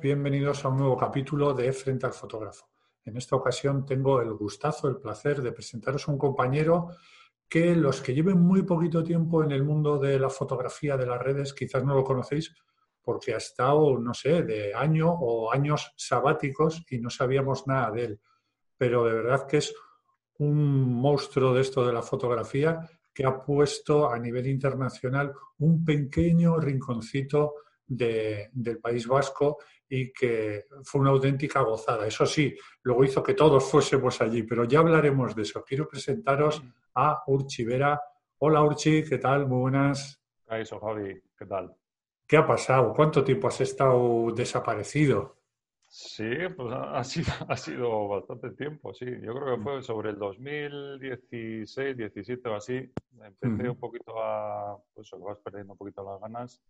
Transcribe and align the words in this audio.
Bienvenidos 0.00 0.64
a 0.64 0.68
un 0.68 0.78
nuevo 0.78 0.96
capítulo 0.96 1.52
de 1.52 1.70
Frente 1.74 2.06
al 2.06 2.14
Fotógrafo. 2.14 2.70
En 3.04 3.18
esta 3.18 3.36
ocasión 3.36 3.84
tengo 3.84 4.22
el 4.22 4.32
gustazo, 4.32 4.88
el 4.88 4.96
placer 4.96 5.42
de 5.42 5.52
presentaros 5.52 6.08
a 6.08 6.12
un 6.12 6.16
compañero 6.16 6.88
que 7.46 7.76
los 7.76 8.00
que 8.00 8.14
lleven 8.14 8.40
muy 8.40 8.62
poquito 8.62 9.04
tiempo 9.04 9.44
en 9.44 9.52
el 9.52 9.62
mundo 9.62 9.98
de 9.98 10.18
la 10.18 10.30
fotografía 10.30 10.96
de 10.96 11.04
las 11.04 11.20
redes 11.20 11.52
quizás 11.52 11.84
no 11.84 11.94
lo 11.94 12.04
conocéis 12.04 12.54
porque 13.02 13.34
ha 13.34 13.36
estado, 13.36 13.98
no 13.98 14.14
sé, 14.14 14.44
de 14.44 14.72
año 14.72 15.12
o 15.12 15.52
años 15.52 15.92
sabáticos 15.94 16.82
y 16.88 16.98
no 16.98 17.10
sabíamos 17.10 17.66
nada 17.66 17.90
de 17.90 18.04
él. 18.04 18.20
Pero 18.78 19.04
de 19.04 19.12
verdad 19.12 19.46
que 19.46 19.58
es 19.58 19.74
un 20.38 20.90
monstruo 20.90 21.52
de 21.52 21.60
esto 21.60 21.86
de 21.86 21.92
la 21.92 22.00
fotografía 22.00 22.88
que 23.12 23.26
ha 23.26 23.42
puesto 23.42 24.10
a 24.10 24.18
nivel 24.18 24.46
internacional 24.46 25.34
un 25.58 25.84
pequeño 25.84 26.58
rinconcito 26.58 27.56
del 27.90 28.78
País 28.80 29.06
Vasco 29.06 29.58
y 29.88 30.12
que 30.12 30.66
fue 30.84 31.00
una 31.00 31.10
auténtica 31.10 31.60
gozada. 31.62 32.06
Eso 32.06 32.24
sí, 32.24 32.54
luego 32.82 33.04
hizo 33.04 33.22
que 33.22 33.34
todos 33.34 33.68
fuésemos 33.68 34.20
allí, 34.20 34.44
pero 34.44 34.64
ya 34.64 34.78
hablaremos 34.78 35.34
de 35.34 35.42
eso. 35.42 35.64
Quiero 35.64 35.88
presentaros 35.88 36.62
a 36.94 37.24
Urchi 37.26 37.64
Vera. 37.64 38.00
Hola 38.38 38.62
Urchi, 38.62 39.02
¿qué 39.02 39.18
tal? 39.18 39.48
Muy 39.48 39.62
buenas. 39.62 40.22
Eso, 40.48 40.78
Javi, 40.78 41.20
¿qué 41.36 41.46
tal? 41.46 41.74
¿Qué 42.26 42.36
ha 42.36 42.46
pasado? 42.46 42.92
¿Cuánto 42.94 43.24
tiempo 43.24 43.48
has 43.48 43.60
estado 43.60 44.30
desaparecido? 44.32 45.38
Sí, 45.88 46.30
pues 46.56 46.72
ha 46.72 47.02
sido, 47.02 47.26
ha 47.48 47.56
sido 47.56 48.06
bastante 48.06 48.50
tiempo, 48.52 48.94
sí. 48.94 49.06
Yo 49.22 49.34
creo 49.34 49.56
que 49.56 49.62
fue 49.62 49.82
sobre 49.82 50.10
el 50.10 50.18
2016, 50.18 51.96
17 51.96 52.48
o 52.48 52.54
así. 52.54 52.92
Empecé 53.20 53.68
un 53.68 53.76
poquito 53.76 54.22
a, 54.22 54.80
pues 54.94 55.10
vas 55.18 55.38
perdiendo 55.38 55.72
un 55.72 55.78
poquito 55.78 56.04
las 56.04 56.20
ganas 56.20 56.62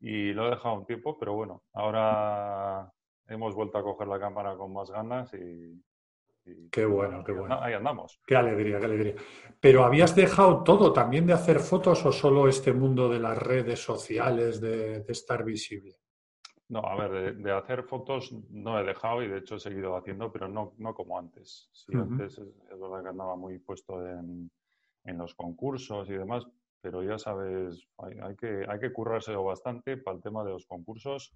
y 0.00 0.32
lo 0.32 0.46
he 0.46 0.50
dejado 0.50 0.76
un 0.76 0.86
tiempo, 0.86 1.16
pero 1.18 1.34
bueno, 1.34 1.62
ahora 1.72 2.92
hemos 3.26 3.54
vuelto 3.54 3.78
a 3.78 3.82
coger 3.82 4.08
la 4.08 4.18
cámara 4.18 4.56
con 4.56 4.72
más 4.72 4.90
ganas 4.90 5.32
y... 5.34 5.82
qué 6.70 6.86
bueno, 6.86 7.22
qué 7.24 7.32
bueno. 7.32 7.60
Ahí 7.60 7.74
andamos. 7.74 8.20
Qué 8.26 8.36
alegría, 8.36 8.78
qué 8.78 8.84
alegría. 8.86 9.14
Pero 9.60 9.84
¿habías 9.84 10.14
dejado 10.14 10.62
todo 10.62 10.92
también 10.92 11.26
de 11.26 11.34
hacer 11.34 11.60
fotos 11.60 12.04
o 12.06 12.12
solo 12.12 12.48
este 12.48 12.72
mundo 12.72 13.08
de 13.08 13.20
las 13.20 13.36
redes 13.36 13.82
sociales, 13.82 14.60
de, 14.60 15.04
estar 15.08 15.44
visible? 15.44 15.96
No, 16.68 16.80
a 16.80 16.96
ver, 16.96 17.36
de, 17.36 17.52
hacer 17.52 17.82
fotos 17.82 18.32
no 18.50 18.78
he 18.78 18.84
dejado 18.84 19.22
y 19.22 19.28
de 19.28 19.38
hecho 19.38 19.56
he 19.56 19.60
seguido 19.60 19.96
haciendo, 19.96 20.30
pero 20.30 20.48
no, 20.48 20.74
no 20.78 20.94
como 20.94 21.18
antes. 21.18 21.68
Sí, 21.72 21.92
antes 21.94 22.38
es, 22.38 22.78
verdad 22.78 23.02
que 23.02 23.08
andaba 23.08 23.36
muy 23.36 23.58
puesto 23.58 24.06
en, 24.06 24.50
en 25.04 25.18
los 25.18 25.34
concursos 25.34 26.08
y 26.10 26.12
demás, 26.12 26.46
pero 26.80 27.02
ya 27.02 27.18
sabes, 27.18 27.88
hay, 27.98 28.36
que, 28.36 28.64
hay 28.68 28.78
que 28.78 28.92
currárselo 28.92 29.44
bastante 29.44 29.96
para 29.96 30.16
el 30.16 30.22
tema 30.22 30.44
de 30.44 30.52
los 30.52 30.66
concursos. 30.66 31.34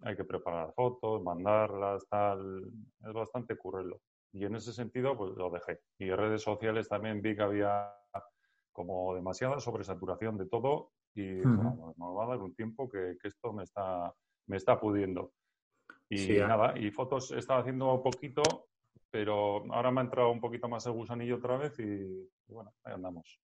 Hay 0.00 0.16
que 0.16 0.24
preparar 0.24 0.72
fotos, 0.74 1.22
mandarlas, 1.22 2.06
tal. 2.08 2.64
Es 3.06 3.12
bastante 3.12 3.56
currelo. 3.56 4.00
Y 4.32 4.44
en 4.44 4.56
ese 4.56 4.72
sentido, 4.72 5.16
pues 5.16 5.32
lo 5.36 5.50
dejé. 5.50 5.80
Y 5.98 6.08
en 6.08 6.16
redes 6.16 6.42
sociales 6.42 6.88
también 6.88 7.20
vi 7.20 7.36
que 7.36 7.42
había 7.42 7.92
como 8.72 9.14
demasiada 9.14 9.60
sobresaturación 9.60 10.38
de 10.38 10.46
todo 10.46 10.92
y 11.14 11.42
bueno, 11.42 11.94
me 11.98 12.06
va 12.06 12.24
a 12.24 12.28
dar 12.28 12.38
un 12.38 12.54
tiempo 12.54 12.88
que, 12.88 13.16
esto 13.22 13.52
me 13.52 13.64
está, 13.64 14.14
me 14.46 14.56
está 14.56 14.80
pudiendo. 14.80 15.32
Y 16.08 16.38
nada, 16.38 16.78
y 16.78 16.90
fotos 16.90 17.32
he 17.32 17.38
estado 17.38 17.60
haciendo 17.60 18.02
poquito, 18.02 18.42
pero 19.10 19.62
ahora 19.72 19.90
me 19.90 20.00
ha 20.00 20.04
entrado 20.04 20.30
un 20.30 20.40
poquito 20.40 20.68
más 20.68 20.86
el 20.86 20.92
gusanillo 20.92 21.36
otra 21.36 21.58
vez 21.58 21.78
y 21.78 22.28
bueno, 22.48 22.72
ahí 22.84 22.94
andamos. 22.94 23.38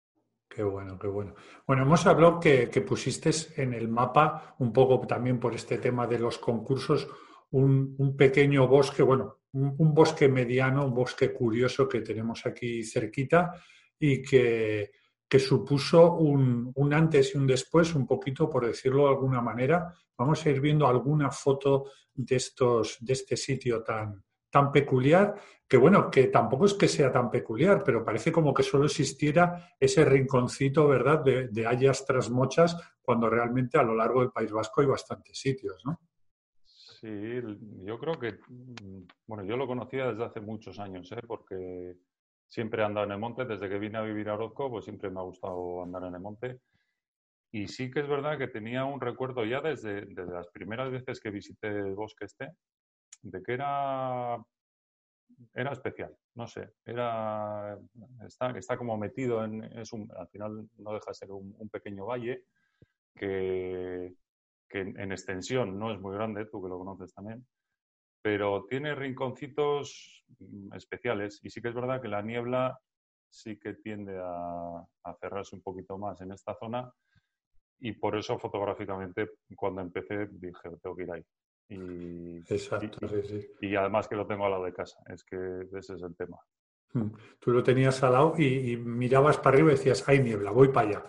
Qué 0.49 0.63
bueno, 0.63 0.99
qué 0.99 1.07
bueno. 1.07 1.35
Bueno, 1.67 1.83
hemos 1.83 2.07
hablado 2.07 2.41
que, 2.41 2.69
que 2.71 2.81
pusiste 2.81 3.31
en 3.57 3.75
el 3.75 3.89
mapa, 3.89 4.57
un 4.59 4.73
poco 4.73 5.07
también 5.07 5.39
por 5.39 5.55
este 5.55 5.79
tema 5.79 6.07
de 6.07 6.19
los 6.19 6.39
concursos, 6.39 7.07
un, 7.51 8.17
pequeño 8.17 8.67
bosque, 8.67 9.03
bueno, 9.03 9.41
un, 9.53 9.95
bosque 9.95 10.29
mediano, 10.29 10.87
un 10.87 10.95
bosque 10.95 11.33
curioso 11.33 11.89
que 11.89 12.01
tenemos 12.01 12.45
aquí 12.47 12.83
cerquita 12.83 13.53
y 13.99 14.23
que, 14.23 14.91
que 15.29 15.39
supuso 15.39 16.15
un, 16.15 16.73
un, 16.75 16.95
antes 16.95 17.35
y 17.35 17.39
un 17.39 17.47
después, 17.47 17.95
un 17.95 18.07
poquito, 18.07 18.51
por 18.51 18.67
decirlo 18.67 19.05
de 19.05 19.11
alguna 19.11 19.41
manera. 19.41 19.93
Vamos 20.17 20.45
a 20.45 20.51
ir 20.51 20.61
viendo 20.61 20.87
alguna 20.87 21.31
foto 21.31 21.91
de, 22.15 22.37
estos, 22.37 22.97
de 23.01 23.13
este 23.13 23.37
sitio 23.37 23.83
tan, 23.83 24.23
tan 24.51 24.73
peculiar, 24.73 25.35
que 25.69 25.77
bueno, 25.77 26.11
que 26.11 26.29
tampoco 26.29 26.65
es 26.67 26.75
que 26.75 26.89
sea 26.89 27.13
tan 27.13 27.31
peculiar, 27.31 27.83
pero 27.85 28.05
parece 28.05 28.33
como 28.33 28.55
que 28.55 28.63
solo 28.63 28.87
existiera 28.87 29.75
ese 29.79 30.05
rinconcito, 30.05 30.89
¿verdad?, 30.89 31.23
de, 31.23 31.49
de 31.49 31.67
hayas 31.67 32.05
tras 32.07 32.31
mochas, 32.31 32.77
cuando 33.03 33.29
realmente 33.29 33.79
a 33.79 33.83
lo 33.83 33.95
largo 33.95 34.21
del 34.21 34.31
País 34.31 34.51
Vasco 34.51 34.81
hay 34.81 34.87
bastantes 34.87 35.39
sitios, 35.39 35.83
¿no? 35.85 36.01
Sí, 37.01 37.41
yo 37.85 37.97
creo 37.99 38.19
que, 38.19 38.41
bueno, 39.27 39.45
yo 39.45 39.57
lo 39.57 39.69
conocía 39.69 40.09
desde 40.09 40.25
hace 40.25 40.41
muchos 40.41 40.81
años, 40.81 41.13
¿eh? 41.13 41.23
porque 41.27 41.97
siempre 42.49 42.83
he 42.83 42.85
andado 42.85 43.07
en 43.07 43.13
el 43.13 43.19
monte, 43.19 43.45
desde 43.45 43.69
que 43.69 43.79
vine 43.79 43.99
a 43.99 44.03
vivir 44.03 44.29
a 44.29 44.35
Orozco, 44.35 44.69
pues 44.69 44.85
siempre 44.85 45.09
me 45.09 45.21
ha 45.21 45.23
gustado 45.23 45.83
andar 45.85 46.03
en 46.05 46.15
el 46.15 46.21
monte. 46.21 46.61
Y 47.53 47.69
sí 47.69 47.91
que 47.91 48.01
es 48.01 48.09
verdad 48.09 48.37
que 48.37 48.49
tenía 48.49 48.85
un 48.85 49.01
recuerdo 49.01 49.45
ya 49.45 49.61
desde, 49.61 50.07
desde 50.07 50.33
las 50.33 50.49
primeras 50.49 50.91
veces 50.91 51.21
que 51.21 51.31
visité 51.31 51.69
el 51.69 51.95
bosque 51.95 52.25
este, 52.25 52.49
de 53.23 53.43
que 53.43 53.53
era, 53.53 54.43
era 55.55 55.73
especial, 55.73 56.17
no 56.35 56.47
sé, 56.47 56.71
era, 56.85 57.79
está, 58.27 58.51
está 58.51 58.77
como 58.77 58.97
metido 58.97 59.45
en, 59.45 59.65
es 59.65 59.93
un, 59.93 60.11
al 60.17 60.29
final 60.29 60.69
no 60.79 60.93
deja 60.93 61.11
de 61.11 61.15
ser 61.15 61.31
un, 61.33 61.69
pequeño 61.71 62.07
valle 62.07 62.45
que, 63.15 64.15
que 64.69 64.81
en, 64.81 65.13
extensión 65.13 65.79
no 65.79 65.93
es 65.93 66.01
muy 66.01 66.15
grande, 66.15 66.47
tú 66.47 66.63
que 66.63 66.69
lo 66.69 66.79
conoces 66.79 67.13
también, 67.15 67.47
pero 68.23 68.67
tiene 68.69 68.95
rinconcitos 68.95 70.25
especiales 70.75 71.41
y 71.43 71.51
sí 71.51 71.61
que 71.61 71.69
es 71.69 71.75
verdad 71.75 72.01
que 72.01 72.09
la 72.09 72.23
niebla 72.23 72.79
sí 73.31 73.59
que 73.59 73.75
tiende 73.75 74.19
a, 74.19 74.87
a 75.05 75.15
cerrarse 75.21 75.55
un 75.55 75.63
poquito 75.63 75.99
más 75.99 76.21
en 76.21 76.33
esta 76.33 76.55
zona 76.55 76.93
y 77.81 77.93
por 77.93 78.17
eso 78.17 78.39
fotográficamente 78.39 79.31
cuando 79.55 79.81
empecé 79.81 80.27
dije, 80.31 80.71
tengo 80.83 80.97
que 80.97 81.03
ir 81.03 81.13
ahí. 81.13 81.25
Y, 81.69 82.39
Exacto, 82.53 83.07
sí, 83.09 83.23
sí. 83.27 83.51
Y 83.61 83.77
además 83.77 84.09
que 84.09 84.17
lo 84.17 84.27
tengo 84.27 84.47
al 84.47 84.53
lado 84.53 84.65
de 84.65 84.73
casa, 84.73 84.99
es 85.07 85.23
que 85.23 85.37
ese 85.77 85.95
es 85.95 86.03
el 86.03 86.17
tema. 86.17 86.39
Hmm. 86.93 87.11
Tú 87.39 87.51
lo 87.51 87.63
tenías 87.63 88.03
al 88.03 88.13
lado 88.13 88.35
y, 88.39 88.77
mirabas 88.77 89.37
para 89.39 89.57
arriba 89.57 89.73
y 89.73 89.77
decías, 89.77 90.09
hay 90.09 90.21
niebla, 90.21 90.51
voy 90.51 90.69
para 90.69 90.89
allá. 90.89 91.05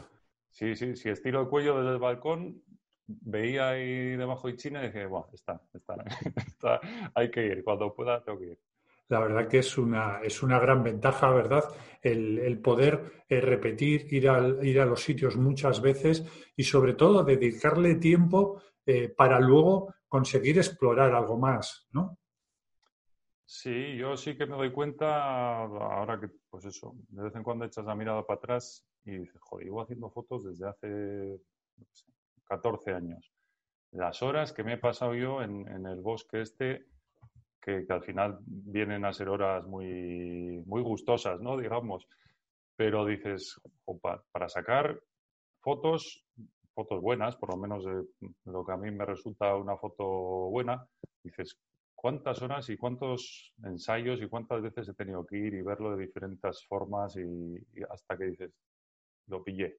Sí, 0.50 0.75
sí, 0.75 0.96
si 0.96 1.09
estiro 1.09 1.42
el 1.42 1.47
cuello 1.47 1.78
desde 1.78 1.94
el 1.94 2.00
balcón, 2.00 2.62
veía 3.08 3.70
ahí 3.70 4.16
debajo 4.18 4.47
de 4.47 4.56
China 4.58 4.84
y 4.84 4.88
dije, 4.88 5.06
bueno, 5.06 5.28
está, 5.34 5.62
está, 5.74 5.96
está, 6.47 6.81
hay 7.16 7.31
que 7.31 7.46
ir, 7.46 7.64
cuando 7.64 7.94
pueda 7.94 8.22
tengo 8.22 8.40
que 8.40 8.46
ir. 8.47 8.59
La 9.08 9.22
verdad 9.22 9.47
que 9.47 9.59
es 9.59 9.78
una, 9.78 10.20
es 10.22 10.44
una 10.44 10.59
gran 10.59 10.84
ventaja, 10.84 11.31
¿verdad? 11.31 11.64
El, 12.02 12.59
poder 12.59 13.24
eh, 13.28 13.41
repetir, 13.41 14.06
ir, 14.14 14.30
ir 14.62 14.80
a 14.80 14.86
los 14.86 15.02
sitios 15.02 15.36
muchas 15.36 15.81
veces 15.81 16.24
y 16.56 16.64
sobre 16.64 16.94
todo 16.94 17.24
dedicarle 17.24 17.96
tiempo 17.96 18.62
eh, 18.86 19.09
para 19.09 19.40
luego 19.40 19.96
conseguir 20.09 20.58
explorar 20.58 21.14
algo 21.14 21.38
más, 21.38 21.88
¿no? 21.92 22.18
Sí, 23.46 23.96
yo 23.96 24.16
sí 24.17 24.38
que 24.38 24.46
me 24.46 24.58
doy 24.58 24.72
cuenta 24.72 25.64
ahora 25.64 26.20
que, 26.20 26.29
pues 26.50 26.66
eso, 26.66 26.96
de 27.08 27.23
vez 27.23 27.35
en 27.35 27.44
cuando 27.44 27.66
echas 27.66 27.85
la 27.85 27.96
mirada 27.96 28.23
para 28.23 28.38
atrás 28.38 28.85
y 29.06 29.17
dices, 29.17 29.41
joder, 29.41 29.66
llevo 29.66 29.82
haciendo 29.82 30.09
fotos 30.11 30.44
desde 30.44 30.67
hace 30.67 31.40
14 32.44 32.94
años. 32.94 33.32
Las 33.91 34.22
horas 34.22 34.53
que 34.53 34.64
me 34.64 34.73
he 34.73 34.78
pasado 34.78 35.16
yo 35.16 35.41
en, 35.41 35.66
el 35.67 36.00
bosque 36.02 36.41
este, 36.41 36.85
que, 37.59 37.85
al 37.90 38.03
final 38.03 38.38
vienen 38.46 39.03
a 39.03 39.14
ser 39.14 39.29
horas 39.29 39.66
muy, 39.66 40.61
muy 40.67 40.84
gustosas, 40.84 41.40
¿no? 41.40 41.58
Digamos. 41.58 42.08
Pero 42.76 43.03
dices, 43.03 43.59
para 44.32 44.47
sacar 44.47 45.02
fotos 45.59 46.23
fotos 46.74 47.02
buenas, 47.02 47.36
por 47.36 47.50
lo 47.50 47.58
menos 47.58 47.84
de 47.86 48.04
lo 48.46 48.66
que 48.66 48.72
a 48.72 48.78
mí 48.78 48.92
me 48.92 49.06
resulta 49.06 49.56
una 49.56 49.78
foto 49.78 50.06
buena, 50.50 50.86
dices, 51.24 51.60
¿cuántas 51.96 52.42
horas 52.42 52.70
y 52.70 52.78
cuántos 52.78 53.54
ensayos 53.64 54.22
y 54.22 54.28
cuántas 54.28 54.62
veces 54.62 54.88
he 54.88 54.94
tenido 54.94 55.26
que 55.26 55.38
ir 55.38 55.54
y 55.54 55.62
verlo 55.62 55.96
de 55.96 56.06
diferentes 56.06 56.66
formas 56.66 57.18
y, 57.18 57.58
hasta 57.90 58.18
que 58.18 58.26
dices, 58.26 58.52
lo 59.28 59.44
pillé? 59.44 59.78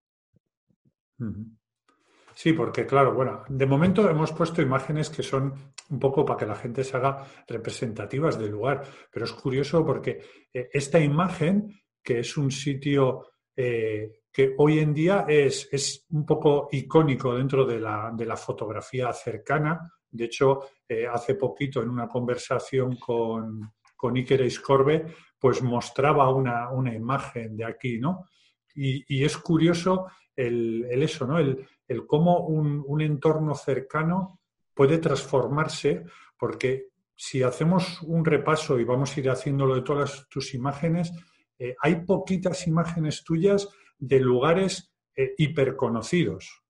Sí, 2.34 2.52
porque 2.52 2.86
claro, 2.86 3.14
bueno, 3.14 3.44
de 3.48 3.66
momento 3.66 4.08
hemos 4.08 4.32
puesto 4.32 4.62
imágenes 4.62 5.10
que 5.10 5.22
son 5.22 5.54
un 5.90 5.98
poco 5.98 6.24
para 6.24 6.38
que 6.38 6.46
la 6.46 6.54
gente 6.56 6.84
se 6.84 6.96
haga 6.96 7.26
representativas 7.46 8.38
del 8.38 8.50
lugar, 8.50 8.82
pero 9.10 9.24
es 9.24 9.32
curioso 9.32 9.84
porque 9.84 10.22
eh, 10.52 10.68
esta 10.72 11.00
imagen, 11.00 11.82
que 12.02 12.20
es 12.20 12.36
un 12.36 12.50
sitio 12.50 13.26
eh, 13.56 14.19
que 14.32 14.54
hoy 14.58 14.78
en 14.78 14.94
día 14.94 15.24
es, 15.28 15.68
es 15.72 16.06
un 16.10 16.24
poco 16.24 16.68
icónico 16.70 17.34
dentro 17.34 17.64
de 17.64 17.80
la, 17.80 18.12
de 18.14 18.26
la 18.26 18.36
fotografía 18.36 19.12
cercana. 19.12 19.92
De 20.10 20.24
hecho, 20.24 20.60
eh, 20.88 21.06
hace 21.06 21.34
poquito 21.34 21.82
en 21.82 21.88
una 21.88 22.08
conversación 22.08 22.96
con, 22.96 23.72
con 23.96 24.16
Iker 24.16 24.42
Iscorbe, 24.42 25.06
pues 25.38 25.62
mostraba 25.62 26.30
una, 26.30 26.70
una, 26.70 26.94
imagen 26.94 27.56
de 27.56 27.64
aquí, 27.64 27.98
¿no? 27.98 28.26
Y, 28.74 29.04
y 29.16 29.24
es 29.24 29.36
curioso 29.38 30.06
el, 30.36 30.86
el, 30.90 31.02
eso, 31.02 31.26
¿no? 31.26 31.38
El, 31.38 31.66
el 31.88 32.06
cómo 32.06 32.46
un, 32.46 32.84
un, 32.86 33.00
entorno 33.00 33.54
cercano 33.54 34.40
puede 34.74 34.98
transformarse 34.98 36.04
porque 36.38 36.90
si 37.16 37.42
hacemos 37.42 38.00
un 38.02 38.24
repaso 38.24 38.78
y 38.78 38.84
vamos 38.84 39.16
a 39.16 39.20
ir 39.20 39.28
haciéndolo 39.28 39.74
de 39.74 39.82
todas 39.82 40.28
tus 40.28 40.54
imágenes, 40.54 41.12
eh, 41.58 41.76
hay 41.80 42.04
poquitas 42.06 42.66
imágenes 42.66 43.22
tuyas 43.22 43.68
de 44.00 44.20
lugares 44.20 44.92
eh, 45.16 45.34
hiperconocidos. 45.38 46.62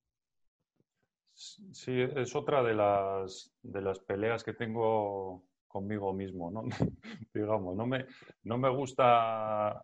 Sí, 1.35 1.93
es 2.01 2.37
otra 2.37 2.63
de 2.63 2.75
las, 2.75 3.51
de 3.63 3.81
las 3.81 3.99
peleas 4.01 4.45
que 4.45 4.53
tengo 4.53 5.45
conmigo 5.67 6.13
mismo, 6.13 6.51
¿no? 6.51 6.65
Digamos, 7.33 7.77
no 7.77 7.87
me, 7.87 8.05
no 8.43 8.59
me 8.59 8.69
gusta 8.69 9.83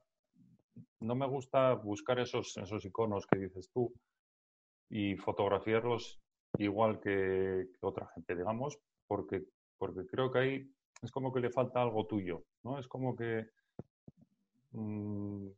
no 1.00 1.14
me 1.14 1.26
gusta 1.26 1.74
buscar 1.74 2.18
esos, 2.18 2.56
esos 2.56 2.84
iconos 2.84 3.26
que 3.26 3.38
dices 3.38 3.70
tú 3.72 3.92
y 4.90 5.16
fotografiarlos 5.16 6.20
igual 6.58 7.00
que, 7.00 7.66
otra 7.80 8.08
gente, 8.14 8.34
digamos, 8.34 8.78
porque, 9.06 9.44
porque 9.78 10.06
creo 10.06 10.30
que 10.30 10.38
ahí 10.38 10.70
es 11.02 11.10
como 11.10 11.32
que 11.32 11.40
le 11.40 11.50
falta 11.50 11.82
algo 11.82 12.06
tuyo, 12.06 12.44
¿no? 12.62 12.78
Es 12.78 12.88
como 12.88 13.14
que 13.14 13.46
mm, 14.76 15.48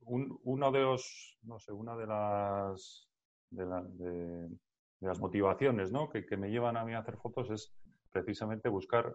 uno 0.44 0.72
de 0.72 0.80
los, 0.80 1.38
no 1.42 1.58
sé, 1.58 1.72
una 1.72 1.96
de 1.96 2.06
las, 2.06 3.08
de, 3.50 4.48
las 5.00 5.20
motivaciones 5.20 5.92
¿no? 5.92 6.08
que, 6.08 6.24
me 6.36 6.50
llevan 6.50 6.76
a 6.76 6.84
mí 6.84 6.94
a 6.94 7.00
hacer 7.00 7.16
fotos 7.16 7.50
es 7.50 7.72
precisamente 8.10 8.68
buscar 8.68 9.14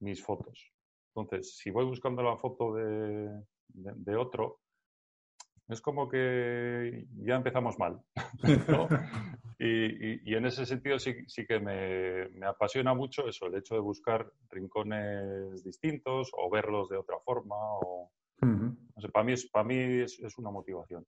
mis 0.00 0.22
fotos. 0.22 0.72
Entonces, 1.14 1.56
si 1.56 1.70
voy 1.70 1.84
buscando 1.84 2.22
la 2.22 2.36
foto 2.36 2.74
de, 2.74 3.42
de 3.68 4.16
otro, 4.16 4.60
es 5.70 5.80
como 5.80 6.08
que 6.08 7.06
ya 7.16 7.36
empezamos 7.36 7.78
mal. 7.78 8.00
y, 9.58 10.34
en 10.34 10.46
ese 10.46 10.66
sentido 10.66 10.98
sí, 10.98 11.14
que 11.46 11.60
me, 11.60 12.46
apasiona 12.46 12.94
mucho 12.94 13.28
eso, 13.28 13.46
el 13.46 13.54
hecho 13.54 13.74
de 13.74 13.80
buscar 13.80 14.30
rincones 14.50 15.62
distintos 15.62 16.30
o 16.36 16.50
verlos 16.50 16.88
de 16.88 16.96
otra 16.96 17.18
forma. 17.24 17.54
O, 17.56 18.10
para 19.12 19.24
mí, 19.24 19.32
es, 19.32 19.46
para 19.46 19.64
mí 19.64 19.76
es, 19.76 20.38
una 20.38 20.50
motivación. 20.50 21.06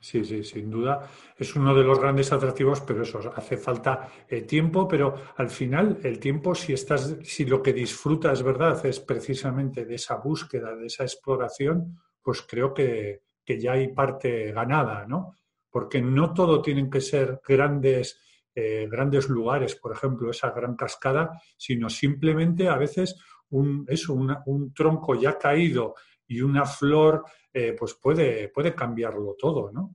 Sí, 0.00 0.24
sí, 0.24 0.42
sin 0.42 0.68
duda. 0.68 1.08
Es 1.36 1.54
uno 1.54 1.74
de 1.74 1.84
los 1.84 1.98
grandes 1.98 2.32
atractivos, 2.32 2.80
pero 2.80 3.02
eso, 3.02 3.20
hace 3.36 3.56
falta 3.56 4.08
eh, 4.28 4.42
tiempo, 4.42 4.88
pero 4.88 5.14
al 5.36 5.48
final 5.48 5.98
el 6.02 6.18
tiempo, 6.18 6.54
si 6.54 6.72
estás, 6.72 7.16
si 7.22 7.44
lo 7.44 7.62
que 7.62 7.72
disfrutas, 7.72 8.42
¿verdad?, 8.42 8.84
es 8.84 8.98
precisamente 8.98 9.84
de 9.84 9.94
esa 9.94 10.16
búsqueda, 10.16 10.74
de 10.74 10.86
esa 10.86 11.04
exploración, 11.04 12.00
pues 12.20 12.42
creo 12.42 12.74
que, 12.74 13.22
que 13.44 13.60
ya 13.60 13.72
hay 13.72 13.92
parte 13.92 14.50
ganada, 14.52 15.06
¿no? 15.06 15.36
Porque 15.70 16.02
no 16.02 16.34
todo 16.34 16.60
tienen 16.60 16.90
que 16.90 17.00
ser 17.00 17.40
grandes, 17.46 18.20
eh, 18.54 18.88
grandes 18.90 19.28
lugares, 19.28 19.76
por 19.76 19.92
ejemplo, 19.92 20.30
esa 20.30 20.50
gran 20.50 20.74
cascada, 20.74 21.40
sino 21.56 21.88
simplemente 21.88 22.68
a 22.68 22.76
veces 22.76 23.16
un, 23.50 23.84
eso, 23.88 24.14
un 24.14 24.74
tronco 24.74 25.14
ya 25.14 25.38
caído 25.38 25.94
y 26.32 26.40
una 26.40 26.64
flor, 26.64 27.24
eh, 27.52 27.74
pues 27.78 27.94
puede, 27.94 28.48
puede 28.48 28.74
cambiarlo 28.74 29.36
todo, 29.38 29.70
¿no? 29.70 29.94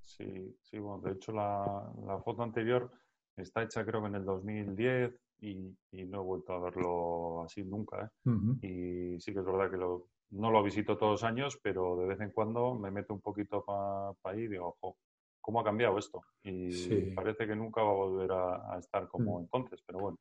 Sí, 0.00 0.56
sí, 0.62 0.78
bueno, 0.78 1.02
de 1.02 1.12
hecho 1.12 1.32
la, 1.32 1.92
foto 2.24 2.42
anterior 2.42 2.90
está 3.36 3.62
hecha 3.62 3.84
creo 3.84 4.00
que 4.00 4.08
en 4.08 4.14
el 4.14 4.24
2010 4.24 5.12
y, 5.40 5.76
no 6.06 6.20
he 6.20 6.24
vuelto 6.24 6.54
a 6.54 6.60
verlo 6.60 7.42
así 7.44 7.62
nunca. 7.64 8.10
¿eh? 8.24 8.30
Y 8.62 9.20
sí 9.20 9.32
que 9.32 9.40
es 9.40 9.44
verdad 9.44 9.70
que 9.70 9.76
lo, 9.76 10.08
no 10.30 10.50
lo 10.50 10.62
visito 10.62 10.96
todos 10.96 11.12
los 11.12 11.24
años, 11.24 11.58
pero 11.62 11.96
de 11.96 12.06
vez 12.06 12.20
en 12.20 12.30
cuando 12.30 12.74
me 12.74 12.90
meto 12.90 13.12
un 13.12 13.20
poquito 13.20 13.64
para 13.64 14.12
ahí 14.24 14.44
y 14.44 14.48
digo, 14.48 14.76
ojo, 14.80 14.96
¿cómo 15.40 15.60
ha 15.60 15.64
cambiado 15.64 15.98
esto? 15.98 16.22
Y 16.42 17.10
parece 17.14 17.46
que 17.46 17.54
nunca 17.54 17.82
va 17.82 17.90
a 17.90 17.94
volver 17.94 18.32
a, 18.32 18.78
estar 18.78 19.06
como 19.08 19.38
mm. 19.38 19.42
entonces, 19.42 19.82
pero 19.86 19.98
bueno. 20.00 20.18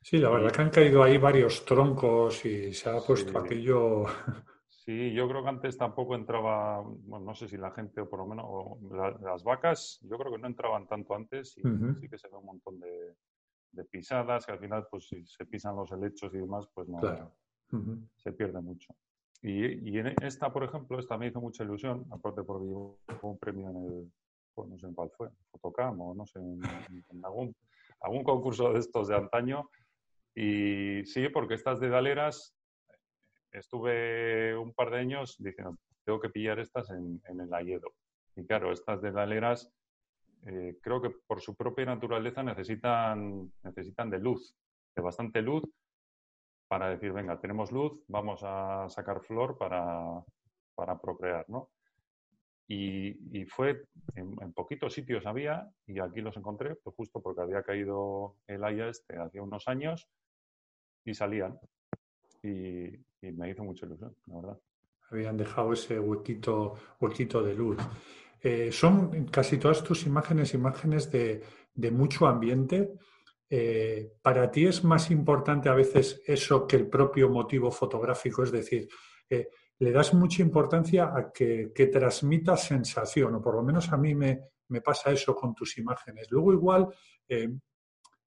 Sí, 0.00 0.18
la 0.18 0.30
verdad 0.30 0.52
que 0.52 0.62
han 0.62 0.70
caído 0.70 1.02
ahí 1.02 1.16
varios 1.16 1.64
troncos 1.64 2.44
y 2.44 2.72
se 2.74 2.90
ha 2.90 3.00
puesto 3.00 3.38
aquello. 3.38 4.04
Sí, 4.84 5.12
yo 5.14 5.26
creo 5.28 5.42
que 5.42 5.48
antes 5.48 5.78
tampoco 5.78 6.14
entraba, 6.14 6.82
bueno, 6.82 7.24
no 7.24 7.34
sé 7.34 7.48
si 7.48 7.56
la 7.56 7.70
gente 7.70 8.02
o 8.02 8.08
por 8.08 8.18
lo 8.18 8.26
menos 8.26 9.20
las 9.22 9.42
vacas, 9.42 9.98
yo 10.02 10.18
creo 10.18 10.32
que 10.32 10.38
no 10.38 10.46
entraban 10.46 10.86
tanto 10.86 11.14
antes 11.14 11.56
y 11.56 11.62
sí 11.62 12.08
que 12.08 12.18
se 12.18 12.28
ve 12.28 12.36
un 12.36 12.44
montón 12.44 12.78
de, 12.80 13.14
pisadas 13.90 14.44
que 14.44 14.52
al 14.52 14.58
final, 14.58 14.86
pues 14.90 15.08
si 15.08 15.24
se 15.26 15.46
pisan 15.46 15.74
los 15.74 15.90
helechos 15.90 16.34
y 16.34 16.38
demás, 16.38 16.68
pues 16.74 16.86
no 16.88 17.00
se 18.16 18.32
pierde 18.32 18.60
mucho. 18.60 18.94
Y, 19.40 19.98
en 19.98 20.14
esta, 20.22 20.52
por 20.52 20.64
ejemplo, 20.64 20.98
esta 20.98 21.18
me 21.18 21.28
hizo 21.28 21.40
mucha 21.40 21.64
ilusión, 21.64 22.06
aparte 22.10 22.42
porque 22.42 22.66
llevo 22.66 22.98
un 23.22 23.38
premio 23.38 23.68
en 23.70 23.76
el, 23.76 24.12
pues 24.54 24.68
no 24.68 24.78
sé 24.78 24.86
en 24.86 24.94
cuál 24.94 25.10
fue, 25.10 25.28
Fotocam 25.50 26.00
o 26.00 26.14
no 26.14 26.24
sé, 26.26 26.38
en, 26.38 26.62
algún, 27.22 27.54
algún 28.00 28.24
concurso 28.24 28.72
de 28.72 28.78
estos 28.78 29.08
de 29.08 29.16
antaño. 29.16 29.68
Y 30.34 31.04
sí, 31.04 31.28
porque 31.28 31.54
estas 31.54 31.78
de 31.78 31.90
Daleras, 31.90 32.54
estuve 33.54 34.56
un 34.56 34.74
par 34.74 34.90
de 34.90 34.98
años 34.98 35.36
diciendo, 35.38 35.78
tengo 36.04 36.20
que 36.20 36.30
pillar 36.30 36.58
estas 36.58 36.90
en, 36.90 37.20
el 37.26 37.54
Ayedo. 37.54 37.92
Y 38.36 38.44
claro, 38.44 38.72
estas 38.72 39.00
de 39.00 39.12
Daleras, 39.12 39.72
eh, 40.46 40.78
creo 40.82 41.00
que 41.00 41.10
por 41.10 41.40
su 41.40 41.54
propia 41.54 41.86
naturaleza 41.86 42.42
necesitan, 42.42 43.52
necesitan 43.62 44.10
de 44.10 44.18
luz, 44.18 44.54
de 44.94 45.02
bastante 45.02 45.40
luz, 45.40 45.64
para 46.68 46.88
decir, 46.90 47.12
venga, 47.12 47.40
tenemos 47.40 47.70
luz, 47.70 48.02
vamos 48.08 48.40
a 48.42 48.88
sacar 48.88 49.22
flor 49.22 49.56
para, 49.56 50.22
para 50.74 50.98
procrear, 50.98 51.44
¿no? 51.48 51.70
Y, 52.66 53.38
y 53.38 53.44
fue, 53.44 53.84
en, 54.14 54.52
poquitos 54.54 54.94
sitios 54.94 55.26
había, 55.26 55.70
y 55.86 56.00
aquí 56.00 56.20
los 56.20 56.36
encontré, 56.36 56.76
pues 56.76 56.96
justo 56.96 57.20
porque 57.20 57.42
había 57.42 57.62
caído 57.62 58.36
el 58.46 58.64
haya 58.64 58.88
este 58.88 59.18
hace 59.18 59.40
unos 59.40 59.68
años, 59.68 60.08
y 61.04 61.14
salían. 61.14 61.58
Y, 62.44 63.32
me 63.32 63.50
hizo 63.50 63.64
mucha 63.64 63.86
ilusión, 63.86 64.14
la 64.26 64.36
verdad. 64.36 64.58
Habían 65.10 65.36
dejado 65.36 65.72
ese 65.72 65.98
huequito, 65.98 66.74
huequito 67.00 67.42
de 67.42 67.54
luz. 67.54 67.78
Eh, 68.42 68.70
son 68.70 69.24
casi 69.26 69.56
todas 69.56 69.82
tus 69.82 70.04
imágenes, 70.04 70.52
imágenes 70.52 71.10
de, 71.10 71.42
de 71.74 71.90
mucho 71.90 72.26
ambiente, 72.26 72.92
eh, 73.48 74.12
¿para 74.20 74.50
ti 74.50 74.66
es 74.66 74.84
más 74.84 75.10
importante 75.10 75.68
a 75.68 75.74
veces 75.74 76.22
eso 76.26 76.66
que 76.66 76.76
el 76.76 76.88
propio 76.88 77.30
motivo 77.30 77.70
fotográfico? 77.70 78.42
Es 78.42 78.52
decir, 78.52 78.88
eh, 79.30 79.48
le 79.78 79.92
das 79.92 80.12
mucha 80.12 80.42
importancia 80.42 81.16
a 81.16 81.32
que, 81.32 81.72
transmita 81.90 82.56
sensación, 82.56 83.34
o 83.36 83.40
por 83.40 83.54
lo 83.54 83.62
menos 83.62 83.90
a 83.92 83.96
mí 83.96 84.14
me, 84.14 84.50
pasa 84.84 85.10
eso 85.12 85.34
con 85.34 85.54
tus 85.54 85.78
imágenes. 85.78 86.26
Luego 86.30 86.52
igual 86.52 86.88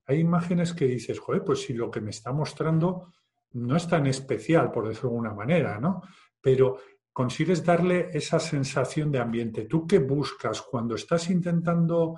hay 0.06 0.20
imágenes 0.20 0.74
que 0.74 0.86
dices, 0.86 1.20
joder, 1.20 1.44
pues 1.44 1.62
si 1.62 1.74
lo 1.74 1.92
que 1.92 2.00
me 2.00 2.12
está 2.12 2.32
mostrando 2.32 3.12
no 3.54 3.76
es 3.76 3.88
tan 3.88 4.08
especial, 4.08 4.72
por 4.72 4.88
decirlo 4.88 5.10
de 5.10 5.16
alguna 5.16 5.34
manera, 5.34 5.80
¿no? 5.80 6.02
Pero 6.42 6.78
consigues 7.12 7.66
darle 7.66 8.10
esa 8.14 8.40
sensación 8.40 9.12
de 9.12 9.20
ambiente. 9.20 9.66
¿Tú 9.66 9.88
qué 9.88 10.00
buscas 10.00 10.62
cuando 10.62 10.96
estás 10.96 11.30
intentando 11.30 12.16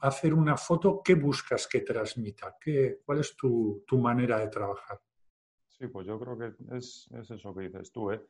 hacer 0.00 0.34
una 0.34 0.56
foto, 0.56 1.00
¿qué 1.02 1.14
buscas 1.14 1.66
que 1.66 1.80
transmita? 1.80 2.56
¿Qué, 2.60 3.00
¿Cuál 3.04 3.20
es 3.20 3.36
tu, 3.36 3.84
manera 3.92 4.38
de 4.38 4.48
trabajar? 4.48 5.00
Sí, 5.68 5.86
pues 5.88 6.06
yo 6.06 6.18
creo 6.18 6.38
que 6.38 6.76
es, 6.76 7.08
eso 7.12 7.54
que 7.54 7.62
dices 7.62 7.92
tú. 7.92 8.10
¿eh? 8.10 8.20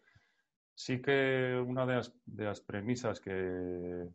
Sí 0.74 1.00
que 1.00 1.62
una 1.66 1.86
de 1.86 2.44
las, 2.44 2.60
premisas 2.60 3.20
que, 3.20 4.08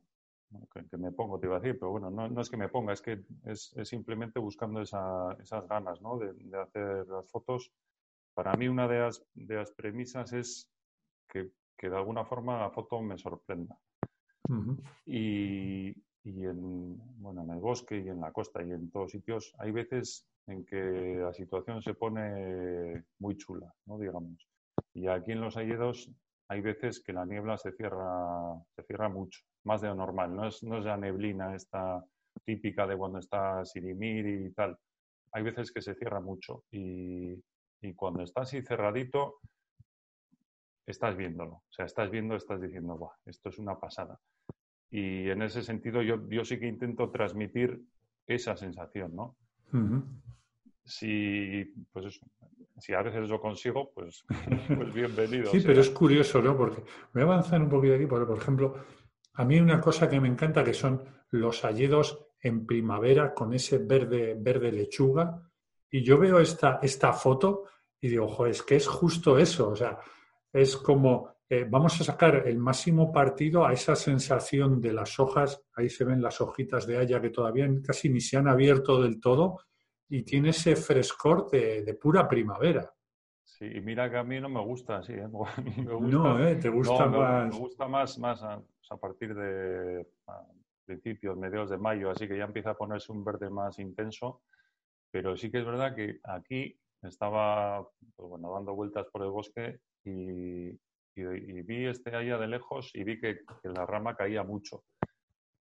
que, 0.90 0.98
me 0.98 1.12
pongo, 1.12 1.40
te 1.40 1.48
iba 1.48 1.58
a 1.58 1.60
decir, 1.60 1.78
pero 1.80 1.92
bueno, 1.92 2.10
no, 2.10 2.42
es 2.42 2.50
que 2.50 2.58
me 2.58 2.70
ponga, 2.70 2.94
es 2.94 3.02
que 3.02 3.24
es, 3.46 3.76
simplemente 3.84 4.40
buscando 4.40 4.82
esas 4.82 5.68
ganas 5.68 6.02
¿no? 6.02 6.18
de, 6.18 6.58
hacer 6.58 7.08
las 7.08 7.30
fotos. 7.30 7.72
Para 8.36 8.54
mí 8.54 8.68
una 8.68 8.88
de 8.88 9.00
las, 9.00 9.26
de 9.34 9.56
las 9.56 9.72
premisas 9.72 10.34
es 10.34 10.70
que, 11.30 11.50
de 11.82 11.96
alguna 11.96 12.26
forma 12.26 12.60
la 12.60 12.70
foto 12.70 13.02
me 13.02 13.18
sorprenda. 13.18 13.80
y, 15.06 15.90
y 16.24 16.46
en, 16.46 16.98
bueno, 17.22 17.44
en 17.44 17.52
el 17.52 17.60
bosque 17.60 17.98
y 17.98 18.10
en 18.10 18.20
la 18.20 18.32
costa 18.32 18.62
y 18.62 18.72
en 18.72 18.92
todos 18.92 19.12
sitios, 19.12 19.56
hay 19.58 19.72
veces 19.72 20.28
en 20.48 20.66
que 20.66 21.16
la 21.20 21.34
situación 21.34 21.82
se 21.82 21.94
pone 21.94 23.06
muy 23.20 23.38
chula, 23.38 23.74
¿no? 23.86 23.98
digamos. 23.98 24.48
Y 24.94 25.08
aquí 25.08 25.32
en 25.32 25.42
los 25.42 25.56
Alledos 25.56 26.12
hay 26.50 26.62
veces 26.62 27.02
que 27.02 27.14
la 27.14 27.26
niebla 27.26 27.58
se 27.58 27.72
cierra, 27.72 28.54
se 28.76 28.84
cierra 28.84 29.08
mucho, 29.08 29.42
más 29.64 29.82
de 29.82 29.88
lo 29.88 29.96
normal. 29.96 30.36
No 30.36 30.48
es, 30.48 30.62
no 30.62 30.78
es 30.78 30.86
la 30.86 30.98
neblina 30.98 31.56
esta 31.56 32.04
típica 32.44 32.86
de 32.86 32.98
cuando 32.98 33.20
está 33.20 33.64
Sirimir 33.64 34.28
y 34.28 34.52
tal. 34.52 34.78
Hay 35.32 35.44
veces 35.44 35.72
que 35.72 35.82
se 35.82 35.96
cierra 35.96 36.20
mucho 36.20 36.64
y, 36.72 37.42
y 37.86 37.94
cuando 37.94 38.24
está 38.24 38.42
así 38.42 38.62
cerradito, 38.62 39.40
estás 40.86 41.16
viéndolo. 41.16 41.54
O 41.54 41.72
sea, 41.72 41.86
estás 41.86 42.10
viendo, 42.10 42.36
estás 42.36 42.62
diciendo, 42.62 42.98
Buah, 42.98 43.14
esto 43.26 43.50
es 43.50 43.60
una 43.60 43.80
pasada. 43.80 44.20
Y 44.90 45.30
en 45.30 45.42
ese 45.42 45.62
sentido 45.62 46.02
yo, 46.02 46.28
yo 46.30 46.46
sí 46.46 46.60
que 46.60 46.68
intento 46.68 47.10
transmitir 47.10 47.82
esa 48.28 48.56
sensación, 48.56 49.16
¿no? 49.16 49.36
Si, 50.84 51.74
pues 51.92 52.20
si 52.78 52.94
a 52.94 53.02
veces 53.02 53.28
lo 53.28 53.42
consigo, 53.42 53.92
pues, 53.94 54.24
pues 54.78 54.94
bienvenido. 54.94 55.52
sí, 55.52 55.62
pero 55.66 55.82
es 55.82 55.90
curioso, 55.90 56.42
¿no? 56.42 56.56
Porque 56.56 56.84
voy 57.14 57.24
a 57.24 57.26
avanzar 57.26 57.62
un 57.62 57.70
poquito 57.70 57.96
aquí, 57.96 58.06
porque, 58.06 58.26
por 58.26 58.38
ejemplo, 58.38 58.76
a 59.34 59.44
mí 59.44 59.60
una 59.60 59.82
cosa 59.82 60.10
que 60.10 60.20
me 60.20 60.28
encanta 60.28 60.64
que 60.64 60.74
son 60.74 61.04
los 61.32 61.66
halledos 61.66 62.28
en 62.40 62.66
primavera 62.66 63.34
con 63.34 63.54
ese 63.54 63.80
verde, 63.80 64.36
verde 64.40 64.72
lechuga 64.72 65.52
Y 65.92 66.04
yo 66.04 66.18
veo 66.18 66.40
esta, 66.40 66.80
esta 66.82 67.14
foto 67.14 67.66
y 68.02 68.10
digo, 68.10 68.26
ojo, 68.26 68.46
es 68.46 68.64
que 68.64 68.76
es 68.76 68.88
justo 68.88 69.38
eso. 69.38 69.70
O 69.70 69.76
sea, 69.76 69.98
es 70.52 70.78
como 70.78 71.36
eh, 71.48 71.64
vamos 71.70 72.02
a 72.02 72.04
sacar 72.04 72.48
el 72.48 72.58
máximo 72.58 73.12
partido 73.12 73.66
a 73.66 73.74
esa 73.74 73.96
sensación 73.96 74.82
de 74.82 74.94
las 74.94 75.20
hojas. 75.20 75.64
Ahí 75.76 75.90
se 75.90 76.04
ven 76.04 76.22
las 76.22 76.42
hojitas 76.42 76.88
de 76.88 76.98
haya 76.98 77.22
que 77.22 77.30
todavía 77.30 77.68
casi 77.84 78.10
ni 78.10 78.20
se 78.20 78.38
han 78.38 78.48
abierto 78.48 79.02
del 79.02 79.20
todo 79.20 79.60
y 80.10 80.24
tiene 80.24 80.50
ese 80.50 80.76
frescor 80.76 81.50
de, 81.52 81.98
pura 82.02 82.28
primavera. 82.28 82.92
Sí, 83.44 83.66
y 83.66 83.80
mira 83.80 84.10
que 84.10 84.18
a 84.18 84.24
mí 84.24 84.42
no 84.42 84.50
me 84.50 84.62
gusta 84.62 84.98
así. 84.98 85.14
¿eh? 85.14 85.28
no, 86.02 86.40
¿eh? 86.48 86.56
Te 86.56 86.70
gusta 86.70 87.06
más. 87.06 87.54
Me 87.54 87.60
gusta 87.60 87.88
más, 87.88 88.18
más 88.18 88.44
a, 88.44 88.98
partir 88.98 89.36
de 89.36 90.08
principios, 90.84 91.38
mediados 91.38 91.70
de 91.70 91.78
mayo, 91.78 92.10
así 92.10 92.28
que 92.28 92.38
ya 92.38 92.46
empieza 92.46 92.72
a 92.72 92.78
ponerse 92.78 93.12
un 93.12 93.24
verde 93.24 93.50
más 93.52 93.78
intenso. 93.78 94.42
Pero 95.16 95.38
sí 95.38 95.50
que 95.50 95.60
es 95.60 95.66
verdad 95.66 95.96
que 95.96 96.20
aquí 96.26 96.78
estaba 97.02 97.88
pues 98.18 98.30
bueno, 98.30 98.52
dando 98.52 98.76
vueltas 98.76 99.08
por 99.14 99.22
el 99.24 99.30
bosque 99.30 99.80
y, 100.04 100.78
vi 101.16 101.86
este 101.86 102.14
allá 102.14 102.38
de 102.38 102.50
lejos 102.50 102.92
y 102.94 103.06
vi 103.06 103.22
que, 103.22 103.40
la 103.64 103.86
rama 103.86 104.18
caía 104.18 104.44
mucho. 104.44 104.84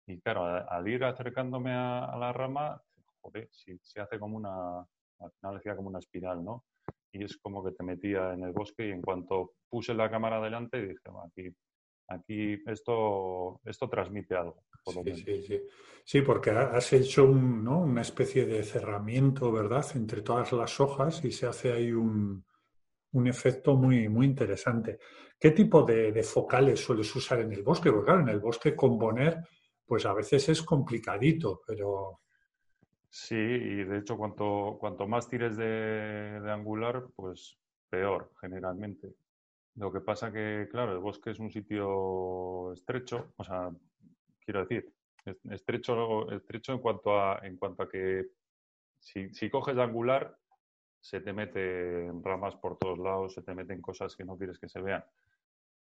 Y 0.08 0.20
claro, 0.20 0.46
al 0.68 0.88
ir 0.88 1.04
acercándome 1.04 1.72
a, 1.72 2.18
la 2.18 2.34
rama, 2.34 2.82
joder, 3.22 3.48
si 3.52 3.78
se 3.84 4.02
hace 4.02 4.18
como 4.18 4.36
una, 4.36 4.80
al 4.80 5.32
final 5.40 5.62
como 5.76 5.90
una 5.90 6.00
espiral, 6.00 6.44
¿no? 6.44 6.66
Y 7.12 7.24
es 7.24 7.38
como 7.38 7.64
que 7.64 7.74
te 7.74 7.84
metía 7.84 8.34
en 8.34 8.46
el 8.46 8.52
bosque 8.52 8.88
y 8.88 8.92
en 8.94 9.04
cuanto 9.04 9.52
puse 9.70 9.94
la 9.94 10.10
cámara 10.10 10.42
delante 10.42 10.82
dije, 10.82 10.98
aquí, 11.24 11.56
aquí 12.08 12.62
esto, 12.66 13.62
esto 13.66 13.90
transmite 13.90 14.36
algo. 14.36 14.64
sí, 14.86 15.16
sí, 15.16 15.44
sí. 15.44 15.62
sí, 16.04 16.22
porque 16.22 16.52
has 16.52 16.94
hecho 16.94 17.26
una 17.26 18.02
especie 18.02 18.46
de 18.46 18.64
cerramiento, 18.64 19.52
¿verdad?, 19.52 19.86
entre 19.96 20.22
todas 20.22 20.52
las 20.52 20.80
hojas 20.80 21.24
y 21.26 21.32
se 21.32 21.48
hace 21.48 21.74
ahí 21.74 21.92
un, 21.92 22.46
un 23.16 23.28
efecto 23.28 23.76
muy, 23.76 24.10
muy 24.10 24.26
interesante. 24.26 25.00
¿Qué 25.40 25.52
tipo 25.52 25.84
de, 25.84 26.24
focales 26.24 26.80
sueles 26.80 27.14
usar 27.16 27.40
en 27.40 27.52
el 27.54 27.64
bosque? 27.64 27.92
Porque 27.92 28.06
claro, 28.06 28.22
en 28.22 28.30
el 28.30 28.40
bosque 28.40 28.76
componer, 28.76 29.42
pues 29.86 30.06
a 30.06 30.14
veces 30.14 30.48
es 30.50 30.62
complicadito, 30.62 31.62
pero... 31.66 32.22
Sí, 33.10 33.36
y 33.36 33.84
de 33.86 34.00
hecho 34.00 34.18
cuanto, 34.18 34.76
cuanto 34.78 35.08
más 35.08 35.30
tires 35.30 35.56
de, 35.56 36.42
angular, 36.50 37.06
pues 37.16 37.58
peor 37.90 38.32
generalmente. 38.42 39.14
Lo 39.76 39.92
que 39.92 40.02
pasa 40.02 40.32
que, 40.32 40.68
claro, 40.72 40.94
el 40.94 41.00
bosque 41.00 41.32
es 41.32 41.40
un 41.40 41.52
sitio 41.52 42.72
estrecho, 42.74 43.34
o 43.36 43.44
sea, 43.44 43.70
quiero 44.40 44.62
decir, 44.62 44.94
estrecho, 45.50 46.32
estrecho 46.32 46.74
en 46.74 46.80
cuanto 46.80 47.20
a, 47.20 47.40
en 47.44 47.58
cuanto 47.58 47.84
a 47.84 47.90
que 47.90 48.28
si, 49.00 49.34
si 49.34 49.50
coges 49.50 49.76
de 49.76 49.84
angular, 49.84 50.38
se 51.06 51.22
te 51.22 51.34
meten 51.34 52.24
ramas 52.24 52.56
por 52.56 52.78
todos 52.78 52.98
lados, 52.98 53.34
se 53.34 53.44
te 53.44 53.54
meten 53.54 53.80
cosas 53.80 54.16
que 54.16 54.26
no 54.26 54.38
quieres 54.38 54.58
que 54.58 54.68
se 54.68 54.82
vean. 54.82 55.04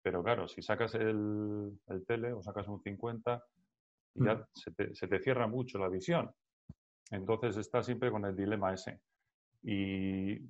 Pero 0.02 0.22
claro, 0.22 0.48
si 0.48 0.62
sacas 0.62 0.96
el, 0.96 1.78
tele 2.08 2.32
o 2.32 2.42
sacas 2.42 2.66
un 2.66 2.80
50, 2.80 3.44
ya 4.14 4.34
mm. 4.34 4.46
se, 4.52 5.06
te, 5.06 5.20
cierra 5.20 5.46
mucho 5.46 5.78
la 5.78 5.88
visión. 5.88 6.34
Entonces 7.10 7.56
está 7.56 7.82
siempre 7.84 8.10
con 8.10 8.24
el 8.24 8.34
dilema 8.34 8.74
ese. 8.74 9.00
Y 9.62 10.40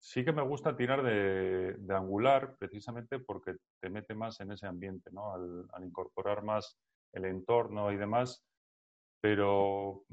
sí, 0.00 0.24
que 0.24 0.32
me 0.32 0.42
gusta 0.42 0.74
tirar 0.74 1.02
de, 1.02 1.76
angular 1.94 2.56
precisamente 2.58 3.18
porque 3.18 3.56
te 3.80 3.90
mete 3.90 4.14
más 4.14 4.40
en 4.40 4.52
ese 4.52 4.66
ambiente, 4.66 5.10
¿no? 5.12 5.34
Al, 5.34 5.84
incorporar 5.84 6.42
más 6.42 6.78
el 7.12 7.26
entorno 7.26 7.92
y 7.92 7.96
demás. 7.96 8.42
Pero 9.20 10.04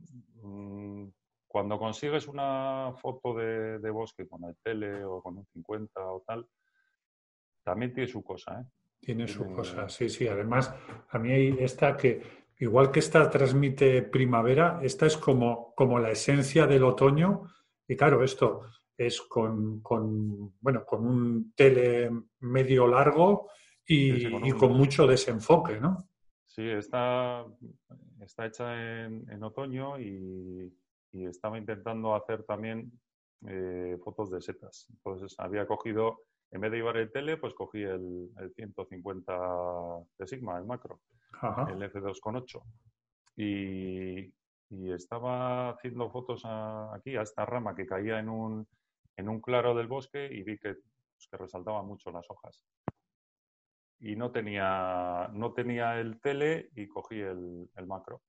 mm, 0.43 1.05
cuando 1.47 1.79
consigues 1.79 2.27
una 2.27 2.93
foto 3.01 3.33
de, 3.33 3.89
bosque 3.89 4.27
con 4.27 4.43
el 4.43 4.55
tele 4.61 5.03
o 5.05 5.21
con 5.21 5.37
un 5.37 5.45
50 5.45 5.99
o 6.01 6.23
tal, 6.27 6.45
también 7.63 7.93
tiene 7.93 8.09
su 8.09 8.23
cosa, 8.23 8.61
¿eh? 8.61 8.65
Tiene 8.99 9.27
su 9.27 9.45
cosa, 9.53 9.87
sí, 9.89 10.09
sí. 10.09 10.27
Además, 10.27 10.73
a 11.09 11.19
mí 11.19 11.31
hay 11.31 11.55
esta 11.59 11.95
que, 11.95 12.21
igual 12.59 12.91
que 12.91 12.99
esta 12.99 13.29
transmite 13.29 14.01
primavera, 14.01 14.79
esta 14.81 15.05
es 15.05 15.15
como, 15.15 15.73
como 15.75 15.99
la 15.99 16.09
esencia 16.09 16.65
del 16.65 16.83
otoño. 16.83 17.43
Y 17.87 17.95
claro, 17.95 18.23
esto 18.23 18.63
es 18.97 19.21
con, 19.21 19.81
bueno, 20.59 20.85
con 20.85 21.05
un 21.05 21.53
tele 21.53 22.09
medio 22.39 22.87
largo 22.87 23.49
y, 23.85 24.53
con, 24.53 24.73
mucho 24.73 25.05
desenfoque, 25.07 25.79
¿no? 25.79 26.09
Sí, 26.45 26.67
está, 26.67 27.45
está 28.21 28.47
hecha 28.47 29.05
en 29.05 29.43
otoño 29.43 29.99
y, 29.99 30.73
y 31.11 31.25
estaba 31.25 31.57
intentando 31.57 32.15
hacer 32.15 32.43
también 32.43 32.91
eh, 33.47 33.97
fotos 34.03 34.31
de 34.31 34.41
setas. 34.41 34.87
Entonces 34.89 35.35
había 35.37 35.67
cogido, 35.67 36.21
en 36.51 36.61
vez 36.61 36.71
de 36.71 36.77
llevar 36.77 36.97
el 36.97 37.11
tele, 37.11 37.37
pues 37.37 37.53
cogí 37.53 37.81
el, 37.83 38.29
150 38.55 39.33
de 40.17 40.27
Sigma, 40.27 40.57
el 40.57 40.65
macro, 40.65 41.01
el 41.41 41.81
F2.8. 41.91 42.61
Y, 43.37 44.33
y 44.69 44.91
estaba 44.91 45.69
haciendo 45.69 46.09
fotos 46.09 46.43
aquí, 46.93 47.15
a 47.15 47.21
esta 47.21 47.45
rama 47.45 47.75
que 47.75 47.85
caía 47.85 48.19
en 48.19 48.29
un, 48.29 48.67
en 49.17 49.29
un 49.29 49.41
claro 49.41 49.75
del 49.75 49.87
bosque 49.87 50.29
y 50.31 50.43
vi 50.43 50.57
que, 50.57 50.75
pues, 50.75 51.27
que 51.29 51.37
resaltaban 51.37 51.85
mucho 51.85 52.11
las 52.11 52.25
hojas. 52.29 52.63
Y 53.99 54.15
no 54.15 54.31
tenía, 54.31 55.29
no 55.33 55.53
tenía 55.53 55.99
el 55.99 56.21
tele 56.21 56.69
y 56.75 56.87
cogí 56.87 57.19
el, 57.19 57.69
el 57.75 57.87
macro. 57.87 58.21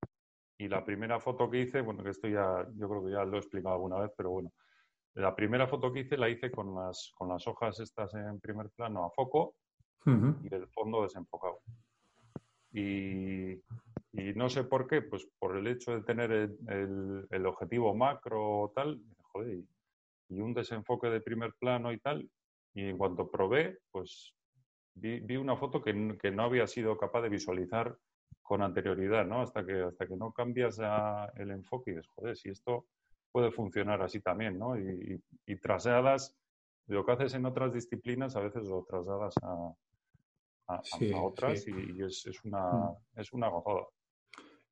Y 0.56 0.66
la 0.66 0.84
primera 0.84 1.20
foto 1.20 1.48
que 1.48 1.60
hice, 1.60 1.82
bueno, 1.82 2.02
que 2.02 2.10
esto 2.10 2.26
ya, 2.26 2.66
yo 2.74 2.88
creo 2.88 3.04
que 3.04 3.12
ya 3.12 3.24
lo 3.24 3.36
he 3.36 3.40
explicado 3.40 3.76
alguna 3.76 4.00
vez, 4.00 4.10
pero 4.16 4.30
bueno, 4.30 4.52
la 5.14 5.34
primera 5.34 5.66
foto 5.66 5.92
que 5.92 6.00
hice 6.00 6.16
la 6.16 6.28
hice 6.28 6.50
con 6.50 6.74
las, 6.74 7.12
con 7.16 7.28
las 7.28 7.46
hojas 7.46 7.80
estas 7.80 8.14
en 8.14 8.40
primer 8.40 8.70
plano 8.70 9.04
a 9.04 9.10
foco 9.10 9.54
y 10.06 10.54
el 10.54 10.66
fondo 10.68 11.02
desenfocado. 11.02 11.60
Y, 12.72 13.52
y, 14.12 14.32
no 14.34 14.48
sé 14.48 14.64
por 14.64 14.86
qué, 14.86 15.02
pues 15.02 15.28
por 15.38 15.56
el 15.56 15.66
hecho 15.66 15.92
de 15.92 16.02
tener 16.02 16.30
el, 16.32 17.26
el, 17.30 17.46
objetivo 17.46 17.94
macro 17.94 18.60
o 18.60 18.70
tal, 18.70 19.00
joder, 19.22 19.58
y, 20.28 20.40
un 20.40 20.54
desenfoque 20.54 21.08
de 21.08 21.20
primer 21.20 21.54
plano 21.54 21.92
y 21.92 21.98
tal, 21.98 22.28
y 22.74 22.88
en 22.88 22.98
cuanto 22.98 23.30
probé, 23.30 23.78
pues 23.90 24.34
vi, 24.94 25.20
vi 25.20 25.36
una 25.36 25.56
foto 25.56 25.82
que, 25.82 26.16
que, 26.20 26.30
no 26.30 26.44
había 26.44 26.66
sido 26.66 26.96
capaz 26.96 27.22
de 27.22 27.28
visualizar 27.28 27.96
con 28.42 28.62
anterioridad, 28.62 29.26
¿no? 29.26 29.42
Hasta 29.42 29.64
que, 29.64 29.82
hasta 29.82 30.06
que 30.06 30.16
no 30.16 30.32
cambias 30.32 30.80
el 31.36 31.50
enfoque 31.50 31.90
y 31.90 31.94
dices, 31.94 32.08
joder, 32.14 32.36
si 32.36 32.50
esto 32.50 32.86
puede 33.30 33.50
funcionar 33.50 34.00
así 34.02 34.20
también, 34.20 34.58
¿no? 34.58 34.78
Y, 34.78 35.22
y, 35.46 35.56
trasladas 35.56 36.34
lo 36.86 37.04
que 37.04 37.12
haces 37.12 37.34
en 37.34 37.44
otras 37.44 37.74
disciplinas, 37.74 38.34
a 38.36 38.40
veces 38.40 38.64
lo 38.64 38.84
trasladas 38.88 39.34
a, 39.42 39.74
a, 40.68 40.80
otras 41.22 41.66
y, 41.68 42.02
es, 42.02 42.26
es, 42.26 42.42
una, 42.44 42.70
mm. 42.70 42.96
es 43.16 43.32
una 43.32 43.48
gozada. 43.48 43.86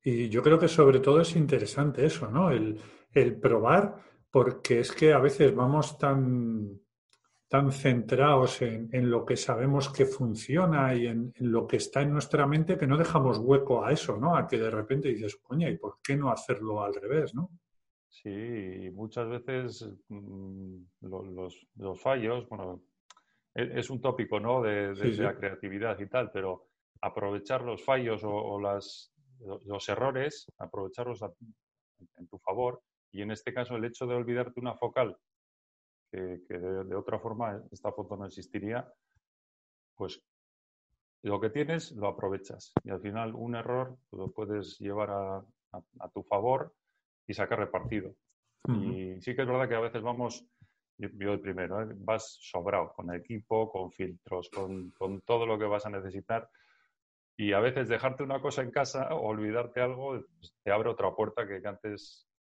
Y 0.03 0.29
yo 0.29 0.43
creo 0.43 0.59
que 0.59 0.69
sobre 0.69 1.01
todo 1.01 1.21
es 1.21 1.37
interesante 1.37 2.07
eso, 2.07 2.31
¿no? 2.31 2.51
El, 2.51 2.81
el 3.13 3.39
probar, 3.39 3.97
porque 4.31 4.81
es 4.81 4.93
que 4.93 5.13
a 5.13 5.19
veces 5.19 5.55
vamos 5.55 5.99
tan 5.99 6.81
tan 7.49 7.71
centrados 7.71 8.61
en, 8.63 9.11
lo 9.11 9.25
que 9.25 9.37
sabemos 9.37 9.91
que 9.91 10.05
funciona 10.05 10.95
y 10.95 11.07
en, 11.07 11.33
lo 11.39 11.67
que 11.67 11.77
está 11.77 12.03
en 12.03 12.13
nuestra 12.13 12.47
mente 12.47 12.77
que 12.77 12.87
no 12.87 12.97
dejamos 12.97 13.39
hueco 13.39 13.85
a 13.85 13.93
eso, 13.93 14.17
¿no? 14.17 14.37
A 14.37 14.49
que 14.49 14.59
de 14.59 14.71
repente 14.71 15.09
dices, 15.09 15.37
coña, 15.37 15.71
¿y 15.71 15.77
por 15.77 15.99
qué 16.03 16.17
no 16.17 16.31
hacerlo 16.31 16.83
al 16.83 16.95
revés, 16.95 17.35
no? 17.35 17.51
Sí, 18.09 18.91
muchas 18.93 19.29
veces 19.29 19.89
mm, 20.09 20.77
los, 21.03 22.01
fallos, 22.01 22.49
bueno, 22.49 22.83
e, 23.55 23.79
es, 23.79 23.91
un 23.91 24.01
tópico, 24.01 24.41
¿no? 24.41 24.61
De, 24.61 24.95
la 24.95 25.37
creatividad 25.37 25.99
y 26.01 26.09
tal, 26.09 26.33
pero 26.33 26.67
aprovechar 27.01 27.63
los 27.63 27.85
fallos 27.85 28.23
o, 28.25 28.61
las, 28.61 29.13
los 29.67 29.89
errores, 29.89 30.51
aprovecharlos 30.59 31.23
en 32.17 32.27
tu 32.27 32.39
favor, 32.39 32.83
y 33.17 33.23
en 33.23 33.31
este 33.31 33.55
caso 33.55 33.77
el 33.77 33.85
hecho 33.87 34.07
de 34.07 34.15
olvidarte 34.15 34.61
una 34.61 34.75
focal 34.75 35.17
que, 36.13 36.39
de, 36.49 36.95
otra 36.95 37.19
forma 37.19 37.63
esta 37.73 37.91
foto 37.91 38.15
no 38.17 38.27
existiría, 38.27 38.87
pues 39.97 40.23
lo 41.23 41.41
que 41.41 41.49
tienes 41.49 41.93
lo 41.93 42.09
aprovechas 42.09 42.73
y 42.85 42.91
al 42.91 43.01
final 43.01 43.35
un 43.35 43.57
error 43.57 43.97
lo 44.13 44.31
puedes 44.33 44.79
llevar 44.79 45.11
a, 45.11 45.45
tu 46.13 46.23
favor 46.23 46.75
y 47.27 47.35
sacar 47.35 47.59
repartido. 47.59 48.15
Y 48.69 49.21
sí 49.21 49.35
que 49.35 49.43
es 49.43 49.49
verdad 49.49 49.69
que 49.69 49.77
a 49.77 49.81
veces 49.81 50.03
vamos, 50.03 50.45
yo, 50.99 51.33
el 51.33 51.41
primero, 51.41 51.83
¿eh? 51.83 51.95
vas 51.97 52.39
sobrado 52.41 52.93
con 52.95 53.15
equipo, 53.15 53.71
con 53.71 53.93
filtros, 53.93 54.51
con, 54.51 54.91
con, 54.91 55.21
todo 55.23 55.47
lo 55.47 55.59
que 55.59 55.67
vas 55.67 55.87
a 55.87 55.91
necesitar. 55.91 56.49
Y 57.37 57.53
a 57.53 57.61
veces 57.61 57.89
dejarte 57.89 58.23
una 58.23 58.41
cosa 58.41 58.63
en 58.63 58.71
casa 58.71 59.15
o 59.15 59.29
olvidarte 59.29 59.81
algo 59.81 60.21
pues, 60.39 60.55
te 60.63 60.73
abre 60.73 60.89
otra 60.89 61.15
puerta 61.15 61.47
que 61.47 61.61
antes 61.67 62.27
te 62.27 62.36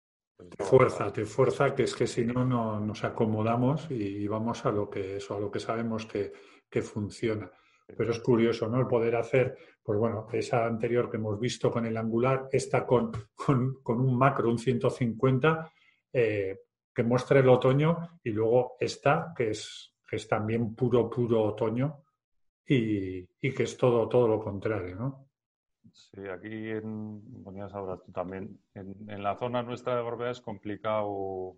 fuerza, 0.59 1.13
te 1.13 1.25
fuerza, 1.25 1.75
que 1.75 1.85
es 1.85 1.95
que 1.95 2.07
si 2.07 2.25
no, 2.25 2.45
no 2.45 2.81
nos 2.81 3.05
acomodamos 3.05 3.91
y 3.91 4.27
vamos 4.27 4.65
a 4.65 4.73
lo 4.73 4.89
que 4.91 5.17
eso, 5.17 5.37
a 5.37 5.41
lo 5.41 5.51
que 5.51 5.61
sabemos 5.61 6.07
que, 6.07 6.33
funciona. 6.83 7.49
Pero 7.87 8.11
es 8.11 8.19
curioso, 8.19 8.69
¿no? 8.69 8.81
El 8.81 8.89
poder 8.89 9.15
hacer, 9.15 9.57
pues 9.81 9.97
bueno, 9.97 10.27
esa 10.33 10.67
anterior 10.67 11.09
que 11.09 11.19
hemos 11.19 11.39
visto 11.39 11.71
con 11.71 11.87
el 11.87 11.97
angular, 11.97 12.49
esta 12.51 12.85
con, 12.85 13.13
con, 13.37 14.01
un 14.01 14.19
macro, 14.19 14.51
un 14.51 14.59
150, 14.59 15.73
eh, 16.13 16.59
que 16.93 17.03
muestra 17.05 17.39
el 17.39 17.49
otoño 17.49 18.19
y 18.25 18.31
luego 18.31 18.75
esta, 18.81 19.33
que 19.37 19.51
es, 19.51 19.95
que 20.05 20.17
es 20.17 20.27
también 20.27 20.75
puro, 20.75 21.09
puro 21.09 21.45
otoño 21.45 22.03
y, 22.67 23.19
y, 23.41 23.55
que 23.55 23.63
es 23.63 23.77
todo, 23.77 24.09
todo 24.09 24.27
lo 24.27 24.41
contrario, 24.41 24.97
¿no? 24.97 25.24
Sí, 25.93 26.21
aquí 26.29 26.71
en, 26.71 27.43
bueno, 27.43 27.69
ya 27.69 27.97
tú 28.05 28.13
también, 28.13 28.59
en, 28.75 28.95
en, 29.09 29.23
la 29.23 29.37
zona 29.39 29.63
nuestra 29.63 29.97
de 29.97 30.03
Gorbea 30.03 30.31
es 30.31 30.41
complicado 30.41 31.57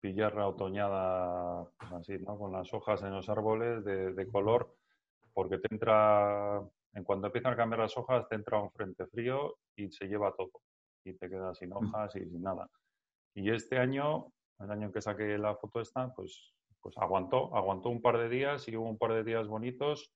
pillar 0.00 0.34
la 0.34 0.48
otoñada 0.48 1.66
pues 1.78 1.92
así, 1.92 2.18
¿no? 2.18 2.38
Con 2.38 2.52
las 2.52 2.72
hojas 2.72 3.02
en 3.02 3.12
los 3.12 3.28
árboles 3.28 3.84
de, 3.84 4.12
de 4.12 4.28
color, 4.28 4.74
porque 5.32 5.58
te 5.58 5.68
entra 5.74 6.62
en 6.94 7.02
cuanto 7.02 7.26
empiezan 7.26 7.52
a 7.52 7.56
cambiar 7.56 7.80
las 7.80 7.96
hojas, 7.96 8.28
te 8.28 8.36
entra 8.36 8.62
un 8.62 8.70
frente 8.70 9.06
frío 9.06 9.56
y 9.76 9.90
se 9.90 10.06
lleva 10.06 10.34
todo. 10.34 10.52
Y 11.04 11.14
te 11.14 11.28
quedas 11.28 11.58
sin 11.58 11.72
hojas 11.72 12.14
y 12.16 12.20
sin 12.20 12.42
nada. 12.42 12.70
Y 13.34 13.50
este 13.50 13.78
año, 13.78 14.32
el 14.60 14.70
año 14.70 14.86
en 14.86 14.92
que 14.92 15.02
saqué 15.02 15.36
la 15.36 15.56
foto 15.56 15.80
esta, 15.80 16.14
pues, 16.14 16.54
pues 16.80 16.96
aguantó, 16.98 17.54
aguantó 17.54 17.88
un 17.88 18.00
par 18.00 18.18
de 18.18 18.28
días 18.28 18.68
y 18.68 18.76
hubo 18.76 18.88
un 18.88 18.96
par 18.96 19.12
de 19.12 19.24
días 19.24 19.48
bonitos. 19.48 20.12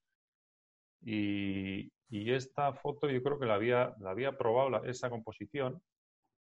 Y, 1.01 1.91
y 2.09 2.31
esta 2.31 2.73
foto 2.73 3.07
yo 3.09 3.21
creo 3.21 3.39
que 3.39 3.45
la 3.45 3.55
había, 3.55 3.95
la 3.99 4.11
había 4.11 4.37
probado, 4.37 4.83
esa 4.85 5.09
composición, 5.09 5.81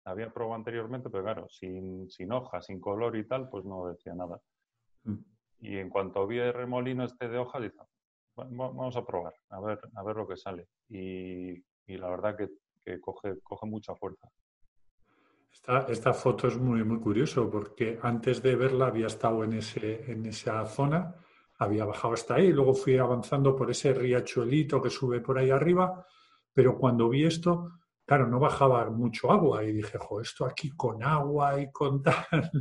la 0.06 0.12
había 0.12 0.32
probado 0.32 0.56
anteriormente, 0.56 1.10
pero 1.10 1.24
claro, 1.24 1.50
sin, 1.50 2.10
sin 2.10 2.32
hojas, 2.32 2.68
sin 2.68 2.80
color 2.80 3.16
y 3.18 3.28
tal, 3.28 3.50
pues 3.50 3.66
no 3.66 3.88
decía 3.88 4.14
nada. 4.14 4.40
Mm. 5.04 5.18
Y 5.62 5.78
en 5.78 5.90
cuanto 5.90 6.28
vi 6.28 6.38
el 6.38 6.54
remolino 6.54 7.04
este 7.04 7.28
de 7.28 7.40
hojas, 7.40 7.64
dije, 7.64 7.78
vamos 8.36 8.96
a 8.96 9.06
probar, 9.06 9.34
a 9.50 9.60
ver, 9.60 9.80
a 9.96 10.04
ver 10.04 10.16
lo 10.16 10.28
que 10.28 10.38
sale. 10.38 10.68
Y, 10.90 11.64
la 11.88 12.10
verdad 12.10 12.38
que, 12.38 13.00
coge, 13.00 13.40
coge 13.42 13.66
mucha 13.66 13.96
fuerza. 13.96 14.30
Esta, 15.52 15.86
esta, 15.88 16.14
foto 16.14 16.48
es 16.48 16.58
muy, 16.58 16.84
muy 16.84 17.00
curioso 17.00 17.50
porque 17.50 17.98
antes 18.02 18.44
de 18.44 18.56
verla 18.56 18.88
había 18.88 19.08
estado 19.08 19.44
en, 19.44 19.54
ese, 19.54 20.12
en 20.12 20.26
esa 20.26 20.66
zona, 20.66 21.16
había 21.58 21.86
bajado 21.86 22.14
hasta 22.14 22.36
ahí, 22.36 22.52
luego 22.52 22.74
fui 22.74 22.98
avanzando 22.98 23.56
por 23.56 23.72
ese 23.72 23.94
riachuelito 23.94 24.82
que 24.82 24.90
sube 24.90 25.22
por 25.22 25.38
ahí 25.38 25.50
arriba, 25.50 26.06
pero 26.54 26.78
cuando 26.78 27.10
vi 27.10 27.26
esto, 27.26 27.72
claro, 28.06 28.28
no 28.28 28.40
bajaba 28.40 28.90
mucho 28.90 29.32
agua 29.32 29.64
y 29.64 29.72
dije, 29.72 29.98
jo, 29.98 30.22
esto 30.22 30.46
aquí 30.46 30.72
con 30.72 31.04
agua 31.04 31.60
y 31.60 31.72
con 31.72 32.02
tal 32.04 32.52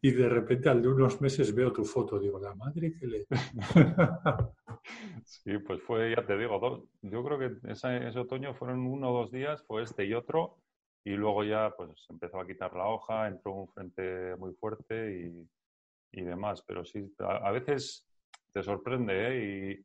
y 0.00 0.10
de 0.10 0.28
repente 0.28 0.68
al 0.68 0.82
de 0.82 0.88
unos 0.88 1.20
meses 1.20 1.54
veo 1.54 1.72
tu 1.72 1.84
foto, 1.84 2.18
digo, 2.18 2.38
la 2.38 2.54
madre 2.54 2.92
que 2.92 3.06
le... 3.06 3.26
sí, 5.24 5.58
pues 5.58 5.82
fue, 5.82 6.14
ya 6.14 6.24
te 6.24 6.36
digo, 6.36 6.58
dos, 6.58 6.84
yo 7.02 7.24
creo 7.24 7.38
que 7.38 7.70
ese, 7.70 8.18
otoño 8.18 8.54
fueron 8.54 8.86
uno 8.86 9.10
o 9.10 9.18
dos 9.20 9.30
días, 9.30 9.62
fue 9.66 9.82
este 9.82 10.04
y 10.04 10.14
otro, 10.14 10.58
y 11.04 11.10
luego 11.10 11.44
ya 11.44 11.72
pues 11.76 11.90
empezó 12.08 12.40
a 12.40 12.46
quitar 12.46 12.74
la 12.74 12.88
hoja, 12.88 13.28
entró 13.28 13.52
un 13.52 13.68
frente 13.68 14.36
muy 14.36 14.54
fuerte 14.54 15.20
y, 15.20 15.48
y 16.12 16.22
demás, 16.22 16.62
pero 16.66 16.84
sí, 16.84 17.14
a, 17.18 17.50
veces 17.50 18.05
te 18.56 18.62
sorprende 18.62 19.12
¿eh? 19.28 19.84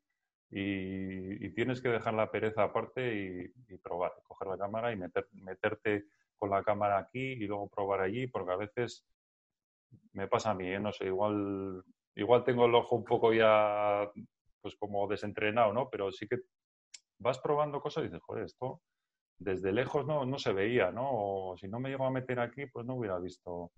y, 0.49 1.45
y, 1.45 1.49
tienes 1.49 1.81
que 1.81 1.89
dejar 1.89 2.13
la 2.13 2.31
pereza 2.31 2.63
aparte 2.63 3.51
y, 3.67 3.77
probar, 3.79 4.13
coger 4.23 4.47
la 4.47 4.57
cámara 4.57 4.93
y 4.93 4.95
meter, 4.95 5.27
meterte 5.33 6.05
con 6.37 6.51
la 6.51 6.63
cámara 6.63 6.97
aquí 6.97 7.33
y 7.33 7.47
luego 7.47 7.67
probar 7.67 7.99
allí, 7.99 8.27
porque 8.27 8.53
a 8.53 8.55
veces 8.55 9.05
me 10.13 10.29
pasa 10.29 10.51
a 10.51 10.53
mí, 10.53 10.69
¿eh? 10.69 10.79
no 10.79 10.93
sé, 10.93 11.07
igual, 11.07 11.83
igual 12.15 12.45
tengo 12.45 12.65
el 12.65 12.75
ojo 12.75 12.95
un 12.95 13.03
poco 13.03 13.33
ya, 13.33 14.09
pues 14.61 14.77
como 14.77 15.05
desentrenado, 15.05 15.73
¿no? 15.73 15.89
Pero 15.89 16.09
sí 16.13 16.25
que 16.25 16.37
vas 17.19 17.39
probando 17.39 17.81
cosas 17.81 18.03
y 18.03 18.07
dices, 18.07 18.21
joder, 18.23 18.45
esto 18.45 18.81
desde 19.37 19.73
lejos 19.73 20.05
no, 20.05 20.25
no 20.25 20.39
se 20.39 20.53
veía, 20.53 20.91
¿no? 20.91 21.09
O 21.11 21.57
si 21.57 21.67
no 21.67 21.81
me 21.81 21.89
llego 21.89 22.05
a 22.05 22.11
meter 22.11 22.39
aquí, 22.39 22.67
pues 22.67 22.85
no 22.85 22.95
hubiera 22.95 23.19
visto. 23.19 23.69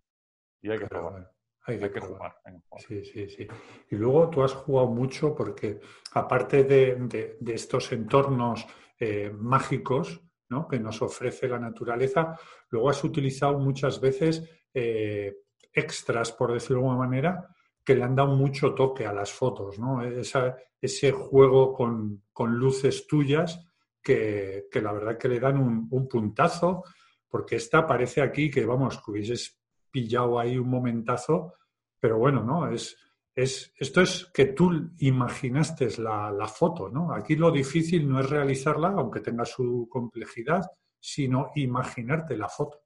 Y 0.62 0.70
hay 0.70 0.78
que 0.78 0.86
probar. 0.86 1.32
Hay, 1.66 1.80
que, 1.80 2.00
jugar, 2.02 2.36
Sí, 2.78 3.06
sí, 3.06 3.30
sí. 3.30 3.48
Y 3.90 3.96
luego 3.96 4.30
tú 4.30 4.44
has 4.44 4.54
jugado 4.54 4.88
mucho 4.88 5.34
porque, 5.34 5.80
aparte 6.12 6.66
de, 6.66 7.38
de, 7.40 7.54
estos 7.54 7.92
entornos 7.94 8.66
eh, 9.00 9.32
mágicos 9.34 10.22
¿no? 10.50 10.68
que 10.68 10.80
nos 10.80 11.02
ofrece 11.02 11.48
la 11.48 11.60
naturaleza, 11.60 12.38
luego 12.70 12.90
has 12.90 13.04
utilizado 13.04 13.60
muchas 13.60 14.02
veces 14.02 14.44
eh, 14.74 15.38
extras, 15.72 16.32
por 16.34 16.54
decirlo 16.54 16.82
de 16.82 16.90
alguna 16.90 17.08
manera, 17.08 17.56
que 17.84 17.96
le 17.96 18.04
han 18.04 18.16
dado 18.16 18.36
mucho 18.36 18.74
toque 18.74 19.06
a 19.06 19.14
las 19.14 19.32
fotos, 19.32 19.80
¿no? 19.80 20.02
ese 20.04 21.12
juego 21.12 21.74
con, 21.74 22.24
luces 22.58 23.08
tuyas 23.08 23.66
que, 24.02 24.68
la 24.74 24.92
verdad 24.92 25.18
que 25.18 25.30
le 25.30 25.40
dan 25.40 25.58
un, 25.58 26.08
puntazo, 26.08 26.84
porque 27.28 27.56
esta 27.56 27.80
aparece 27.80 28.22
aquí 28.22 28.50
que, 28.50 28.66
vamos, 28.66 29.02
que 29.02 29.12
hubieses 29.12 29.63
pillado 29.94 30.40
ahí 30.40 30.58
un 30.58 30.70
momentazo, 30.70 31.54
pero 32.00 32.18
bueno, 32.18 32.44
¿no? 32.44 32.68
Es, 32.70 32.98
es, 33.36 33.72
esto 33.78 34.02
es 34.02 34.26
que 34.34 34.48
tú 34.48 34.92
imaginaste 34.98 35.88
la, 36.00 36.32
la, 36.32 36.48
foto, 36.48 36.90
¿no? 36.90 37.14
Aquí 37.14 37.36
lo 37.36 37.52
difícil 37.52 38.10
no 38.10 38.20
es 38.20 38.30
realizarla, 38.30 38.90
aunque 38.90 39.22
tenga 39.22 39.46
su 39.46 39.88
complejidad, 39.90 40.64
sino 41.00 41.52
imaginarte 41.56 42.36
la 42.36 42.50
foto. 42.50 42.84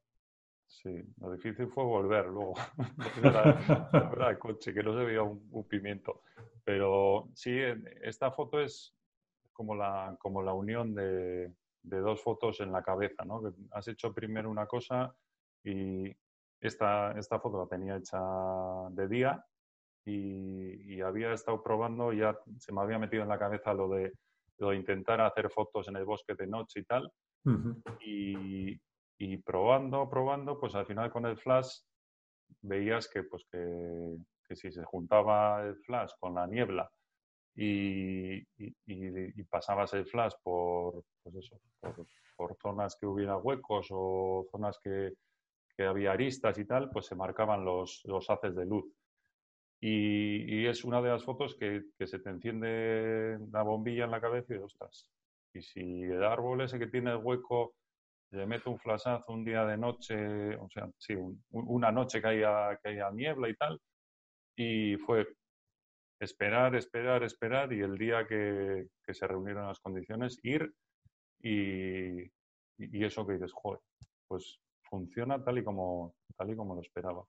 Sí, 0.67 1.01
lo 1.21 1.31
difícil 1.31 1.67
fue 1.69 1.83
volver 1.83 2.25
luego, 2.27 2.53
al 4.21 4.37
coche, 4.37 4.73
que 4.73 4.83
no 4.83 4.93
se 4.93 5.05
veía 5.05 5.23
un, 5.23 5.67
pimiento. 5.67 6.23
Pero 6.63 7.29
sí, 7.33 7.57
esta 8.03 8.31
foto 8.31 8.59
es 8.59 8.93
como 9.53 9.75
la, 9.75 10.15
como 10.19 10.43
la 10.43 10.53
unión 10.53 10.93
de, 10.93 11.53
dos 11.81 12.21
fotos 12.21 12.59
en 12.59 12.71
la 12.71 12.83
cabeza, 12.83 13.23
¿no? 13.23 13.41
Has 13.71 13.87
hecho 13.87 14.13
primero 14.13 14.51
una 14.51 14.67
cosa 14.67 15.15
y 15.63 16.13
esta, 16.59 17.11
esta 17.17 17.39
foto 17.39 17.59
la 17.59 17.67
tenía 17.67 17.97
hecha 17.97 18.19
de 18.91 19.07
día 19.07 19.45
y, 20.05 21.01
había 21.01 21.33
estado 21.33 21.61
probando, 21.61 22.11
ya 22.11 22.37
se 22.57 22.73
me 22.73 22.81
había 22.81 22.97
metido 22.97 23.23
en 23.23 23.29
la 23.29 23.39
cabeza 23.39 23.73
lo 23.73 23.87
de, 23.89 24.13
lo 24.57 24.69
de 24.69 24.77
intentar 24.77 25.21
hacer 25.21 25.49
fotos 25.49 25.87
en 25.87 25.95
el 25.95 26.05
bosque 26.05 26.33
de 26.33 26.47
noche 26.47 26.79
y 26.79 26.83
tal. 26.83 27.11
y, 28.01 28.79
y 29.17 29.37
probando, 29.37 30.09
probando, 30.09 30.59
pues 30.59 30.75
al 30.75 30.85
final 30.85 31.11
con 31.11 31.25
el 31.25 31.37
flash 31.37 31.79
veías 32.61 33.07
que, 33.07 33.23
pues 33.23 33.45
que, 33.51 34.55
si 34.55 34.71
se 34.71 34.83
juntaba 34.83 35.63
el 35.63 35.75
flash 35.77 36.11
con 36.19 36.35
la 36.35 36.47
niebla 36.47 36.89
y, 37.55 38.37
y, 38.57 39.43
pasabas 39.43 39.93
el 39.93 40.05
flash 40.05 40.33
por, 40.43 41.03
pues 41.23 41.35
eso, 41.35 41.59
por, 42.35 42.55
zonas 42.61 42.95
que 42.99 43.07
hubiera 43.07 43.37
huecos 43.37 43.87
o 43.91 44.47
zonas 44.51 44.77
que, 44.81 45.13
que, 45.77 45.85
había 45.85 46.11
aristas 46.11 46.57
y 46.57 46.65
tal, 46.65 46.89
pues 46.89 47.05
se 47.05 47.15
marcaban 47.15 47.63
los, 47.63 48.01
los 48.05 48.29
haces 48.29 48.55
de 48.55 48.65
luz. 48.65 48.85
Y, 49.79 50.65
es 50.65 50.83
una 50.83 51.01
de 51.01 51.09
las 51.09 51.23
fotos 51.23 51.55
que, 51.55 51.83
se 52.05 52.19
te 52.19 52.29
enciende 52.29 53.37
la 53.51 53.63
bombilla 53.63 54.05
en 54.05 54.11
la 54.11 54.21
cabeza 54.21 54.55
y 54.55 54.57
ostras. 54.57 55.07
Y 55.53 55.61
si 55.61 56.03
el 56.03 56.23
árbol 56.23 56.61
ese 56.61 56.79
que 56.79 56.87
tiene 56.87 57.11
el 57.11 57.17
hueco 57.17 57.75
le 58.31 58.45
meto 58.45 58.71
un 58.71 58.79
flashazo 58.79 59.31
un 59.31 59.45
día 59.45 59.65
de 59.65 59.77
noche, 59.77 60.55
o 60.57 60.69
sea, 60.69 60.89
sí, 60.97 61.15
una 61.51 61.91
noche 61.91 62.21
que 62.21 62.27
haya, 62.27 62.77
que 62.83 62.89
haya 62.89 63.09
niebla 63.11 63.49
y 63.49 63.55
tal, 63.55 63.79
y 64.55 64.97
fue 64.97 65.27
esperar, 66.19 66.75
esperar, 66.75 67.23
esperar, 67.23 67.71
y 67.71 67.81
el 67.81 67.97
día 67.97 68.27
que, 68.27 68.87
que 69.03 69.13
se 69.13 69.27
reunieron 69.27 69.67
las 69.67 69.79
condiciones, 69.79 70.39
ir 70.43 70.73
y, 71.41 72.23
y, 72.77 73.05
eso 73.05 73.25
que 73.25 73.33
dices, 73.33 73.53
joder, 73.53 73.79
pues 74.27 74.59
funciona 74.89 75.43
tal 75.43 75.57
y 75.57 75.63
como, 75.63 76.15
tal 76.35 76.51
y 76.51 76.55
como 76.55 76.75
lo 76.75 76.81
esperaba. 76.81 77.23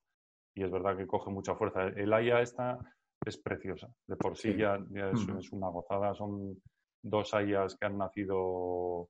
Y 0.55 0.63
es 0.63 0.71
verdad 0.71 0.97
que 0.97 1.07
coge 1.07 1.29
mucha 1.29 1.55
fuerza. 1.55 1.87
El 1.87 2.13
Haya 2.13 2.41
esta 2.41 2.79
es 3.25 3.37
preciosa, 3.37 3.87
de 4.07 4.15
por 4.15 4.37
sí, 4.37 4.55
ya, 4.55 4.75
es, 4.75 5.27
es, 5.37 5.51
una 5.51 5.67
gozada, 5.67 6.13
son 6.13 6.61
dos 7.03 7.33
hayas 7.33 7.75
que 7.75 7.85
han 7.85 7.97
nacido 7.97 9.09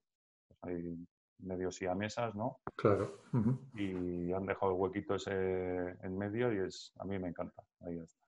pues, 0.59 0.83
medio 1.39 1.71
siamesas, 1.71 2.35
¿no? 2.35 2.59
Claro. 2.75 3.21
Y 3.75 4.31
han 4.33 4.45
dejado 4.45 4.73
el 4.73 4.79
huequito 4.79 5.15
ese 5.15 5.31
en 6.01 6.17
medio 6.17 6.53
y 6.53 6.67
es 6.67 6.91
a 6.99 7.05
mí 7.05 7.17
me 7.19 7.29
encanta. 7.29 7.63
Ahí 7.81 7.97
está. 7.99 8.18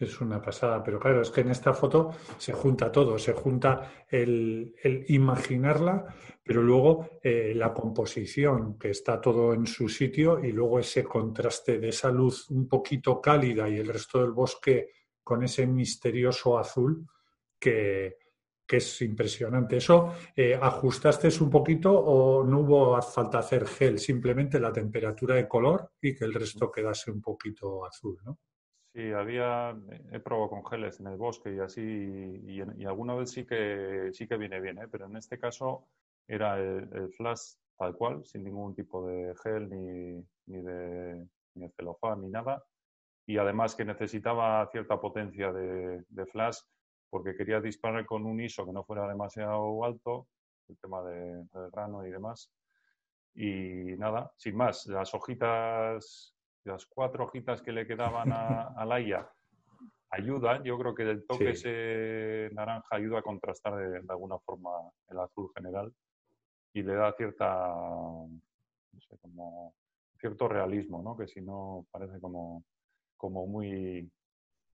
Es 0.00 0.18
una 0.22 0.40
pasada, 0.40 0.82
pero 0.82 0.98
claro, 0.98 1.20
es 1.20 1.30
que 1.30 1.42
en 1.42 1.50
esta 1.50 1.74
foto 1.74 2.14
se 2.38 2.54
junta 2.54 2.90
todo, 2.90 3.18
se 3.18 3.34
junta 3.34 4.06
el, 4.08 4.74
imaginarla, 5.08 6.06
pero 6.42 6.62
luego 6.62 7.20
eh, 7.22 7.52
la 7.54 7.74
composición, 7.74 8.78
que 8.78 8.88
está 8.88 9.20
todo 9.20 9.52
en 9.52 9.66
su 9.66 9.90
sitio, 9.90 10.42
y 10.42 10.52
luego 10.52 10.78
ese 10.78 11.04
contraste 11.04 11.78
de 11.78 11.90
esa 11.90 12.10
luz 12.10 12.48
un 12.48 12.66
poquito 12.66 13.20
cálida 13.20 13.68
y 13.68 13.76
el 13.76 13.88
resto 13.88 14.22
del 14.22 14.30
bosque 14.30 14.88
con 15.22 15.44
ese 15.44 15.66
misterioso 15.66 16.58
azul 16.58 17.06
que, 17.58 18.16
que 18.66 18.78
es 18.78 19.02
impresionante. 19.02 19.76
¿Eso 19.76 20.14
eh, 20.34 20.58
ajustaste 20.58 21.28
un 21.42 21.50
poquito 21.50 21.92
o 21.92 22.42
no 22.42 22.60
hubo 22.60 23.02
falta 23.02 23.40
hacer 23.40 23.66
gel, 23.66 23.98
simplemente 23.98 24.58
la 24.58 24.72
temperatura 24.72 25.34
de 25.34 25.46
color 25.46 25.90
y 26.00 26.14
que 26.14 26.24
el 26.24 26.32
resto 26.32 26.70
quedase 26.70 27.10
un 27.10 27.20
poquito 27.20 27.84
azul, 27.84 28.16
¿no? 28.24 28.38
Sí, 28.92 29.12
había, 29.12 29.76
he 30.10 30.18
probado 30.18 30.50
con 30.50 30.66
geles 30.66 30.98
en 30.98 31.06
el 31.06 31.16
bosque 31.16 31.54
y 31.54 31.60
así, 31.60 31.80
y, 31.80 32.84
alguna 32.84 33.14
vez 33.14 33.30
sí 33.30 33.46
que, 33.46 34.10
sí 34.12 34.26
que 34.26 34.36
viene 34.36 34.60
bien, 34.60 34.78
¿eh? 34.78 34.88
pero 34.90 35.06
en 35.06 35.16
este 35.16 35.38
caso 35.38 35.86
era 36.26 36.58
el, 36.58 37.12
flash 37.16 37.54
tal 37.78 37.94
cual, 37.94 38.24
sin 38.24 38.42
ningún 38.42 38.74
tipo 38.74 39.06
de 39.06 39.32
gel 39.44 39.70
ni, 39.70 40.26
ni, 40.46 40.60
de, 40.60 41.24
ni 41.54 41.68
celofán 41.70 42.20
ni 42.22 42.30
nada, 42.30 42.64
y 43.26 43.38
además 43.38 43.76
que 43.76 43.84
necesitaba 43.84 44.68
cierta 44.72 45.00
potencia 45.00 45.52
de, 45.52 46.26
flash 46.26 46.58
porque 47.10 47.36
quería 47.36 47.60
disparar 47.60 48.04
con 48.06 48.26
un 48.26 48.40
ISO 48.40 48.66
que 48.66 48.72
no 48.72 48.82
fuera 48.82 49.06
demasiado 49.06 49.84
alto, 49.84 50.26
el 50.68 50.76
tema 50.78 51.02
de, 51.04 51.44
del 51.52 51.72
rano 51.72 52.04
y 52.04 52.10
demás. 52.10 52.50
Y 53.34 53.96
nada, 53.98 54.32
sin 54.36 54.56
más, 54.56 54.86
las 54.86 55.14
hojitas, 55.14 56.34
las 56.64 56.86
cuatro 56.86 57.24
hojitas 57.24 57.62
que 57.62 57.72
le 57.72 57.86
quedaban 57.86 58.30
a, 58.32 58.68
a 58.76 58.84
Laia 58.84 59.28
ayudan. 60.10 60.62
Yo 60.64 60.78
creo 60.78 60.94
que 60.94 61.02
el 61.02 61.26
toque 61.26 61.50
ese 61.50 62.50
naranja 62.54 62.96
ayuda 62.96 63.20
a 63.20 63.22
contrastar 63.22 63.76
de, 63.76 64.02
alguna 64.08 64.38
forma 64.38 64.70
el 65.08 65.18
azul 65.18 65.50
general 65.54 65.92
y 66.72 66.82
le 66.82 66.94
da 66.94 67.12
cierta, 67.14 67.68
no 67.68 69.00
sé, 69.00 69.16
como 69.20 69.74
cierto 70.18 70.48
realismo, 70.48 71.02
¿no? 71.02 71.16
Que 71.16 71.26
si 71.26 71.40
no 71.40 71.86
parece 71.90 72.20
como, 72.20 72.64
como 73.16 73.46
muy, 73.46 74.10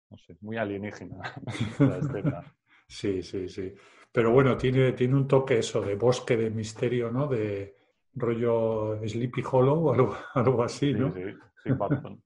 no 0.10 0.18
sé, 0.18 0.38
muy 0.42 0.58
alienígena 0.58 1.22
la 1.80 1.98
escena. 1.98 2.56
Sí, 2.88 3.24
sí, 3.24 3.48
sí. 3.50 3.74
Pero 4.12 4.32
bueno, 4.32 4.58
tiene, 4.58 4.92
tiene 4.92 5.16
un 5.16 5.28
toque 5.28 5.60
eso 5.60 5.82
de 5.82 5.96
bosque 5.96 6.36
de 6.36 6.50
misterio, 6.50 7.10
¿no? 7.10 7.28
De 7.28 7.78
rollo 8.14 9.00
Sleepy 9.08 9.44
Hollow 9.50 9.88
o 9.88 9.94
algo, 9.94 10.16
algo 10.34 10.64
así, 10.64 10.94
¿no? 10.94 11.14
Sí, 11.14 11.22
sí, 11.64 11.70
sí 11.72 12.22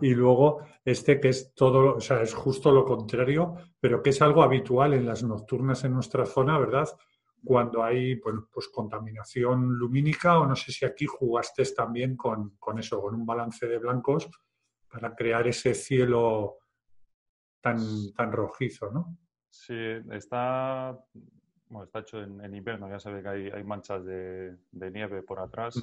Y 0.00 0.14
luego 0.14 0.60
este 0.84 1.20
que 1.20 1.28
es 1.28 1.54
todo, 1.54 1.96
o 1.96 2.00
sea, 2.00 2.22
es 2.22 2.34
justo 2.34 2.70
lo 2.70 2.84
contrario, 2.84 3.54
pero 3.80 4.02
que 4.02 4.10
es 4.10 4.22
algo 4.22 4.42
habitual 4.42 4.94
en 4.94 5.06
las 5.06 5.22
nocturnas 5.22 5.84
en 5.84 5.94
nuestra 5.94 6.26
zona, 6.26 6.58
¿verdad? 6.58 6.88
Cuando 7.44 7.82
hay, 7.82 8.16
bueno, 8.16 8.48
pues 8.52 8.68
contaminación 8.68 9.76
lumínica 9.76 10.38
o 10.38 10.46
no 10.46 10.54
sé 10.54 10.70
si 10.70 10.84
aquí 10.84 11.06
jugaste 11.06 11.64
también 11.74 12.16
con, 12.16 12.56
con 12.58 12.78
eso, 12.78 13.00
con 13.00 13.14
un 13.14 13.26
balance 13.26 13.66
de 13.66 13.78
blancos 13.78 14.28
para 14.88 15.14
crear 15.14 15.46
ese 15.48 15.74
cielo 15.74 16.58
tan, 17.60 18.12
tan 18.12 18.30
rojizo, 18.30 18.90
¿no? 18.90 19.16
Sí, 19.48 19.74
está, 20.10 20.98
bueno, 21.72 21.84
está 21.86 22.00
hecho 22.00 22.22
en, 22.22 22.54
invierno, 22.54 22.88
ya 22.88 23.00
sabe 23.00 23.22
que 23.22 23.28
hay, 23.28 23.48
hay 23.48 23.64
manchas 23.64 24.04
de, 24.04 24.58
nieve 24.72 25.22
por 25.22 25.40
atrás. 25.40 25.82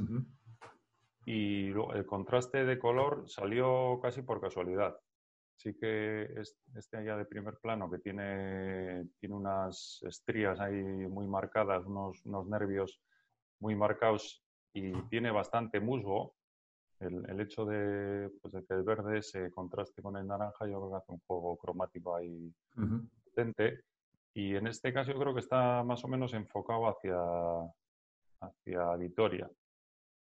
Y 1.26 1.70
el 1.70 2.06
contraste 2.06 2.64
de 2.64 2.78
color 2.78 3.28
salió 3.28 4.00
casi 4.02 4.22
por 4.22 4.40
casualidad. 4.40 5.00
Sí 5.58 5.74
que 5.74 6.24
este 6.76 6.98
allá 6.98 7.18
de 7.18 7.26
primer 7.26 7.58
plano, 7.58 7.90
que 7.90 7.98
tiene, 7.98 9.08
tiene 9.20 9.36
unas 9.36 10.00
estrías 10.04 10.60
ahí 10.60 10.82
muy 10.82 11.28
marcadas, 11.28 11.86
unos, 11.86 12.24
unos 12.26 12.48
nervios 12.48 13.02
muy 13.60 13.76
marcados 13.76 14.44
y 14.74 14.94
tiene 15.10 15.32
bastante 15.32 15.80
musgo, 15.80 16.36
el, 17.00 17.26
el 17.30 17.42
hecho 17.42 17.66
de, 17.66 18.30
pues, 18.42 18.54
de, 18.54 18.64
que 18.64 18.74
el 18.76 18.84
verde 18.84 19.22
se 19.24 19.52
contraste 19.52 20.02
con 20.02 20.18
el 20.18 20.28
naranja, 20.28 20.68
yo 20.68 20.80
creo 20.80 20.90
que 20.92 20.98
hace 20.98 21.12
un 21.12 21.22
juego 21.26 21.58
cromático 21.58 22.16
ahí 22.16 22.54
potente. 23.24 23.86
Y 24.34 24.56
en 24.56 24.68
este 24.68 24.94
caso 24.94 25.12
yo 25.12 25.20
creo 25.20 25.34
que 25.34 25.42
está 25.42 25.84
más 25.84 26.04
o 26.04 26.08
menos 26.08 26.34
enfocado 26.34 26.88
hacia, 26.88 27.18
hacia 28.42 28.96
Vitoria. 28.96 29.50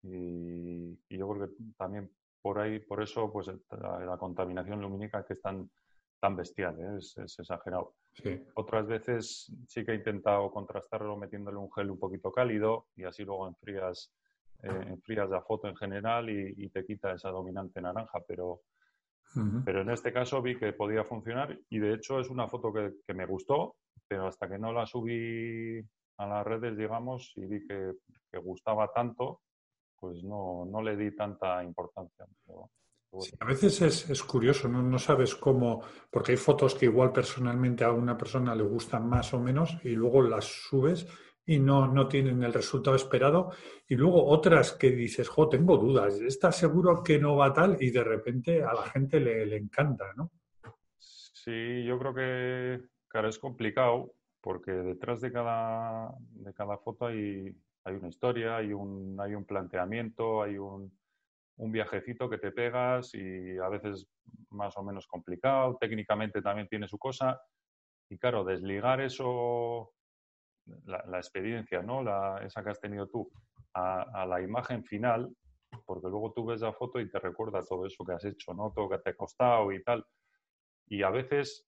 Y, 0.03 0.97
yo 1.10 1.29
creo 1.29 1.47
que 1.47 1.53
también 1.77 2.10
por 2.41 2.60
ahí, 2.60 2.79
por 2.79 3.01
eso, 3.01 3.31
pues 3.31 3.47
la, 3.47 4.17
contaminación 4.17 4.81
lumínica 4.81 5.25
que 5.25 5.33
es 5.33 5.41
tan, 5.41 5.69
tan 6.19 6.36
bestial, 6.36 6.79
¿eh? 6.79 6.97
es, 6.97 7.17
exagerado. 7.17 7.95
Otras 8.55 8.88
veces 8.88 9.51
sí 9.67 9.86
que 9.86 9.91
he 9.91 9.95
intentado 9.95 10.49
contrastarlo 10.51 11.17
metiéndole 11.17 11.57
un 11.57 11.71
gel 11.71 11.91
un 11.91 11.99
poquito 11.99 12.31
cálido 12.31 12.88
y 12.95 13.03
así 13.03 13.23
luego 13.23 13.47
enfrías 13.47 14.12
eh, 14.63 14.86
enfrías 14.88 15.29
la 15.29 15.41
foto 15.41 15.67
en 15.67 15.75
general 15.75 16.29
y, 16.29 16.69
te 16.69 16.83
quita 16.83 17.13
esa 17.13 17.29
dominante 17.29 17.79
naranja, 17.79 18.19
pero, 18.27 18.62
pero 19.63 19.81
en 19.81 19.91
este 19.91 20.12
caso 20.12 20.41
vi 20.41 20.57
que 20.57 20.73
podía 20.73 21.03
funcionar 21.03 21.60
y 21.69 21.77
de 21.77 21.93
hecho 21.93 22.19
es 22.19 22.29
una 22.29 22.47
foto 22.47 22.73
que, 22.73 23.13
me 23.13 23.25
gustó, 23.27 23.75
pero 24.08 24.28
hasta 24.28 24.48
que 24.48 24.58
no 24.58 24.72
la 24.72 24.86
subí 24.86 25.80
a 26.17 26.26
las 26.26 26.46
redes, 26.46 26.78
digamos, 26.78 27.34
y 27.36 27.46
vi 27.46 27.67
que, 27.67 27.93
gustaba 28.43 28.91
tanto, 28.91 29.41
pues 30.00 30.24
no, 30.24 30.65
no, 30.65 30.82
le 30.82 30.96
di 30.96 31.15
tanta 31.15 31.63
importancia. 31.63 32.28
a 33.39 33.46
veces 33.46 33.82
es, 33.82 34.10
es 34.12 34.24
curioso, 34.24 34.67
¿no? 34.67 34.84
no, 34.84 35.00
sabes 35.00 35.34
cómo, 35.34 35.82
porque 36.12 36.34
hay 36.34 36.38
fotos 36.38 36.76
que 36.76 36.86
igual 36.86 37.12
personalmente 37.12 37.84
a 37.84 37.91
una 37.91 38.15
persona 38.15 38.54
le 38.54 38.62
gustan 38.62 39.10
más 39.10 39.34
o 39.34 39.39
menos 39.39 39.78
y 39.84 39.89
luego 39.89 40.22
las 40.22 40.46
subes 40.46 41.08
y 41.48 41.60
no, 41.60 41.88
no 41.88 42.08
tienen 42.08 42.43
el 42.43 42.54
resultado 42.54 42.96
esperado. 42.96 43.52
Y 43.88 43.96
luego 43.96 44.24
otras 44.28 44.74
que 44.74 44.91
dices, 44.91 45.30
jo, 45.30 45.48
tengo 45.48 45.78
dudas, 45.78 46.20
¿estás 46.20 46.58
seguro 46.58 47.02
que 47.02 47.17
no 47.17 47.38
va 47.38 47.54
tal? 47.54 47.78
Y 47.80 47.89
de 47.89 48.04
repente 48.04 48.62
a 48.63 48.74
la 48.74 48.84
gente 48.84 49.20
le, 49.20 49.56
encanta, 49.56 50.13
¿no? 50.15 50.30
Sí, 50.98 51.86
yo 51.86 51.98
creo 51.98 52.13
que, 52.13 52.82
claro, 53.17 53.30
es 53.30 53.39
complicado 53.39 54.13
porque 54.41 54.71
detrás 54.71 55.21
de 55.21 55.32
cada, 55.32 56.13
de 56.19 56.53
cada 56.53 56.77
foto 56.77 57.08
hay, 57.08 57.51
hay 57.84 57.95
una 57.95 58.10
historia, 58.10 58.58
hay 58.58 58.73
un, 58.73 59.17
hay 59.19 59.34
un 59.34 59.43
planteamiento, 59.43 60.43
hay 60.43 60.60
un, 60.60 60.95
un 61.56 61.71
viajecito 61.71 62.30
que 62.30 62.38
te 62.38 62.51
pegas 62.51 63.15
y 63.15 63.58
a 63.58 63.69
veces 63.69 64.08
más 64.51 64.77
o 64.77 64.84
menos 64.84 65.08
complicado, 65.08 65.80
técnicamente 65.82 66.43
también 66.43 66.67
tiene 66.67 66.88
su 66.88 66.99
cosa. 66.99 67.41
Y 68.08 68.19
claro, 68.19 68.43
desligar 68.43 69.01
eso 69.01 69.93
la, 70.86 71.17
experiencia, 71.17 71.82
¿no? 71.82 72.03
La, 72.03 72.39
esa 72.45 72.63
que 72.63 72.69
has 72.69 72.80
tenido 72.80 73.08
tú, 73.08 73.32
a, 73.73 74.27
la 74.27 74.43
imagen 74.43 74.84
final, 74.84 75.36
porque 75.88 76.08
luego 76.08 76.34
tú 76.34 76.45
ves 76.45 76.62
la 76.62 76.71
foto 76.71 76.99
y 76.99 77.10
te 77.10 77.17
recuerda 77.17 77.63
todo 77.63 77.88
eso 77.88 78.06
que 78.06 78.13
has 78.13 78.25
hecho, 78.25 78.53
¿no? 78.53 78.71
Todo 78.75 78.89
que 78.89 78.99
te 78.99 79.10
ha 79.10 79.15
costado 79.15 79.71
y 79.71 79.84
tal. 79.84 80.06
Y 80.88 81.01
a 81.01 81.10
veces 81.10 81.67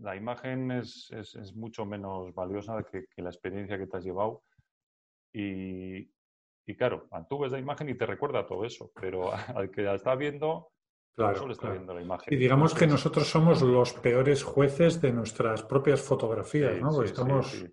la 0.00 0.16
imagen 0.16 0.70
es, 0.70 1.10
es, 1.12 1.54
mucho 1.54 1.84
menos 1.84 2.34
valiosa 2.34 2.84
que, 2.84 3.06
la 3.16 3.30
experiencia 3.30 3.78
que 3.78 3.86
te 3.86 3.96
has 3.96 4.04
llevado. 4.04 4.42
Y, 5.32 6.10
y, 6.66 6.76
claro, 6.76 7.08
tú 7.28 7.38
ves 7.38 7.52
la 7.52 7.58
imagen 7.58 7.88
y 7.88 7.94
te 7.94 8.06
recuerda 8.06 8.46
todo 8.46 8.64
eso, 8.64 8.90
pero 8.94 9.32
al 9.56 9.70
que 9.70 9.82
la 9.82 9.94
está 9.94 10.14
viendo, 10.14 10.72
Claro, 11.14 11.36
solo 11.36 11.52
está 11.52 11.70
viendo 11.70 11.92
la 11.92 12.00
imagen. 12.00 12.32
Y 12.32 12.36
digamos 12.38 12.74
que 12.74 12.86
nosotros 12.86 13.28
somos 13.28 13.60
los 13.60 13.92
peores 13.92 14.42
jueces 14.42 15.00
de 15.00 15.12
nuestras 15.12 15.62
propias 15.62 16.00
fotografías, 16.00 16.80
¿no? 16.80 17.02
estamos 17.02 17.66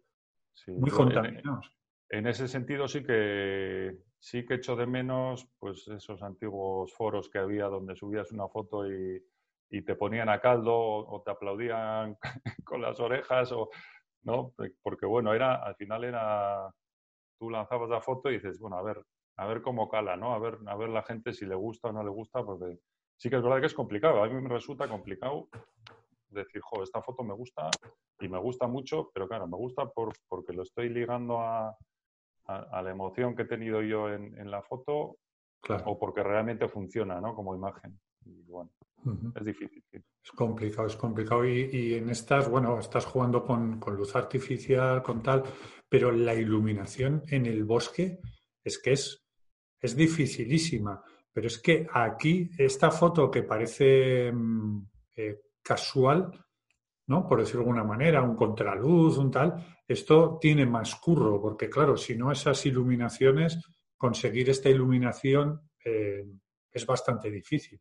muy 0.67 0.91
contaminados. 0.91 1.73
En, 2.09 2.27
ese 2.27 2.47
sentido 2.49 2.87
sí 2.87 3.03
que 3.03 3.97
sí 4.19 4.45
que 4.45 4.55
echo 4.55 4.75
de 4.75 4.85
menos 4.85 5.47
pues 5.57 5.87
esos 5.87 6.21
antiguos 6.21 6.93
foros 6.93 7.29
que 7.29 7.39
había 7.39 7.67
donde 7.67 7.95
subías 7.95 8.31
una 8.33 8.49
foto 8.49 8.85
y, 8.91 9.23
te 9.69 9.95
ponían 9.95 10.29
a 10.29 10.39
caldo 10.39 10.75
o, 10.75 11.21
te 11.21 11.31
aplaudían 11.31 12.17
con 12.65 12.81
las 12.81 12.99
orejas 12.99 13.51
o 13.51 13.69
no 14.23 14.53
porque 14.81 15.05
bueno 15.05 15.33
era 15.33 15.55
al 15.55 15.75
final 15.75 16.03
era 16.03 16.69
tú 17.37 17.49
lanzabas 17.49 17.89
la 17.89 18.01
foto 18.01 18.29
y 18.29 18.33
dices 18.33 18.59
bueno 18.59 18.77
a 18.77 18.81
ver 18.81 19.03
a 19.37 19.45
ver 19.45 19.61
cómo 19.61 19.87
cala 19.87 20.17
no 20.17 20.33
a 20.33 20.39
ver 20.39 20.57
a 20.65 20.75
ver 20.75 20.89
la 20.89 21.03
gente 21.03 21.33
si 21.33 21.45
le 21.45 21.55
gusta 21.55 21.89
o 21.89 21.91
no 21.91 22.03
le 22.03 22.09
gusta 22.09 22.43
porque 22.43 22.79
sí 23.19 23.29
que 23.29 23.35
es 23.35 23.43
verdad 23.43 23.59
que 23.59 23.67
es 23.67 23.73
complicado. 23.73 24.23
A 24.23 24.27
mí 24.27 24.41
me 24.41 24.49
resulta 24.49 24.87
complicado 24.87 25.49
decir 26.29 26.61
jo 26.61 26.83
esta 26.83 27.01
foto 27.01 27.23
me 27.23 27.33
gusta 27.33 27.69
y 28.19 28.27
me 28.27 28.39
gusta 28.39 28.67
mucho, 28.67 29.11
pero 29.13 29.27
claro, 29.27 29.47
me 29.47 29.57
gusta 29.57 29.87
por, 29.87 30.13
porque 30.27 30.53
lo 30.53 30.63
estoy 30.63 30.89
ligando 30.89 31.39
a, 31.39 31.75
a, 32.45 32.81
la 32.81 32.91
emoción 32.91 33.35
que 33.35 33.43
he 33.43 33.45
tenido 33.47 33.81
yo 33.81 34.09
en, 34.09 34.37
en 34.37 34.49
la 34.49 34.61
foto 34.61 35.17
o 35.85 35.99
porque 35.99 36.23
realmente 36.23 36.67
funciona 36.67 37.19
¿no? 37.19 37.35
como 37.35 37.55
imagen. 37.55 37.99
Y 38.25 38.43
bueno, 38.43 38.71
es 39.35 39.45
difícil. 39.45 39.83
Es 39.91 40.31
complicado, 40.31 40.87
es 40.87 40.95
complicado. 40.95 41.45
Y, 41.45 41.69
y, 41.71 41.93
en 41.95 42.09
estas, 42.09 42.49
bueno, 42.49 42.79
estás 42.79 43.05
jugando 43.05 43.43
con, 43.43 43.79
con, 43.79 43.95
luz 43.95 44.15
artificial, 44.15 45.01
con 45.01 45.23
tal, 45.23 45.43
pero 45.87 46.11
la 46.11 46.35
iluminación 46.35 47.23
en 47.27 47.45
el 47.45 47.63
bosque 47.63 48.19
es 48.63 48.79
que 48.79 48.93
es, 48.93 49.25
es 49.79 49.95
dificilísima. 49.95 51.01
Pero 51.31 51.47
es 51.47 51.59
que 51.59 51.87
aquí, 51.91 52.49
esta 52.57 52.91
foto 52.91 53.29
que 53.31 53.43
parece 53.43 54.31
mm, 54.31 54.87
eh, 55.15 55.41
casual, 55.61 56.31
¿no? 57.07 57.27
Por 57.27 57.39
decirlo 57.39 57.61
de 57.61 57.69
alguna 57.69 57.83
manera, 57.83 58.21
un 58.21 58.35
contraluz, 58.35 59.17
un 59.17 59.31
tal, 59.31 59.77
esto 59.87 60.37
tiene 60.39 60.65
más 60.65 60.95
curro, 60.95 61.41
porque 61.41 61.69
claro, 61.69 61.97
si 61.97 62.15
no 62.15 62.31
esas 62.31 62.65
iluminaciones, 62.65 63.59
conseguir 63.97 64.49
esta 64.49 64.69
iluminación 64.69 65.69
eh, 65.83 66.25
es 66.71 66.85
bastante 66.85 67.31
difícil. 67.31 67.79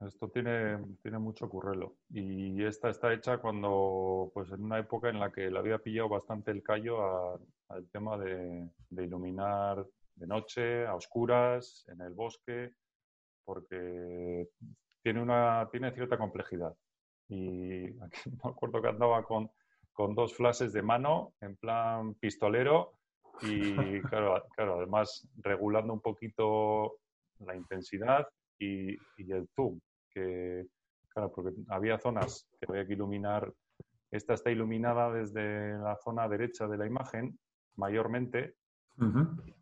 Esto 0.00 0.28
tiene, 0.28 0.78
tiene 1.02 1.18
mucho 1.18 1.48
currelo. 1.48 1.96
Y 2.10 2.62
esta 2.64 2.90
está 2.90 3.12
hecha 3.12 3.38
cuando, 3.38 4.30
pues 4.34 4.50
en 4.50 4.62
una 4.64 4.78
época 4.78 5.08
en 5.08 5.20
la 5.20 5.30
que 5.30 5.50
le 5.50 5.58
había 5.58 5.78
pillado 5.78 6.08
bastante 6.08 6.50
el 6.50 6.62
callo 6.62 7.40
al 7.68 7.88
tema 7.90 8.18
de, 8.18 8.68
de, 8.90 9.04
iluminar 9.04 9.86
de 10.16 10.26
noche, 10.26 10.86
a 10.86 10.94
oscuras, 10.94 11.84
en 11.88 12.00
el 12.02 12.12
bosque, 12.12 12.72
porque 13.44 14.48
tiene, 15.02 15.22
una, 15.22 15.68
tiene 15.70 15.92
cierta 15.92 16.18
complejidad 16.18 16.74
y 17.28 17.84
aquí 18.02 18.30
me 18.42 18.50
acuerdo 18.50 18.82
que 18.82 18.88
andaba 18.88 19.24
con, 19.24 19.50
con 19.92 20.14
dos 20.14 20.34
flashes 20.34 20.72
de 20.72 20.82
mano 20.82 21.34
en 21.40 21.56
plan 21.56 22.14
pistolero 22.14 22.92
y 23.42 24.00
claro, 24.08 24.44
claro, 24.54 24.76
además 24.76 25.28
regulando 25.36 25.92
un 25.92 26.00
poquito 26.00 26.98
la 27.40 27.56
intensidad 27.56 28.26
y, 28.58 28.94
y 29.16 29.32
el 29.32 29.48
zoom, 29.54 29.80
que, 30.10 30.66
claro, 31.08 31.32
porque 31.32 31.52
había 31.68 31.98
zonas 31.98 32.48
que 32.60 32.66
había 32.68 32.86
que 32.86 32.94
iluminar. 32.94 33.52
Esta 34.10 34.34
está 34.34 34.50
iluminada 34.50 35.12
desde 35.12 35.76
la 35.78 35.96
zona 35.96 36.28
derecha 36.28 36.68
de 36.68 36.78
la 36.78 36.86
imagen, 36.86 37.38
mayormente. 37.76 38.54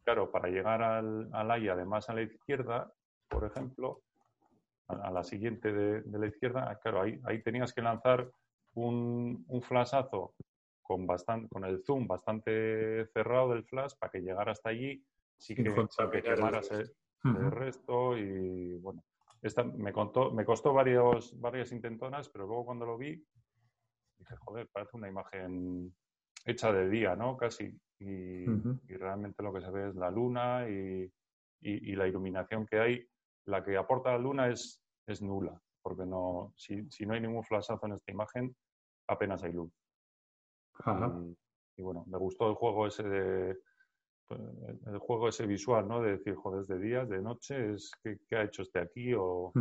Claro, 0.04 0.30
para 0.30 0.48
llegar 0.50 0.82
al, 0.82 1.30
al 1.32 1.50
además 1.50 2.10
a 2.10 2.14
la 2.14 2.22
izquierda, 2.22 2.92
por 3.28 3.44
ejemplo, 3.44 4.02
a, 4.88 5.10
la 5.10 5.24
siguiente 5.24 5.72
de, 5.72 6.18
la 6.18 6.26
izquierda, 6.26 6.78
claro, 6.82 7.00
ahí, 7.00 7.18
ahí 7.24 7.42
tenías 7.42 7.72
que 7.72 7.80
lanzar 7.80 8.30
un, 8.74 9.42
un 9.48 9.62
flashazo 9.62 10.34
con, 10.82 11.06
bastante, 11.06 11.48
con 11.48 11.64
el 11.64 11.82
zoom 11.82 12.06
bastante 12.06 13.06
cerrado 13.06 13.50
del 13.50 13.64
flash 13.64 13.94
para 13.98 14.10
que 14.10 14.20
llegara 14.20 14.52
hasta 14.52 14.68
allí, 14.68 15.02
sí 15.38 15.54
que, 15.54 15.64
que 15.64 16.22
quemaras 16.22 16.70
el, 16.72 16.92
resto 17.22 18.16
y 18.16 18.78
bueno, 18.78 19.04
esta 19.40 19.64
me, 19.64 19.92
contó, 19.92 20.30
me 20.32 20.44
costó 20.44 20.72
varios, 20.72 21.38
varias 21.40 21.72
intentonas, 21.72 22.28
pero 22.28 22.46
luego 22.46 22.66
cuando 22.66 22.86
lo 22.86 22.96
vi 22.96 23.24
dije, 24.18 24.36
joder, 24.36 24.68
parece 24.72 24.96
una 24.96 25.08
imagen 25.08 25.94
hecha 26.44 26.72
de 26.72 26.88
día, 26.88 27.16
¿no? 27.16 27.36
Casi. 27.36 27.72
Y, 27.98 28.44
realmente 28.88 29.42
lo 29.42 29.52
que 29.52 29.60
se 29.60 29.70
ve 29.70 29.88
es 29.88 29.94
la 29.94 30.10
luna 30.10 30.68
y, 30.68 31.10
y, 31.60 31.94
la 31.94 32.06
iluminación 32.06 32.66
que 32.66 32.78
hay. 32.78 33.06
La 33.46 33.62
que 33.62 33.76
aporta 33.76 34.12
la 34.12 34.18
luna 34.18 34.48
es, 34.48 34.80
es 35.06 35.22
nula, 35.22 35.60
porque 35.82 36.04
no, 36.04 36.52
si, 36.56 36.88
si 36.90 37.06
no 37.06 37.14
hay 37.14 37.20
ningún 37.20 37.44
flashazo 37.44 37.86
en 37.86 37.92
esta 37.92 38.12
imagen, 38.12 38.54
apenas 39.08 39.42
hay 39.42 39.52
luz. 39.52 39.72
Y, 41.76 41.82
bueno, 41.82 42.04
me 42.06 42.18
gustó 42.18 42.48
el 42.48 42.54
juego 42.54 42.86
ese 42.86 43.02
de 43.02 43.58
el 44.32 44.98
juego 44.98 45.28
ese 45.28 45.46
visual, 45.46 45.86
¿no? 45.86 46.02
De 46.02 46.12
decir, 46.12 46.34
joder, 46.34 46.64
de 46.66 46.78
día, 46.78 47.04
de 47.04 47.20
noche, 47.20 47.72
es 47.72 47.92
¿qué, 48.02 48.36
ha 48.36 48.44
hecho 48.44 48.62
este 48.62 48.80
aquí? 48.80 49.12
O... 49.14 49.52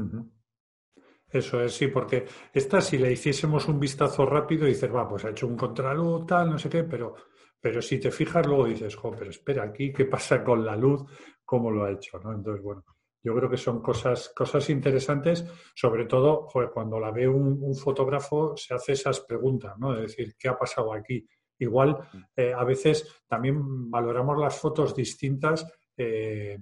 Eso 1.30 1.62
es, 1.62 1.74
sí, 1.74 1.88
porque 1.88 2.26
esta 2.54 2.82
si 2.82 2.98
le 2.98 3.12
hiciésemos 3.12 3.68
un 3.68 3.80
vistazo 3.80 4.26
rápido 4.26 4.66
dices, 4.66 4.94
va, 4.94 5.08
pues 5.08 5.24
ha 5.26 5.30
hecho 5.30 5.48
un 5.48 5.56
contraluz, 5.56 6.26
tal, 6.26 6.52
no 6.52 6.60
sé 6.60 6.70
qué, 6.70 6.84
pero, 6.84 7.16
pero 7.60 7.82
si 7.82 8.00
te 8.00 8.12
fijas 8.12 8.46
luego 8.46 8.66
dices, 8.66 8.96
jo, 8.96 9.12
pero 9.12 9.30
espera, 9.30 9.64
aquí, 9.64 9.94
¿qué 9.94 10.06
pasa 10.06 10.44
con 10.44 10.66
la 10.66 10.76
luz? 10.76 11.04
¿Cómo 11.46 11.72
lo 11.72 11.86
ha 11.86 11.92
hecho? 11.92 12.20
¿no? 12.20 12.34
Entonces, 12.34 12.62
bueno, 12.62 12.84
yo 13.24 13.36
creo 13.36 13.50
que 13.50 13.58
son 13.58 13.82
cosas, 13.82 14.34
cosas 14.36 14.70
interesantes, 14.70 15.46
sobre 15.76 16.06
todo 16.06 16.48
cuando 16.74 17.00
la 17.00 17.12
ve 17.12 17.28
un, 17.28 17.76
fotógrafo 17.76 18.58
se 18.58 18.74
hace 18.74 18.94
esas 18.94 19.22
preguntas, 19.22 19.78
¿no? 19.78 19.94
De 19.94 20.02
decir, 20.04 20.36
¿qué 20.38 20.50
ha 20.50 20.58
pasado 20.58 20.94
aquí? 20.94 21.26
Igual 21.62 21.91
mm. 21.91 22.17
eh, 22.36 22.54
a 22.54 22.63
veces 22.63 23.24
también 23.28 23.89
valoramos 23.89 24.38
las 24.38 24.58
fotos 24.58 24.95
distintas. 24.95 25.65
Eh, 25.95 26.60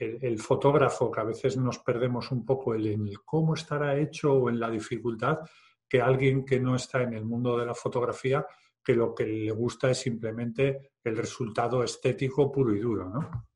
el, 0.00 0.38
fotógrafo, 0.38 1.10
que 1.10 1.20
a 1.20 1.24
veces 1.24 1.58
nos 1.58 1.80
perdemos 1.80 2.30
un 2.30 2.46
poco 2.46 2.74
en 2.74 3.06
el 3.06 3.20
cómo 3.22 3.52
estará 3.52 3.98
hecho 3.98 4.32
o 4.32 4.48
en 4.48 4.58
la 4.58 4.70
dificultad, 4.70 5.40
que 5.86 6.00
alguien 6.00 6.42
que 6.46 6.58
no 6.58 6.74
está 6.74 7.02
en 7.02 7.12
el 7.12 7.26
mundo 7.26 7.58
de 7.58 7.66
la 7.66 7.74
fotografía, 7.74 8.46
que 8.82 8.94
lo 8.94 9.14
que 9.14 9.26
le 9.26 9.50
gusta 9.50 9.90
es 9.90 9.98
simplemente 9.98 10.92
el 11.04 11.18
resultado 11.18 11.84
estético 11.84 12.50
puro 12.50 12.74
y 12.74 12.80
duro, 12.80 13.10
¿no? 13.10 13.46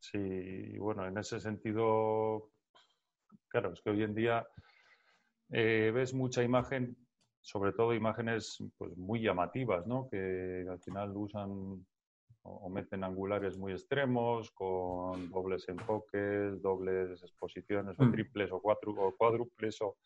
Sí, 0.00 0.76
bueno, 0.78 1.06
en 1.06 1.18
ese 1.18 1.38
sentido, 1.38 2.50
claro, 3.46 3.72
es 3.72 3.80
que 3.80 3.90
hoy 3.90 4.02
en 4.02 4.14
día 4.14 4.44
eh, 5.50 5.92
ves 5.94 6.14
mucha 6.14 6.42
imagen, 6.42 6.96
sobre 7.40 7.72
todo 7.72 7.94
imágenes 7.94 8.62
pues, 8.76 8.96
muy 8.96 9.22
llamativas, 9.22 9.86
¿no? 9.86 10.08
Que 10.10 10.66
al 10.68 10.80
final 10.80 11.16
usan 11.16 11.84
o 12.42 12.70
meten 12.70 13.04
angulares 13.04 13.58
muy 13.58 13.72
extremos, 13.72 14.50
con 14.52 15.30
dobles 15.30 15.68
enfoques, 15.68 16.60
dobles 16.62 17.22
exposiciones, 17.22 17.98
o 17.98 18.04
mm. 18.04 18.12
triples, 18.12 18.50
o, 18.50 18.56
o 18.56 19.16
cuádruples. 19.16 19.80
O... 19.82 19.98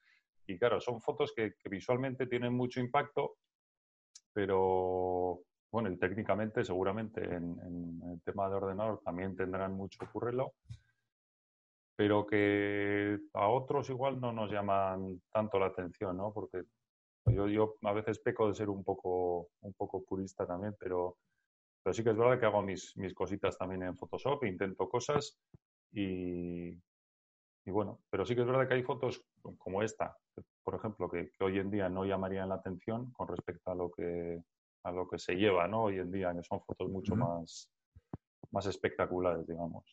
Y 0.46 0.58
claro, 0.58 0.80
son 0.80 1.00
fotos 1.00 1.32
que, 1.34 1.54
que 1.54 1.68
visualmente 1.68 2.26
tienen 2.26 2.52
mucho 2.52 2.80
impacto, 2.80 3.36
pero 4.32 5.44
bueno, 5.74 5.90
y 5.90 5.96
técnicamente 5.96 6.64
seguramente 6.64 7.20
en, 7.24 8.00
el 8.12 8.22
tema 8.22 8.48
de 8.48 8.54
ordenador 8.54 9.00
también 9.04 9.34
tendrán 9.34 9.74
mucho 9.74 9.98
currelo, 10.12 10.52
pero 11.96 12.24
que 12.24 13.18
a 13.32 13.48
otros 13.48 13.90
igual 13.90 14.20
no 14.20 14.30
nos 14.30 14.52
llaman 14.52 15.20
tanto 15.32 15.58
la 15.58 15.66
atención, 15.66 16.16
¿no? 16.16 16.32
Porque 16.32 16.62
yo, 17.26 17.48
yo 17.48 17.76
a 17.82 17.92
veces 17.92 18.18
peco 18.18 18.48
de 18.48 18.54
ser 18.54 18.68
un 18.68 18.84
poco, 18.84 19.48
un 19.60 19.72
poco 19.74 20.04
purista 20.04 20.46
también, 20.46 20.76
pero, 20.78 21.18
pero 21.82 21.94
sí 21.94 22.02
que 22.02 22.10
es 22.10 22.16
verdad 22.16 22.38
que 22.38 22.46
hago 22.46 22.62
mis, 22.62 22.96
mis 22.96 23.14
cositas 23.14 23.56
también 23.58 23.82
en 23.82 23.96
Photoshop, 23.96 24.44
intento 24.44 24.88
cosas 24.88 25.38
y, 25.92 26.70
y 26.70 27.70
bueno, 27.70 28.00
pero 28.10 28.24
sí 28.24 28.34
que 28.34 28.42
es 28.42 28.46
verdad 28.46 28.68
que 28.68 28.74
hay 28.74 28.82
fotos 28.82 29.24
como 29.58 29.82
esta, 29.82 30.16
por 30.62 30.74
ejemplo, 30.74 31.08
que, 31.08 31.30
que 31.30 31.44
hoy 31.44 31.58
en 31.58 31.70
día 31.70 31.88
no 31.88 32.04
llamarían 32.04 32.48
la 32.48 32.56
atención 32.56 33.12
con 33.12 33.28
respecto 33.28 33.70
a 33.70 33.74
lo 33.74 33.90
que 33.90 34.42
a 34.84 34.92
lo 34.92 35.08
que 35.08 35.18
se 35.18 35.34
lleva 35.34 35.66
¿no? 35.66 35.84
hoy 35.84 35.98
en 35.98 36.10
día, 36.10 36.32
que 36.34 36.42
son 36.42 36.60
fotos 36.60 36.88
mucho 36.90 37.16
más, 37.16 37.70
más 38.50 38.66
espectaculares, 38.66 39.46
digamos. 39.46 39.84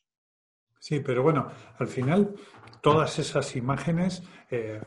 Sí, 0.82 1.00
pero 1.00 1.22
bueno, 1.22 1.48
al 1.78 1.88
final 1.88 2.34
todas 2.82 3.20
esas 3.20 3.56
imágenes, 3.56 4.24
eh, 4.50 4.82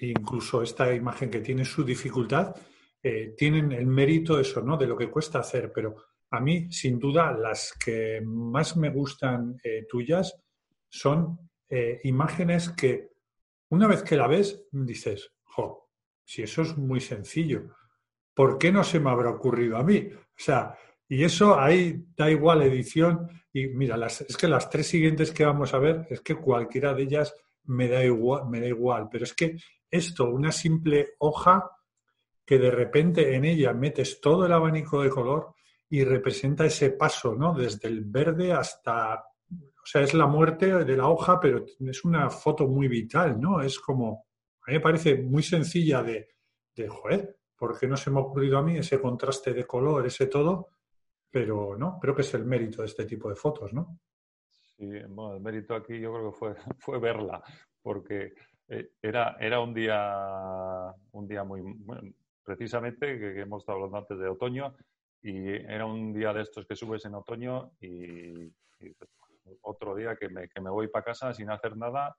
incluso 0.00 0.62
esta 0.62 0.94
imagen 0.94 1.28
que 1.28 1.40
tiene 1.40 1.64
su 1.64 1.82
dificultad, 1.82 2.54
eh, 3.02 3.34
tienen 3.36 3.72
el 3.72 3.86
mérito 3.86 4.38
eso, 4.38 4.62
¿no? 4.62 4.76
De 4.76 4.86
lo 4.86 4.96
que 4.96 5.10
cuesta 5.10 5.40
hacer. 5.40 5.72
Pero 5.74 5.96
a 6.30 6.38
mí, 6.38 6.70
sin 6.70 7.00
duda, 7.00 7.32
las 7.32 7.72
que 7.84 8.20
más 8.24 8.76
me 8.76 8.90
gustan 8.90 9.58
eh, 9.64 9.86
tuyas 9.88 10.40
son 10.88 11.38
imágenes 12.02 12.70
que 12.70 13.10
una 13.68 13.86
vez 13.86 14.02
que 14.02 14.16
la 14.16 14.26
ves, 14.26 14.66
dices, 14.72 15.32
jo, 15.44 15.88
si 16.24 16.42
eso 16.42 16.62
es 16.62 16.76
muy 16.76 17.00
sencillo. 17.00 17.76
¿por 18.40 18.56
qué 18.56 18.72
no 18.72 18.82
se 18.84 19.00
me 19.00 19.10
habrá 19.10 19.28
ocurrido 19.28 19.76
a 19.76 19.82
mí? 19.82 20.08
O 20.14 20.18
sea, 20.34 20.74
y 21.10 21.24
eso 21.24 21.58
ahí 21.58 22.06
da 22.16 22.30
igual 22.30 22.62
edición. 22.62 23.28
Y 23.52 23.66
mira, 23.66 23.96
es 24.06 24.36
que 24.36 24.46
las 24.46 24.70
tres 24.70 24.86
siguientes 24.86 25.32
que 25.32 25.44
vamos 25.44 25.74
a 25.74 25.80
ver, 25.80 26.06
es 26.08 26.20
que 26.20 26.36
cualquiera 26.36 26.94
de 26.94 27.02
ellas 27.02 27.34
me 27.64 27.88
da 27.88 28.04
igual, 28.04 28.48
me 28.48 28.60
da 28.60 28.68
igual. 28.68 29.08
Pero 29.10 29.24
es 29.24 29.34
que 29.34 29.56
esto, 29.90 30.30
una 30.30 30.52
simple 30.52 31.14
hoja 31.18 31.68
que 32.46 32.60
de 32.60 32.70
repente 32.70 33.34
en 33.34 33.44
ella 33.44 33.72
metes 33.72 34.20
todo 34.20 34.46
el 34.46 34.52
abanico 34.52 35.02
de 35.02 35.10
color 35.10 35.54
y 35.88 36.04
representa 36.04 36.64
ese 36.66 36.90
paso, 36.90 37.34
¿no? 37.34 37.54
Desde 37.54 37.88
el 37.88 38.04
verde 38.04 38.52
hasta, 38.52 39.16
o 39.16 39.84
sea, 39.84 40.02
es 40.02 40.14
la 40.14 40.28
muerte 40.28 40.84
de 40.84 40.96
la 40.96 41.08
hoja, 41.08 41.40
pero 41.40 41.64
es 41.80 42.04
una 42.04 42.30
foto 42.30 42.68
muy 42.68 42.86
vital, 42.86 43.40
¿no? 43.40 43.60
Es 43.60 43.80
como, 43.80 44.26
a 44.64 44.70
mí 44.70 44.74
me 44.74 44.80
parece 44.80 45.16
muy 45.16 45.42
sencilla 45.42 46.04
de, 46.04 46.28
de 46.76 46.88
joder, 46.88 47.36
porque 47.56 47.88
no 47.88 47.96
se 47.96 48.12
me 48.12 48.20
ha 48.20 48.22
ocurrido 48.22 48.58
a 48.58 48.62
mí 48.62 48.78
ese 48.78 49.00
contraste 49.00 49.52
de 49.52 49.66
color, 49.66 50.06
ese 50.06 50.26
todo, 50.26 50.68
pero 51.30 51.76
no, 51.76 51.98
creo 52.00 52.14
que 52.14 52.22
es 52.22 52.34
el 52.34 52.44
mérito 52.44 52.82
de 52.82 52.88
este 52.88 53.04
tipo 53.04 53.28
de 53.28 53.36
fotos, 53.36 53.72
¿no? 53.72 53.98
Sí, 54.76 54.86
bueno, 55.08 55.34
el 55.34 55.40
mérito 55.40 55.74
aquí 55.74 55.98
yo 56.00 56.12
creo 56.12 56.30
que 56.30 56.38
fue, 56.38 56.54
fue 56.78 56.98
verla, 56.98 57.42
porque 57.82 58.34
eh, 58.68 58.92
era, 59.02 59.36
era 59.38 59.60
un 59.60 59.74
día 59.74 60.94
un 61.12 61.28
día 61.28 61.44
muy 61.44 61.62
precisamente 62.42 63.18
que, 63.18 63.40
hemos 63.40 63.62
estado 63.62 63.76
hablando 63.78 63.98
antes 63.98 64.18
de 64.18 64.28
otoño 64.28 64.74
y 65.22 65.48
era 65.48 65.86
un 65.86 66.12
día 66.12 66.32
de 66.32 66.42
estos 66.42 66.66
que 66.66 66.76
subes 66.76 67.04
en 67.04 67.14
otoño 67.14 67.72
y, 67.80 68.52
otro 69.62 69.94
día 69.94 70.16
que 70.16 70.28
me, 70.28 70.48
que 70.48 70.60
me 70.60 70.70
voy 70.70 70.88
para 70.88 71.04
casa 71.04 71.34
sin 71.34 71.50
hacer 71.50 71.76
nada 71.76 72.16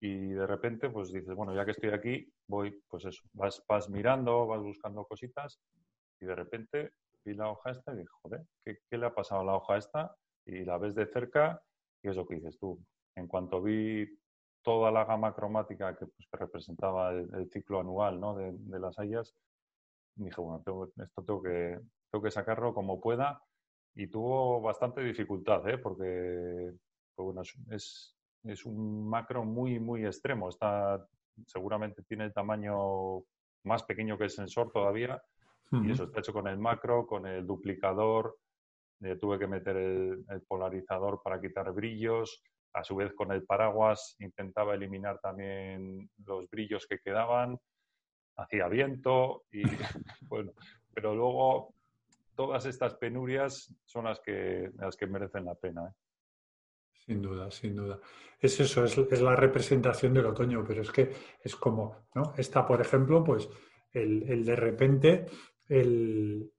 y 0.00 0.28
de 0.28 0.46
repente 0.46 0.90
pues 0.90 1.12
dices, 1.12 1.34
bueno, 1.34 1.54
ya 1.54 1.64
que 1.64 1.70
estoy 1.70 1.90
aquí, 1.90 2.30
voy, 2.46 2.82
pues 2.88 3.06
eso, 3.06 3.22
vas, 3.32 3.64
vas 3.66 3.88
mirando, 3.88 4.46
vas 4.46 4.60
buscando 4.60 5.04
cositas 5.04 5.60
y 6.20 6.26
de 6.26 6.34
repente 6.34 6.92
vi 7.24 7.34
la 7.34 7.50
hoja 7.50 7.70
esta 7.70 7.92
y 7.92 7.96
dije, 7.96 8.08
joder, 8.22 8.46
¿qué, 8.64 8.78
¿qué, 8.88 8.98
le 8.98 9.06
ha 9.06 9.14
pasado 9.14 9.42
a 9.42 9.44
la 9.44 9.54
hoja 9.56 9.76
esta? 9.76 10.16
Y 10.46 10.64
la 10.64 10.78
ves 10.78 10.94
de 10.94 11.06
cerca 11.06 11.62
y 12.02 12.08
es 12.08 12.16
lo 12.16 12.26
que 12.26 12.36
dices 12.36 12.58
tú. 12.58 12.78
En 13.14 13.26
cuanto 13.26 13.62
vi 13.62 14.06
toda 14.62 14.90
la 14.90 15.04
gama 15.04 15.34
cromática 15.34 15.96
que, 15.96 16.06
pues, 16.06 16.28
que 16.30 16.38
representaba 16.38 17.12
el, 17.12 17.50
ciclo 17.50 17.80
anual 17.80 18.20
¿no? 18.20 18.34
de, 18.36 18.52
de, 18.52 18.78
las 18.78 18.98
hayas, 18.98 19.34
dije, 20.14 20.40
bueno, 20.40 20.62
esto 20.96 21.24
tengo 21.24 21.42
que, 21.42 21.80
tengo 22.10 22.22
que 22.22 22.30
sacarlo 22.30 22.74
como 22.74 23.00
pueda 23.00 23.42
y 23.94 24.06
tuvo 24.08 24.60
bastante 24.60 25.02
dificultad, 25.02 25.68
¿eh? 25.68 25.78
porque 25.78 26.72
pues, 27.14 27.24
bueno, 27.24 27.42
es, 27.70 28.16
es 28.44 28.64
un 28.64 29.08
macro 29.08 29.44
muy, 29.44 29.80
muy 29.80 30.06
extremo. 30.06 30.48
Está, 30.48 31.04
seguramente 31.46 32.02
tiene 32.04 32.24
el 32.24 32.32
tamaño 32.32 33.24
más 33.64 33.82
pequeño 33.82 34.16
que 34.16 34.24
el 34.24 34.30
sensor 34.30 34.70
todavía. 34.70 35.20
Y 35.70 35.90
eso 35.90 36.04
está 36.04 36.20
hecho 36.20 36.32
con 36.32 36.48
el 36.48 36.58
macro, 36.58 37.06
con 37.06 37.26
el 37.26 37.46
duplicador. 37.46 38.38
Eh, 39.00 39.16
tuve 39.16 39.38
que 39.38 39.46
meter 39.46 39.76
el, 39.76 40.42
polarizador 40.46 41.20
para 41.22 41.40
quitar 41.40 41.72
brillos. 41.72 42.42
A 42.72 42.84
su 42.84 42.96
vez, 42.96 43.12
con 43.14 43.32
el 43.32 43.44
paraguas 43.44 44.16
intentaba 44.20 44.74
eliminar 44.74 45.18
también 45.20 46.10
los 46.24 46.48
brillos 46.48 46.86
que 46.86 46.98
quedaban. 46.98 47.58
Hacía 48.36 48.68
viento 48.68 49.44
y 49.50 49.62
bueno, 50.22 50.52
pero 50.94 51.14
luego 51.14 51.74
todas 52.34 52.66
estas 52.66 52.94
penurias 52.94 53.74
son 53.84 54.04
las 54.04 54.20
que, 54.20 54.70
las 54.76 54.96
que 54.96 55.06
merecen 55.06 55.44
la 55.44 55.54
pena. 55.54 55.88
¿eh? 55.88 55.92
Sin 57.08 57.22
duda, 57.22 57.50
sin 57.50 57.74
duda. 57.74 57.98
Es 58.38 58.60
eso, 58.60 58.84
es, 58.84 59.20
la 59.20 59.34
representación 59.34 60.14
del 60.14 60.26
otoño, 60.26 60.62
pero 60.66 60.82
es 60.82 60.92
que 60.92 61.10
es 61.42 61.56
como, 61.56 62.08
¿no? 62.14 62.34
Esta, 62.36 62.66
por 62.66 62.80
ejemplo, 62.80 63.24
pues 63.24 63.48
el, 63.92 64.44
de 64.44 64.54
repente, 64.54 65.26
el, 65.68 66.50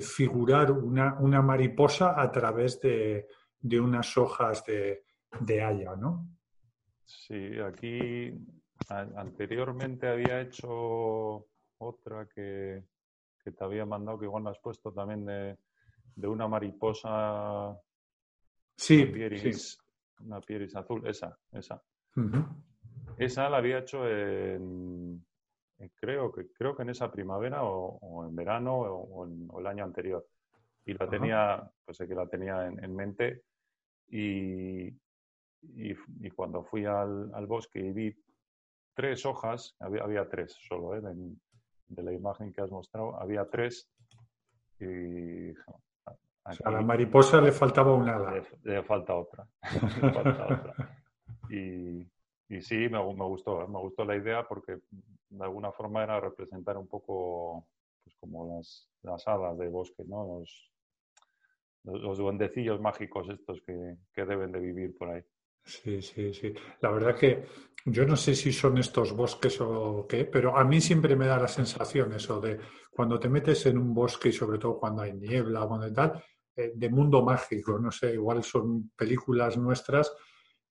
figurar 0.00 0.72
una, 0.72 1.18
una, 1.20 1.42
mariposa 1.42 2.20
a 2.20 2.30
través 2.30 2.80
de, 2.80 3.28
unas 3.80 4.16
hojas 4.16 4.64
de, 4.64 5.04
de 5.40 5.62
haya, 5.62 5.94
¿no? 5.96 6.28
Sí, 7.04 7.58
aquí 7.60 8.32
anteriormente 8.88 10.08
había 10.08 10.40
hecho 10.40 11.46
otra 11.78 12.26
que, 12.26 12.84
te 13.44 13.64
había 13.64 13.84
mandado, 13.84 14.18
que 14.18 14.24
igual 14.24 14.42
me 14.42 14.50
has 14.50 14.58
puesto 14.58 14.92
también 14.92 15.24
de, 15.24 16.26
una 16.26 16.48
mariposa. 16.48 17.78
Sí, 18.76 19.02
una 20.20 20.40
pieris 20.40 20.76
azul, 20.76 21.06
esa, 21.06 21.38
esa. 21.52 21.82
Esa 23.18 23.50
la 23.50 23.58
había 23.58 23.78
hecho 23.78 24.08
en, 24.08 25.24
creo 25.96 26.32
que 26.32 26.48
creo 26.52 26.76
que 26.76 26.82
en 26.82 26.90
esa 26.90 27.10
primavera 27.10 27.64
o, 27.64 28.26
en 28.26 28.34
verano 28.34 28.76
o, 28.76 29.26
en, 29.26 29.48
el 29.58 29.66
año 29.66 29.84
anterior. 29.84 30.26
Y 30.86 30.94
la 30.94 31.08
tenía, 31.08 31.70
pues 31.84 31.96
sé 31.96 32.06
que 32.06 32.14
la 32.14 32.26
tenía 32.26 32.66
en, 32.66 32.94
mente 32.94 33.42
y, 34.08 34.88
y, 35.62 36.30
cuando 36.34 36.62
fui 36.62 36.84
al, 36.84 37.32
al, 37.34 37.46
bosque 37.46 37.80
y 37.80 37.92
vi 37.92 38.14
tres 38.94 39.24
hojas, 39.24 39.74
había, 39.80 40.02
había 40.02 40.28
tres 40.28 40.54
solo, 40.68 40.94
¿eh? 40.94 41.00
de, 41.00 42.02
la 42.02 42.12
imagen 42.12 42.52
que 42.52 42.60
has 42.60 42.70
mostrado, 42.70 43.18
había 43.18 43.48
tres 43.48 43.88
y... 44.78 45.52
a 46.44 46.70
la 46.70 46.82
mariposa 46.82 47.40
le 47.40 47.52
faltaba 47.52 47.94
una 47.94 48.16
ala. 48.16 48.42
Le, 48.62 48.82
falta 48.82 49.14
otra. 49.14 49.46
le 50.02 50.12
falta 50.12 50.44
otra. 50.44 50.74
Y, 51.50 52.06
y 52.54 52.62
sí, 52.62 52.88
me, 52.88 53.00
gustó, 53.00 53.62
¿eh? 53.62 53.68
me 53.68 53.78
gustó 53.78 54.04
la 54.04 54.16
idea 54.16 54.46
porque 54.46 54.78
de 55.28 55.44
alguna 55.44 55.72
forma 55.72 56.04
era 56.04 56.20
representar 56.20 56.76
un 56.78 56.86
poco 56.86 57.66
pues 58.02 58.14
como 58.20 58.56
las, 58.56 58.88
las 59.02 59.26
hadas 59.26 59.58
de 59.58 59.68
bosque, 59.68 60.04
¿no? 60.06 60.38
Los, 60.38 60.70
los, 61.84 62.18
duendecillos 62.18 62.80
mágicos 62.80 63.28
estos 63.28 63.60
que, 63.62 63.96
que, 64.12 64.24
deben 64.24 64.52
de 64.52 64.60
vivir 64.60 64.96
por 64.96 65.10
ahí. 65.10 65.22
Sí, 65.64 66.00
sí, 66.00 66.32
sí. 66.32 66.54
La 66.80 66.90
verdad 66.90 67.16
que 67.16 67.44
yo 67.86 68.06
no 68.06 68.16
sé 68.16 68.34
si 68.34 68.52
son 68.52 68.78
estos 68.78 69.12
bosques 69.12 69.60
o 69.60 70.06
qué, 70.06 70.24
pero 70.24 70.56
a 70.56 70.64
mí 70.64 70.80
siempre 70.80 71.16
me 71.16 71.26
da 71.26 71.38
la 71.38 71.48
sensación 71.48 72.12
eso 72.12 72.40
de 72.40 72.58
cuando 72.90 73.18
te 73.18 73.28
metes 73.28 73.66
en 73.66 73.78
un 73.78 73.92
bosque 73.92 74.28
y 74.28 74.32
sobre 74.32 74.58
todo 74.58 74.78
cuando 74.78 75.02
hay 75.02 75.14
niebla 75.14 75.64
o 75.64 75.92
tal, 75.92 76.22
eh, 76.56 76.72
de 76.74 76.88
mundo 76.88 77.22
mágico, 77.22 77.78
no 77.78 77.90
sé, 77.90 78.14
igual 78.14 78.44
son 78.44 78.90
películas 78.96 79.56
nuestras 79.56 80.14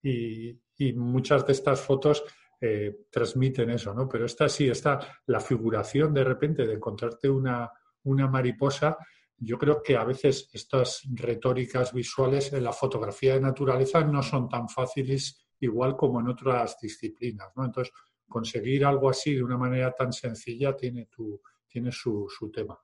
y, 0.02 0.58
muchas 0.96 1.46
de 1.46 1.54
estas 1.54 1.82
fotos 1.82 2.24
eh, 2.60 3.06
transmiten 3.10 3.70
eso, 3.70 3.94
¿no? 3.94 4.08
Pero 4.08 4.26
esta 4.26 4.50
sí, 4.50 4.70
está 4.70 5.00
la 5.28 5.40
figuración 5.40 6.14
de 6.14 6.24
repente 6.24 6.66
de 6.66 6.74
encontrarte 6.74 7.30
una, 7.30 7.72
una 8.04 8.28
mariposa 8.28 8.98
yo 9.38 9.58
creo 9.58 9.82
que 9.82 9.98
a 9.98 10.04
veces 10.04 10.50
estas 10.54 11.04
retóricas 11.14 11.94
visuales 11.94 12.54
en 12.54 12.64
la 12.64 12.72
fotografía 12.72 13.34
de 13.34 13.42
naturaleza 13.42 14.04
no 14.04 14.24
son 14.24 14.48
tan 14.48 14.70
fáciles 14.70 15.48
igual 15.60 15.96
como 15.96 16.20
en 16.20 16.30
otras 16.30 16.78
disciplinas, 16.80 17.50
¿no? 17.56 17.66
Entonces, 17.66 17.94
conseguir 18.28 18.86
algo 18.86 19.10
así 19.10 19.36
de 19.36 19.44
una 19.44 19.58
manera 19.58 19.92
tan 19.92 20.12
sencilla 20.12 20.76
tiene, 20.76 21.08
tu, 21.08 21.42
tiene 21.68 21.92
su, 21.92 22.28
tema. 22.54 22.80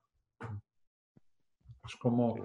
Es 1.86 1.96
como, 1.96 2.36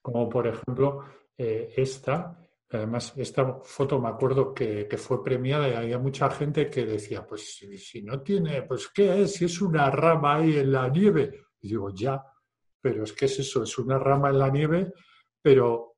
como 0.00 0.28
por 0.28 0.46
ejemplo, 0.46 1.04
eh, 1.36 1.72
esta, 1.76 2.38
además, 2.76 3.12
esta 3.16 3.60
foto 3.62 4.00
me 4.00 4.08
acuerdo 4.08 4.54
que, 4.54 4.86
que, 4.88 4.96
fue 4.96 5.22
premiada 5.22 5.68
y 5.68 5.74
había 5.74 5.98
mucha 5.98 6.30
gente 6.30 6.70
que 6.70 6.86
decía, 6.86 7.26
pues 7.26 7.56
si 7.56 8.02
no 8.02 8.20
tiene, 8.22 8.62
pues 8.62 8.88
¿qué 8.88 9.22
es? 9.22 9.34
Si 9.34 9.44
es 9.44 9.60
una 9.60 9.90
rama 9.90 10.36
ahí 10.36 10.56
en 10.56 10.72
la 10.72 10.88
nieve. 10.88 11.40
Y 11.60 11.68
digo, 11.68 11.90
ya, 11.90 12.22
pero 12.80 13.04
es 13.04 13.12
que 13.12 13.26
es 13.26 13.38
eso, 13.38 13.62
es 13.62 13.78
una 13.78 13.98
rama 13.98 14.30
en 14.30 14.38
la 14.38 14.50
nieve, 14.50 14.92
pero 15.40 15.96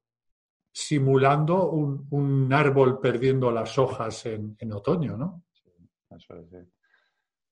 simulando 0.72 1.70
un, 1.70 2.52
árbol 2.52 3.00
perdiendo 3.00 3.50
las 3.50 3.78
hojas 3.78 4.26
en, 4.26 4.56
otoño, 4.72 5.16
¿no? 5.16 5.44
Sí, 5.52 5.70
eso 6.10 6.34
es, 6.36 6.50
sí. 6.50 6.56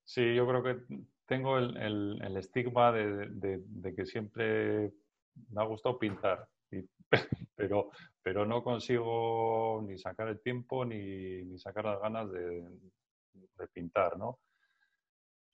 sí. 0.05 0.35
yo 0.35 0.47
creo 0.47 0.63
que 0.63 0.83
tengo 1.27 1.57
el, 1.57 2.37
estigma 2.37 2.93
de, 2.93 3.95
que 3.97 4.05
siempre 4.05 4.93
me 5.51 5.63
ha 5.63 5.65
gustado 5.65 5.99
pintar, 5.99 6.47
pero, 7.57 7.91
pero 8.23 8.47
no 8.47 8.63
consigo 8.63 9.83
ni 9.87 9.99
sacar 9.99 10.29
el 10.29 10.41
tiempo 10.41 10.85
ni, 10.85 11.43
ni 11.45 11.59
sacar 11.59 11.85
las 11.85 12.01
ganas 12.01 12.31
de, 12.31 12.67
pintar, 13.73 14.19
¿no? 14.19 14.41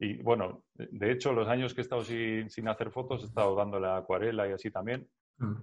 Y 0.01 0.23
bueno, 0.23 0.65
de 0.75 1.13
hecho, 1.13 1.33
los 1.33 1.49
años 1.49 1.75
que 1.75 1.81
he 1.81 1.83
estado 1.83 2.03
sin, 2.03 2.49
sin 2.49 2.69
hacer 2.69 2.91
fotos, 2.91 3.23
he 3.23 3.27
estado 3.27 3.55
dándole 3.55 3.89
acuarela 3.89 4.49
y 4.49 4.53
así 4.53 4.71
también. 4.71 5.09
Mm. 5.39 5.55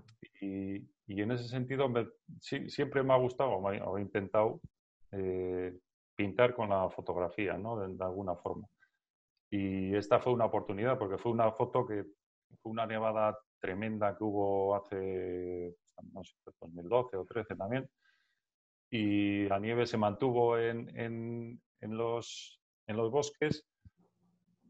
Y, 0.41 0.76
y, 1.08 1.22
en 1.22 1.32
ese 1.32 1.46
sentido, 1.46 1.91
siempre 2.39 3.02
me 3.02 3.13
ha 3.13 3.18
gustado 3.18 3.52
o 3.52 3.98
he 3.98 4.02
intentado 4.02 4.62
eh, 5.12 5.74
pintar 6.15 6.56
con 6.56 6.70
la 6.70 6.89
fotografía, 6.89 7.58
¿no? 7.58 7.78
De, 7.78 8.04
alguna 8.04 8.36
forma. 8.36 8.68
Y 9.50 9.96
esta 9.96 10.20
fue 10.20 10.34
una 10.34 10.46
oportunidad, 10.46 10.98
porque 10.98 11.18
fue 11.18 11.32
una 11.32 11.52
foto 11.52 11.86
que 11.86 12.06
fue 12.62 12.72
una 12.72 12.86
nevada 12.86 13.38
tremenda 13.60 14.15
que 14.15 14.24
hubo 14.24 14.76
hace, 14.76 15.76
no 16.13 16.24
sé, 16.24 16.36
2012 16.60 17.18
o 17.18 17.26
13 17.26 17.56
también. 17.56 17.89
Y 18.89 19.48
la 19.48 19.60
nieve 19.60 19.86
se 19.86 19.98
mantuvo 19.98 20.58
en, 20.58 20.89
en, 20.98 21.98
los, 21.98 22.62
en 22.88 22.98
los 22.98 23.12
bosques 23.12 23.65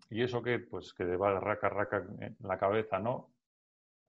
y 0.10 0.22
eso 0.22 0.42
que, 0.42 0.60
pues, 0.60 0.94
que 0.94 1.16
va 1.18 1.40
raca, 1.40 1.70
raca 1.70 2.06
en 2.20 2.36
la 2.40 2.58
cabeza, 2.58 3.00
¿no? 3.00 3.34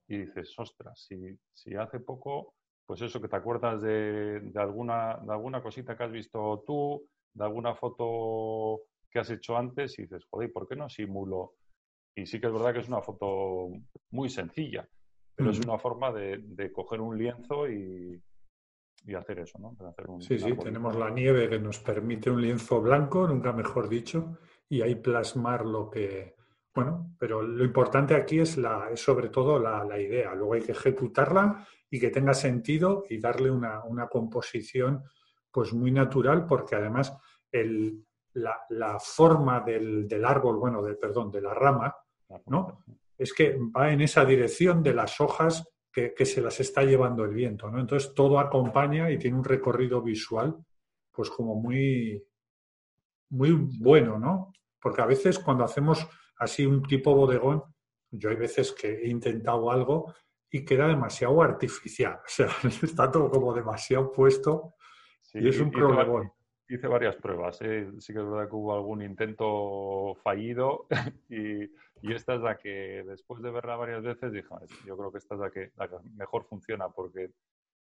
Y 0.08 0.18
dices, 0.18 0.54
ostras, 0.58 1.04
si, 1.06 1.38
si 1.52 1.74
hace 1.74 2.00
poco, 2.00 2.54
pues 2.84 3.02
eso 3.02 3.20
que 3.20 3.28
te 3.28 3.36
acuerdas 3.36 3.82
de, 3.82 4.40
de, 4.40 4.60
alguna, 4.60 5.18
de 5.22 5.32
alguna 5.32 5.62
cosita 5.62 5.96
que 5.96 6.04
has 6.04 6.12
visto 6.12 6.62
tú, 6.64 7.08
de 7.34 7.44
alguna 7.44 7.74
foto 7.74 8.82
que 9.10 9.18
has 9.18 9.30
hecho 9.30 9.56
antes, 9.56 9.98
y 9.98 10.02
dices, 10.02 10.24
joder, 10.30 10.52
¿por 10.52 10.68
qué 10.68 10.76
no 10.76 10.88
simulo? 10.88 11.54
Y 12.16 12.26
sí 12.26 12.40
que 12.40 12.46
es 12.46 12.52
verdad 12.52 12.72
que 12.72 12.80
es 12.80 12.88
una 12.88 13.02
foto 13.02 13.68
muy 14.10 14.30
sencilla, 14.30 14.88
pero 15.34 15.50
es 15.50 15.60
una 15.60 15.78
forma 15.78 16.10
de, 16.10 16.38
de 16.38 16.72
coger 16.72 17.00
un 17.00 17.16
lienzo 17.16 17.68
y, 17.68 18.20
y 19.06 19.14
hacer 19.14 19.38
eso, 19.40 19.58
¿no? 19.58 19.76
sí, 20.20 20.38
sí, 20.38 20.52
tenemos 20.56 20.96
la 20.96 21.10
nieve 21.10 21.48
que 21.48 21.60
nos 21.60 21.78
permite 21.78 22.30
un 22.30 22.40
lienzo 22.40 22.80
blanco, 22.80 23.28
nunca 23.28 23.52
mejor 23.52 23.88
dicho, 23.88 24.38
y 24.68 24.82
ahí 24.82 24.96
plasmar 24.96 25.64
lo 25.64 25.88
que... 25.90 26.34
Bueno, 26.74 27.14
pero 27.18 27.40
lo 27.40 27.64
importante 27.64 28.14
aquí 28.14 28.40
es, 28.40 28.58
la, 28.58 28.90
es 28.90 29.00
sobre 29.00 29.28
todo 29.28 29.58
la, 29.58 29.84
la 29.84 29.98
idea. 29.98 30.34
Luego 30.34 30.54
hay 30.54 30.62
que 30.62 30.72
ejecutarla 30.72 31.66
y 31.88 31.98
que 31.98 32.10
tenga 32.10 32.34
sentido 32.34 33.04
y 33.08 33.18
darle 33.18 33.50
una, 33.50 33.82
una 33.84 34.08
composición 34.08 35.04
pues 35.50 35.72
muy 35.72 35.90
natural 35.90 36.44
porque 36.44 36.74
además 36.74 37.16
el, 37.50 38.04
la, 38.34 38.58
la, 38.70 38.98
forma 38.98 39.60
del, 39.60 40.06
del, 40.06 40.24
árbol, 40.24 40.56
bueno, 40.56 40.82
del, 40.82 40.98
perdón, 40.98 41.30
de 41.30 41.40
la 41.40 41.54
rama, 41.54 41.96
¿no? 42.46 42.84
Es 43.16 43.32
que 43.32 43.56
va 43.76 43.92
en 43.92 44.00
esa 44.00 44.24
dirección 44.24 44.82
de 44.82 44.94
las 44.94 45.20
hojas 45.20 45.66
que, 45.92 46.12
que, 46.14 46.26
se 46.26 46.40
las 46.40 46.60
está 46.60 46.82
llevando 46.82 47.24
el 47.24 47.32
viento, 47.34 47.70
¿no? 47.70 47.80
Entonces 47.80 48.14
todo 48.14 48.38
acompaña 48.38 49.10
y 49.10 49.18
tiene 49.18 49.38
un 49.38 49.44
recorrido 49.44 50.02
visual 50.02 50.56
pues 51.10 51.30
como 51.30 51.54
muy, 51.54 52.22
muy 53.30 53.52
bueno, 53.80 54.18
¿no? 54.18 54.52
Porque 54.80 55.00
a 55.00 55.06
veces 55.06 55.38
cuando 55.38 55.64
hacemos 55.64 56.06
así 56.38 56.66
un 56.66 56.82
tipo 56.82 57.14
bodegón, 57.14 57.62
yo 58.10 58.30
hay 58.30 58.36
veces 58.36 58.72
que 58.72 59.02
he 59.02 59.08
intentado 59.08 59.70
algo 59.70 60.14
y 60.50 60.64
queda 60.64 60.86
demasiado 60.86 61.42
artificial, 61.42 62.20
o 62.24 62.28
sea, 62.28 62.48
está 62.82 63.10
todo 63.10 63.30
como 63.30 63.54
demasiado 63.54 64.12
puesto 64.12 64.74
y 65.32 65.48
es 65.48 65.58
un 65.58 65.70
problema. 65.70 66.32
Hice 66.68 66.88
varias 66.88 67.16
pruebas, 67.16 67.60
¿eh? 67.62 67.88
sí 67.98 68.12
que 68.12 68.18
es 68.18 68.24
verdad 68.28 68.48
que 68.48 68.56
hubo 68.56 68.74
algún 68.74 69.02
intento 69.02 70.16
fallido 70.22 70.86
y, 71.28 71.70
esta 72.12 72.34
es 72.34 72.40
la 72.40 72.56
que 72.58 73.04
después 73.06 73.42
de 73.42 73.50
verla 73.50 73.76
varias 73.76 74.02
veces 74.02 74.32
dije, 74.32 74.48
yo 74.84 74.96
creo 74.96 75.10
que 75.10 75.18
esta 75.18 75.34
es 75.34 75.40
la 75.40 75.50
que, 75.50 75.72
la 75.76 75.88
que 75.88 75.96
mejor 76.16 76.44
funciona 76.44 76.88
porque 76.88 77.30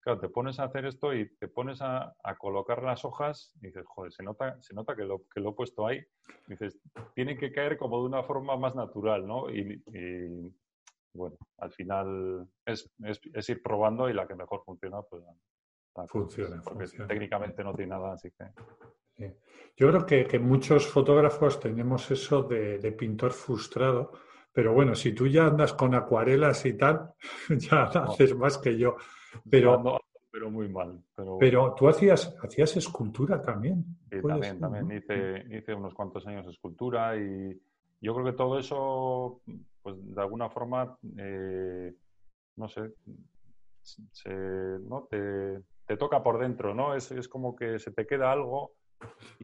claro, 0.02 0.20
te 0.20 0.30
pones 0.30 0.60
a 0.60 0.66
hacer 0.66 0.86
esto 0.86 1.14
y 1.14 1.30
te 1.38 1.48
pones 1.48 1.80
a, 1.82 2.14
colocar 2.38 2.84
las 2.84 3.06
hojas 3.06 3.54
y 3.62 3.68
dices, 3.68 3.86
joder, 3.88 4.12
se 4.12 4.24
nota, 4.24 4.62
se 4.62 4.74
nota 4.74 4.96
que, 4.96 5.04
lo, 5.04 5.22
que 5.34 5.40
lo 5.40 5.52
he 5.52 5.54
puesto 5.54 5.88
ahí. 5.88 6.04
dices, 6.48 6.80
tienen 7.14 7.38
que 7.38 7.52
caer 7.52 7.78
como 7.78 8.00
de 8.00 8.06
una 8.06 8.24
forma 8.24 8.58
más 8.58 8.76
natural, 8.76 9.28
¿no? 9.28 9.50
Y, 9.50 9.82
bueno, 11.14 11.38
al 11.58 11.72
final 11.72 12.48
es, 12.66 12.90
ir 13.50 13.62
probando 13.62 14.10
y 14.10 14.14
la 14.14 14.28
que 14.28 14.36
mejor 14.36 14.64
funciona, 14.66 15.02
pues 15.04 15.24
funciona. 16.08 16.62
Porque 16.64 16.88
técnicamente 17.08 17.64
no 17.64 17.74
tiene 17.74 17.92
nada, 17.92 18.14
así 18.14 18.32
que... 18.32 18.46
Yo 19.78 19.88
creo 19.90 20.28
que, 20.28 20.40
muchos 20.40 20.88
fotógrafos 20.88 21.60
tenemos 21.60 22.10
eso 22.12 22.44
de, 22.44 22.80
de 22.80 22.92
pintor 22.92 23.32
frustrado, 23.32 24.12
pero 24.54 24.74
bueno, 24.74 24.96
si 24.96 25.14
tú 25.14 25.28
ya 25.28 25.48
andas 25.48 25.74
con 25.74 25.96
acuarelas 25.96 26.66
y 26.66 26.74
tal, 26.74 27.14
ya 27.50 27.84
haces 27.84 28.36
más 28.36 28.58
que 28.58 28.78
yo. 28.78 28.96
Pero, 29.50 30.00
pero 30.30 30.50
muy 30.50 30.70
mal. 30.70 31.02
Pero, 31.16 31.38
pero 31.40 31.74
tú 31.76 31.88
hacías, 31.88 32.36
hacías 32.42 32.78
escultura 32.78 33.42
también. 33.42 33.86
Sí, 34.10 34.22
también, 34.22 34.60
también 34.60 34.92
hice, 34.92 35.46
hice 35.56 35.74
unos 35.74 35.94
cuantos 35.94 36.26
años 36.28 36.46
de 36.46 36.52
escultura 36.52 37.16
y 37.16 37.60
yo 38.02 38.14
creo 38.14 38.26
que 38.26 38.34
todo 38.34 38.60
eso, 38.60 39.42
pues 39.82 39.96
de 40.16 40.22
alguna 40.22 40.50
forma, 40.50 40.98
eh, 41.18 41.94
no 42.58 42.68
sé, 42.68 42.94
¿no? 44.82 45.08
Te, 45.10 45.62
te, 45.92 45.98
toca 45.98 46.24
por 46.24 46.40
dentro, 46.40 46.74
¿no? 46.74 46.96
Es, 46.96 47.12
es 47.12 47.28
como 47.28 47.56
que 47.56 47.80
se 47.80 47.92
te 47.92 48.08
queda 48.08 48.32
algo 48.32 48.74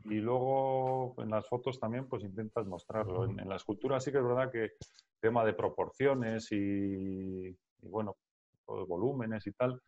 y 0.05 0.15
luego 0.15 1.15
en 1.17 1.29
las 1.29 1.47
fotos 1.47 1.79
también 1.79 2.07
pues 2.07 2.23
intentas 2.23 2.65
mostrarlo. 2.65 3.25
En, 3.25 3.49
la 3.49 3.55
escultura 3.55 3.99
sí 3.99 4.11
que 4.11 4.17
es 4.17 4.23
verdad 4.23 4.51
que 4.51 4.71
tema 5.19 5.43
de 5.43 5.53
proporciones 5.53 6.51
y, 6.51 7.55
bueno, 7.81 8.15
volúmenes 8.65 9.45
y 9.47 9.51
tal, 9.51 9.81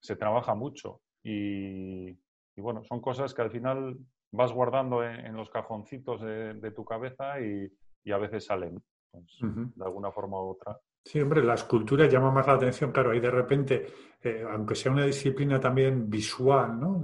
se 0.00 0.16
trabaja 0.16 0.54
mucho. 0.54 1.00
Y, 1.22 2.16
bueno, 2.56 2.84
son 2.84 3.00
cosas 3.00 3.32
que 3.32 3.42
al 3.42 3.50
final 3.50 3.96
vas 4.32 4.52
guardando 4.52 5.02
en, 5.02 5.34
los 5.34 5.48
cajoncitos 5.50 6.20
de, 6.20 6.72
tu 6.72 6.84
cabeza 6.84 7.40
y, 7.40 7.70
a 8.12 8.18
veces 8.18 8.44
salen, 8.44 8.82
pues, 9.10 9.38
de 9.40 9.84
alguna 9.84 10.12
forma 10.12 10.42
u 10.42 10.50
otra. 10.50 10.78
Sí, 11.02 11.20
hombre, 11.20 11.42
la 11.42 11.54
escultura 11.54 12.06
llama 12.06 12.30
más 12.30 12.46
la 12.46 12.54
atención, 12.54 12.92
claro, 12.92 13.10
ahí 13.10 13.20
de 13.20 13.30
repente, 13.30 13.86
eh, 14.22 14.44
aunque 14.48 14.74
sea 14.74 14.92
una 14.92 15.06
disciplina 15.06 15.58
también 15.58 16.10
visual, 16.10 16.78
¿no? 16.78 17.00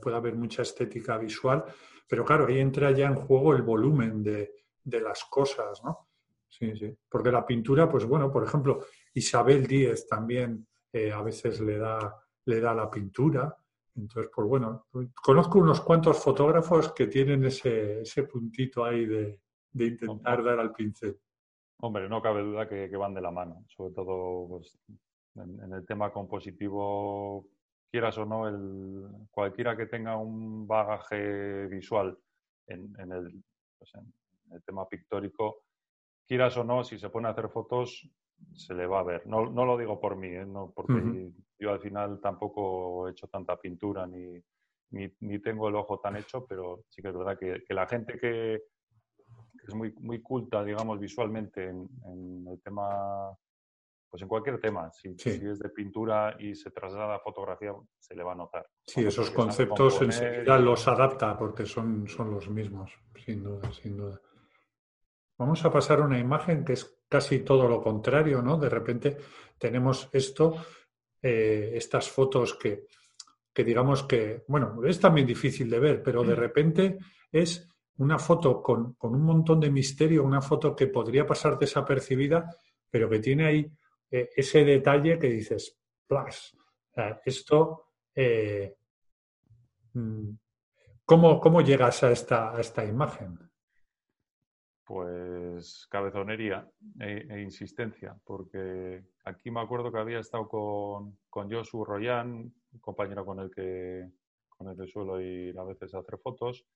puede 0.00 0.16
haber 0.16 0.36
mucha 0.36 0.62
estética 0.62 1.16
visual, 1.16 1.64
pero 2.08 2.24
claro, 2.24 2.46
ahí 2.46 2.58
entra 2.58 2.90
ya 2.90 3.06
en 3.06 3.14
juego 3.14 3.54
el 3.54 3.62
volumen 3.62 4.22
de, 4.22 4.52
las 4.84 5.24
cosas, 5.24 5.82
¿no? 5.84 6.08
Sí, 6.48 6.74
sí. 6.74 6.96
Porque 7.08 7.30
la 7.30 7.44
pintura, 7.44 7.88
pues 7.88 8.06
bueno, 8.06 8.32
por 8.32 8.44
ejemplo, 8.44 8.86
Isabel 9.12 9.66
Díez 9.66 10.06
también 10.06 10.66
eh, 10.90 11.12
a 11.12 11.20
veces 11.20 11.60
le 11.60 11.76
da, 11.76 12.16
le 12.46 12.60
da 12.60 12.74
la 12.74 12.90
pintura. 12.90 13.54
Entonces, 13.94 14.30
pues 14.34 14.48
bueno, 14.48 14.86
conozco 15.22 15.58
unos 15.58 15.82
cuantos 15.82 16.18
fotógrafos 16.22 16.92
que 16.92 17.06
tienen 17.06 17.44
ese, 17.44 18.00
ese 18.00 18.22
puntito 18.22 18.82
ahí 18.82 19.04
de, 19.04 19.40
de 19.70 19.84
intentar 19.84 20.42
dar 20.42 20.58
al 20.58 20.72
pincel. 20.72 21.18
Hombre, 21.80 22.08
no 22.08 22.20
cabe 22.20 22.42
duda 22.42 22.68
que, 22.68 22.88
van 22.96 23.14
de 23.14 23.20
la 23.20 23.30
mano, 23.30 23.64
sobre 23.68 23.94
todo 23.94 24.48
pues, 24.48 24.76
en, 25.36 25.72
el 25.72 25.86
tema 25.86 26.12
compositivo, 26.12 27.46
quieras 27.88 28.18
o 28.18 28.24
no, 28.24 28.48
el, 28.48 29.06
cualquiera 29.30 29.76
que 29.76 29.86
tenga 29.86 30.16
un 30.16 30.66
bagaje 30.66 31.66
visual 31.66 32.18
en, 32.66 32.94
el, 32.98 33.42
pues, 33.78 33.94
en, 33.94 34.12
el, 34.52 34.62
tema 34.64 34.88
pictórico, 34.88 35.62
quieras 36.26 36.56
o 36.56 36.64
no, 36.64 36.82
si 36.82 36.98
se 36.98 37.10
pone 37.10 37.28
a 37.28 37.30
hacer 37.30 37.48
fotos, 37.48 38.10
se 38.54 38.74
le 38.74 38.86
va 38.86 39.00
a 39.00 39.04
ver. 39.04 39.26
No, 39.28 39.48
no 39.48 39.64
lo 39.64 39.78
digo 39.78 40.00
por 40.00 40.16
mí, 40.16 40.28
¿eh? 40.28 40.44
no, 40.44 40.72
porque 40.74 41.30
yo 41.60 41.70
al 41.70 41.80
final 41.80 42.20
tampoco 42.20 43.06
he 43.06 43.12
hecho 43.12 43.28
tanta 43.28 43.56
pintura 43.56 44.04
ni, 44.04 44.42
ni, 44.90 45.38
tengo 45.38 45.68
el 45.68 45.76
ojo 45.76 46.00
tan 46.00 46.16
hecho, 46.16 46.44
pero 46.44 46.84
sí 46.88 47.02
que 47.02 47.08
es 47.08 47.16
verdad 47.16 47.38
que 47.38 47.62
la 47.68 47.86
gente 47.86 48.18
que, 48.18 48.62
es 49.68 49.74
muy, 49.74 49.92
muy 50.00 50.20
culta, 50.20 50.64
digamos, 50.64 50.98
visualmente 50.98 51.68
en, 51.68 52.46
el 52.50 52.60
tema, 52.62 53.36
pues 54.08 54.22
en 54.22 54.28
cualquier 54.28 54.58
tema. 54.58 54.90
Si, 54.90 55.14
es 55.18 55.58
de 55.58 55.68
pintura 55.68 56.36
y 56.38 56.54
se 56.54 56.70
traslada 56.70 57.16
a 57.16 57.20
fotografía, 57.20 57.74
se 57.98 58.14
le 58.14 58.22
va 58.22 58.32
a 58.32 58.36
notar. 58.36 58.66
Sí, 58.86 59.04
esos 59.04 59.30
conceptos 59.30 60.00
enseguida 60.00 60.58
los 60.58 60.88
adapta 60.88 61.36
porque 61.36 61.66
son, 61.66 62.08
son 62.08 62.30
los 62.30 62.48
mismos, 62.48 62.92
sin 63.24 63.44
duda, 63.44 63.70
sin 63.72 63.96
duda. 63.96 64.20
Vamos 65.36 65.64
a 65.64 65.70
pasar 65.70 66.00
a 66.00 66.06
una 66.06 66.18
imagen 66.18 66.64
que 66.64 66.72
es 66.72 66.98
casi 67.08 67.40
todo 67.40 67.68
lo 67.68 67.82
contrario, 67.82 68.42
¿no? 68.42 68.56
De 68.56 68.68
repente 68.68 69.18
tenemos 69.58 70.08
esto, 70.12 70.56
eh, 71.22 71.72
estas 71.74 72.10
fotos 72.10 72.54
que, 72.54 72.86
que 73.52 73.64
digamos 73.64 74.02
que, 74.04 74.44
bueno, 74.48 74.80
es 74.84 74.98
también 74.98 75.26
difícil 75.26 75.68
de 75.70 75.78
ver, 75.78 76.02
pero 76.02 76.24
de 76.24 76.34
mm. 76.34 76.38
repente 76.38 76.98
es 77.30 77.68
una 77.98 78.18
foto 78.18 78.62
con, 78.62 78.96
un 79.00 79.22
montón 79.22 79.60
de 79.60 79.70
misterio, 79.70 80.24
una 80.24 80.40
foto 80.40 80.74
que 80.74 80.86
podría 80.86 81.26
pasar 81.26 81.58
desapercibida, 81.58 82.48
pero 82.90 83.08
que 83.08 83.18
tiene 83.18 83.46
ahí 83.46 83.72
eh, 84.10 84.30
ese 84.36 84.64
detalle 84.64 85.18
que 85.18 85.28
dices, 85.28 85.78
plus, 86.06 86.56
esto, 87.24 87.86
eh, 88.14 88.76
mm, 89.94 90.30
¿cómo, 91.04 91.60
llegas 91.60 92.02
a 92.02 92.10
esta, 92.10 92.56
a 92.56 92.60
esta 92.60 92.84
imagen? 92.84 93.38
Pues 94.84 95.86
cabezonería 95.90 96.66
e, 96.98 97.26
e, 97.28 97.42
insistencia, 97.42 98.18
porque 98.24 99.04
aquí 99.24 99.50
me 99.50 99.60
acuerdo 99.60 99.92
que 99.92 99.98
había 99.98 100.20
estado 100.20 100.48
con, 100.48 101.18
con 101.28 101.50
Josu 101.50 101.84
Royan, 101.84 102.54
compañero 102.80 103.26
con 103.26 103.40
el 103.40 103.50
que 103.50 104.10
con 104.48 104.68
el 104.68 104.76
que 104.76 104.88
suelo 104.88 105.20
ir 105.20 105.56
a 105.56 105.62
veces 105.62 105.94
a 105.94 106.00
hacer 106.00 106.18
fotos, 106.18 106.66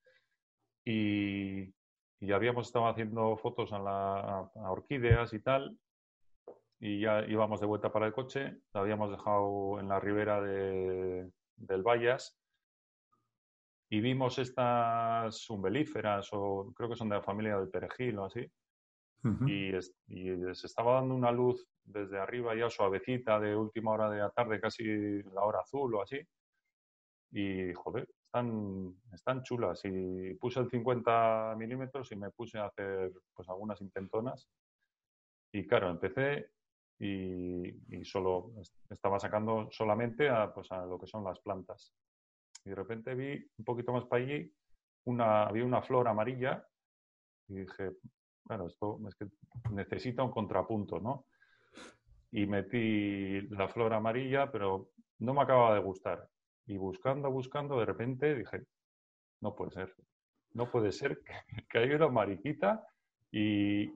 y, 0.84 1.74
habíamos 2.32 2.66
estado 2.66 2.86
haciendo 2.86 3.36
fotos 3.36 3.72
a, 3.72 3.78
la, 3.78 4.50
orquídeas 4.70 5.32
y 5.32 5.40
tal, 5.40 5.78
y 6.80 7.00
ya 7.00 7.24
íbamos 7.26 7.60
de 7.60 7.66
vuelta 7.66 7.92
para 7.92 8.06
el 8.06 8.12
coche, 8.12 8.58
la 8.72 8.80
habíamos 8.80 9.10
dejado 9.10 9.78
en 9.78 9.88
la 9.88 10.00
ribera 10.00 10.40
de, 10.40 11.30
del 11.56 11.82
Vallas 11.82 12.38
y 13.88 14.00
vimos 14.00 14.38
estas 14.38 15.48
umbelíferas, 15.50 16.28
o 16.32 16.72
creo 16.74 16.88
que 16.88 16.96
son 16.96 17.08
de 17.08 17.16
la 17.16 17.22
familia 17.22 17.58
del 17.58 17.68
perejil 17.68 18.18
o 18.18 18.24
así, 18.24 18.50
y, 19.46 19.76
y, 19.76 20.54
se 20.54 20.66
estaba 20.66 20.94
dando 20.94 21.14
una 21.14 21.30
luz 21.30 21.64
desde 21.84 22.18
arriba 22.18 22.56
ya 22.56 22.68
suavecita 22.68 23.38
de 23.38 23.54
última 23.54 23.92
hora 23.92 24.10
de 24.10 24.18
la 24.18 24.30
tarde, 24.30 24.60
casi 24.60 25.22
la 25.22 25.42
hora 25.42 25.60
azul 25.60 25.94
o 25.94 26.02
así, 26.02 26.20
y 27.30 27.72
joder, 27.74 28.08
están, 28.32 28.94
están 29.12 29.42
chulas. 29.42 29.82
Y 29.84 30.34
puse 30.34 30.60
el 30.60 30.70
50 30.70 31.54
milímetros 31.58 32.10
y 32.12 32.16
me 32.16 32.30
puse 32.30 32.58
a 32.58 32.66
hacer 32.66 33.12
pues 33.34 33.48
algunas 33.50 33.80
intentonas. 33.82 34.48
Y 35.52 35.66
claro, 35.66 35.90
empecé 35.90 36.50
y, 36.98 38.04
solo 38.04 38.52
estaba 38.88 39.20
sacando 39.20 39.68
solamente 39.70 40.30
a, 40.30 40.52
pues, 40.52 40.72
a 40.72 40.86
lo 40.86 40.98
que 40.98 41.06
son 41.06 41.24
las 41.24 41.38
plantas. 41.40 41.94
Y 42.64 42.70
de 42.70 42.74
repente 42.74 43.14
vi 43.14 43.46
un 43.58 43.64
poquito 43.64 43.92
más 43.92 44.06
para 44.06 44.22
allí, 44.22 44.50
una, 45.04 45.44
había 45.44 45.64
una 45.64 45.82
flor 45.82 46.08
amarilla 46.08 46.66
y 47.48 47.60
dije, 47.60 47.92
bueno, 48.44 48.66
esto 48.66 48.98
es 49.08 49.14
que 49.14 49.26
necesita 49.70 50.22
un 50.22 50.30
contrapunto, 50.30 51.00
¿no? 51.00 51.26
Y 52.30 52.46
metí 52.46 53.42
la 53.48 53.68
flor 53.68 53.92
amarilla, 53.92 54.50
pero 54.50 54.90
no 55.18 55.34
me 55.34 55.42
acaba 55.42 55.74
de 55.74 55.80
gustar. 55.80 56.31
Y 56.66 56.76
buscando, 56.76 57.30
buscando, 57.30 57.78
de 57.78 57.86
repente 57.86 58.34
dije, 58.34 58.64
no 59.40 59.54
puede 59.54 59.72
ser, 59.72 59.94
no 60.54 60.70
puede 60.70 60.92
ser 60.92 61.20
que, 61.68 61.78
haya 61.78 61.96
una 61.96 62.08
mariquita 62.08 62.86
y 63.30 63.92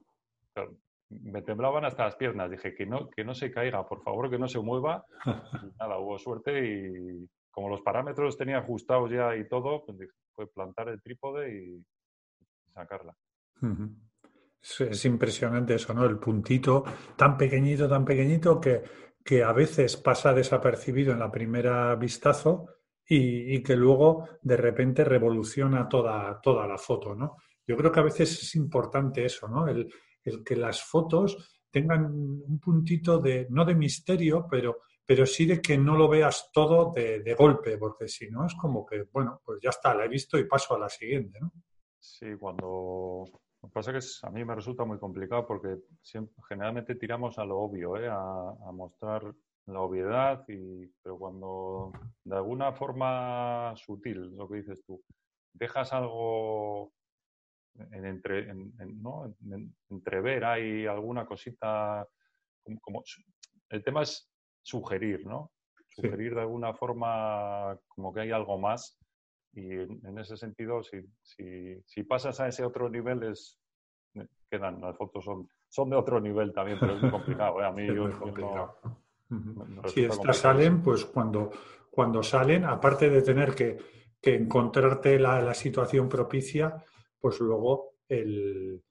me 1.09 1.41
temblaban 1.41 1.85
hasta 1.85 2.05
las 2.05 2.15
piernas. 2.15 2.51
Dije 2.51 2.73
que 2.73 2.85
no, 2.85 3.09
que 3.09 3.23
no 3.23 3.33
se 3.33 3.51
caiga, 3.51 3.87
por 3.87 4.01
favor, 4.03 4.29
que 4.29 4.39
no 4.39 4.47
se 4.47 4.59
mueva. 4.59 5.05
Y 5.25 5.29
nada, 5.79 5.97
hubo 5.99 6.17
suerte 6.17 6.65
y 6.65 7.29
como 7.51 7.69
los 7.69 7.81
parámetros 7.81 8.37
tenía 8.37 8.59
ajustados 8.59 9.09
ya 9.09 9.35
y 9.35 9.47
todo, 9.47 9.83
pues 9.85 10.09
fue 10.35 10.47
plantar 10.47 10.89
el 10.89 11.01
trípode 11.01 11.51
y 11.51 11.83
sacarla. 12.71 13.15
es, 14.61 15.05
impresionante 15.05 15.73
eso, 15.73 15.91
¿no? 15.93 16.05
El 16.05 16.19
puntito 16.19 16.83
tan 17.15 17.35
pequeñito, 17.35 17.89
tan 17.89 18.05
pequeñito 18.05 18.61
que 18.61 18.83
que 19.27 19.43
a 19.43 19.51
veces 19.51 19.97
pasa 19.97 20.33
desapercibido 20.33 21.11
en 21.11 21.19
la 21.19 21.29
primera 21.29 21.93
vistazo 21.95 22.69
y, 23.05 23.61
que 23.61 23.75
luego 23.75 24.25
de 24.41 24.55
repente 24.55 25.03
revoluciona 25.03 25.89
toda, 25.89 26.39
toda 26.41 26.65
la 26.65 26.77
foto, 26.77 27.13
¿no? 27.13 27.35
Yo 27.67 27.75
creo 27.75 27.91
que 27.91 27.99
a 27.99 28.03
veces 28.03 28.41
es 28.41 28.55
importante 28.55 29.25
eso, 29.25 29.49
¿no? 29.49 29.67
El, 29.67 29.91
que 30.45 30.55
las 30.55 30.81
fotos 30.81 31.59
tengan 31.69 32.05
un 32.05 32.57
puntito 32.57 33.19
de, 33.19 33.47
no 33.49 33.65
de 33.65 33.75
misterio, 33.75 34.47
pero, 34.49 34.77
pero 35.05 35.25
sí 35.25 35.45
de 35.45 35.61
que 35.61 35.77
no 35.77 35.97
lo 35.97 36.07
veas 36.07 36.49
todo 36.53 36.93
de, 36.93 37.19
de 37.19 37.33
golpe, 37.33 37.77
porque 37.77 38.07
si 38.07 38.29
no 38.29 38.45
es 38.45 38.55
como 38.55 38.85
que, 38.85 39.03
bueno, 39.11 39.41
pues 39.43 39.59
ya 39.61 39.71
está, 39.71 39.93
la 39.93 40.05
he 40.05 40.09
visto 40.09 40.37
y 40.37 40.45
paso 40.45 40.73
a 40.73 40.79
la 40.79 40.87
siguiente, 40.87 41.37
¿no? 41.41 41.51
Sí, 41.99 42.27
cuando, 42.39 43.25
lo 43.67 43.71
que 43.71 43.73
pasa 43.73 43.97
es 43.97 44.19
que 44.21 44.27
a 44.27 44.29
mí 44.29 44.45
me 44.45 44.55
resulta 44.55 44.85
muy 44.85 44.97
complicado 44.97 45.45
porque 45.45 45.79
generalmente 46.47 46.95
tiramos 46.95 47.37
a 47.37 47.43
lo 47.43 47.59
obvio, 47.59 47.97
¿eh? 47.97 48.07
a, 48.09 48.71
mostrar 48.71 49.33
la 49.65 49.81
obviedad, 49.81 50.45
y, 50.47 50.87
pero 51.03 51.17
cuando 51.17 51.91
de 52.23 52.35
alguna 52.37 52.71
forma 52.71 53.73
sutil, 53.75 54.37
lo 54.37 54.47
que 54.47 54.57
dices 54.59 54.85
tú, 54.85 55.03
dejas 55.51 55.91
algo 55.91 56.93
en, 57.91 58.05
entre, 58.05 58.53
¿no? 58.53 59.35
entrever, 59.89 60.45
hay 60.45 60.85
alguna 60.85 61.25
cosita, 61.25 62.07
como, 62.79 63.03
el 63.67 63.83
tema 63.83 64.03
es 64.03 64.31
sugerir, 64.61 65.25
¿no? 65.25 65.51
Sugerir 65.89 66.35
de 66.35 66.41
alguna 66.41 66.73
forma 66.73 67.77
como 67.89 68.13
que 68.13 68.21
hay 68.21 68.31
algo 68.31 68.57
más 68.57 68.97
y 69.57 69.73
en, 69.73 70.17
ese 70.19 70.37
sentido, 70.37 70.83
si, 70.83 71.01
si, 71.23 71.81
si, 71.83 72.03
pasas 72.03 72.39
a 72.39 72.47
ese 72.47 72.63
otro 72.63 72.87
nivel, 72.89 73.23
es, 73.23 73.59
quedan, 74.51 74.79
las 74.79 74.95
fotos 74.95 75.25
son, 75.25 75.49
son 75.67 75.89
de 75.89 75.95
otro 75.95 76.21
nivel 76.21 76.53
también, 76.53 76.77
pero 76.79 76.93
es 76.93 77.01
muy 77.01 77.09
complicado. 77.09 77.59
¿eh? 77.59 77.65
A 77.65 77.71
mí 77.71 77.87
Si 79.87 80.05
estas 80.05 80.37
salen, 80.37 80.83
pues 80.83 81.05
cuando, 81.05 81.49
cuando 81.89 82.21
salen, 82.21 82.65
aparte 82.65 83.09
de 83.09 83.23
tener 83.23 83.55
que, 83.55 83.77
encontrarte 84.21 85.17
la, 85.17 85.53
situación 85.55 86.07
propicia, 86.07 86.83
pues 87.19 87.39
luego 87.39 87.95
el, 88.07 88.83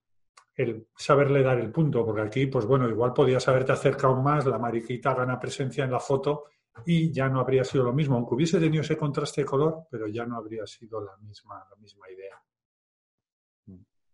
el, 0.56 0.88
saberle 0.96 1.44
dar 1.44 1.60
el 1.60 1.70
punto, 1.70 2.04
porque 2.04 2.22
aquí, 2.22 2.46
pues 2.46 2.66
bueno, 2.66 2.88
igual 2.88 3.12
podías 3.12 3.46
haberte 3.46 3.72
acercado 3.72 4.16
más, 4.16 4.46
la 4.46 4.58
mariquita 4.58 5.14
gana 5.14 5.38
presencia 5.38 5.84
en 5.84 5.92
la 5.92 6.00
foto 6.00 6.46
y 6.84 7.12
ya 7.12 7.28
no 7.28 7.40
habría 7.40 7.64
sido 7.64 7.84
lo 7.84 7.92
mismo, 7.92 8.16
aunque 8.16 8.34
hubiese 8.34 8.60
tenido 8.60 8.82
ese 8.82 8.96
contraste 8.96 9.42
de 9.42 9.46
color, 9.46 9.86
pero 9.90 10.06
ya 10.06 10.26
no 10.26 10.36
habría 10.36 10.66
sido 10.66 11.00
la 11.00 11.16
misma, 11.16 11.66
la 11.70 11.76
misma 11.76 12.10
idea. 12.10 12.40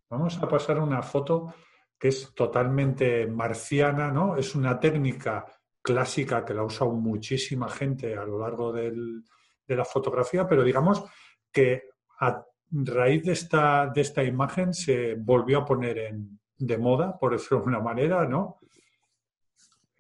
Vamos 0.09 0.39
a 0.43 0.49
pasar 0.49 0.79
una 0.79 1.03
foto 1.03 1.55
que 1.99 2.09
es 2.09 2.35
totalmente 2.35 3.27
marciana, 3.27 4.11
¿no? 4.11 4.37
Es 4.37 4.55
una 4.55 4.79
técnica 4.79 5.47
clásica 5.81 6.45
que 6.45 6.55
la 6.55 6.63
ha 6.63 6.67
usado 6.67 6.91
muchísima 6.93 7.69
gente 7.69 8.17
a 8.17 8.25
lo 8.25 8.39
largo 8.39 8.73
de 8.73 9.23
la 9.69 9.85
fotografía, 9.85 10.47
pero 10.47 10.63
digamos 10.63 11.03
que 11.51 11.91
a 12.21 12.45
raíz 12.71 13.25
de 13.25 13.33
esta, 13.33 13.87
de 13.87 14.01
esta 14.01 14.23
imagen 14.23 14.73
se 14.73 15.15
volvió 15.15 15.59
a 15.59 15.65
poner 15.65 15.99
en, 15.99 16.41
de 16.57 16.79
moda, 16.79 17.19
por 17.19 17.33
decirlo 17.33 17.61
de 17.61 17.69
una 17.69 17.81
manera, 17.81 18.27
¿no? 18.27 18.59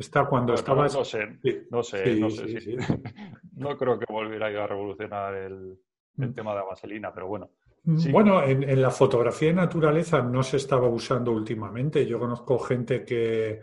Está 0.02 0.24
cuando 0.24 0.54
estaba... 0.54 0.88
No 0.88 1.04
sé, 1.04 1.38
no 1.70 1.82
sé, 1.82 2.16
no 2.16 2.28
sé 2.28 2.60
si... 2.60 2.76
no 3.54 3.76
creo 3.76 3.96
que 3.96 4.06
volviera 4.08 4.46
a 4.46 4.66
revolucionar 4.66 5.32
el, 5.34 5.78
el 6.18 6.28
mm. 6.28 6.34
tema 6.34 6.50
de 6.50 6.56
la 6.58 6.64
vaselina, 6.64 7.14
pero 7.14 7.28
bueno. 7.28 7.50
Mm, 7.84 8.10
bueno, 8.10 8.42
en, 8.42 8.82
la 8.82 8.90
fotografía 8.90 9.48
de 9.48 9.54
naturaleza 9.54 10.20
no 10.22 10.42
se 10.42 10.56
estaba 10.56 10.88
usando 10.88 11.30
últimamente. 11.30 12.04
Yo 12.04 12.18
conozco 12.18 12.58
gente 12.58 13.04
que, 13.04 13.60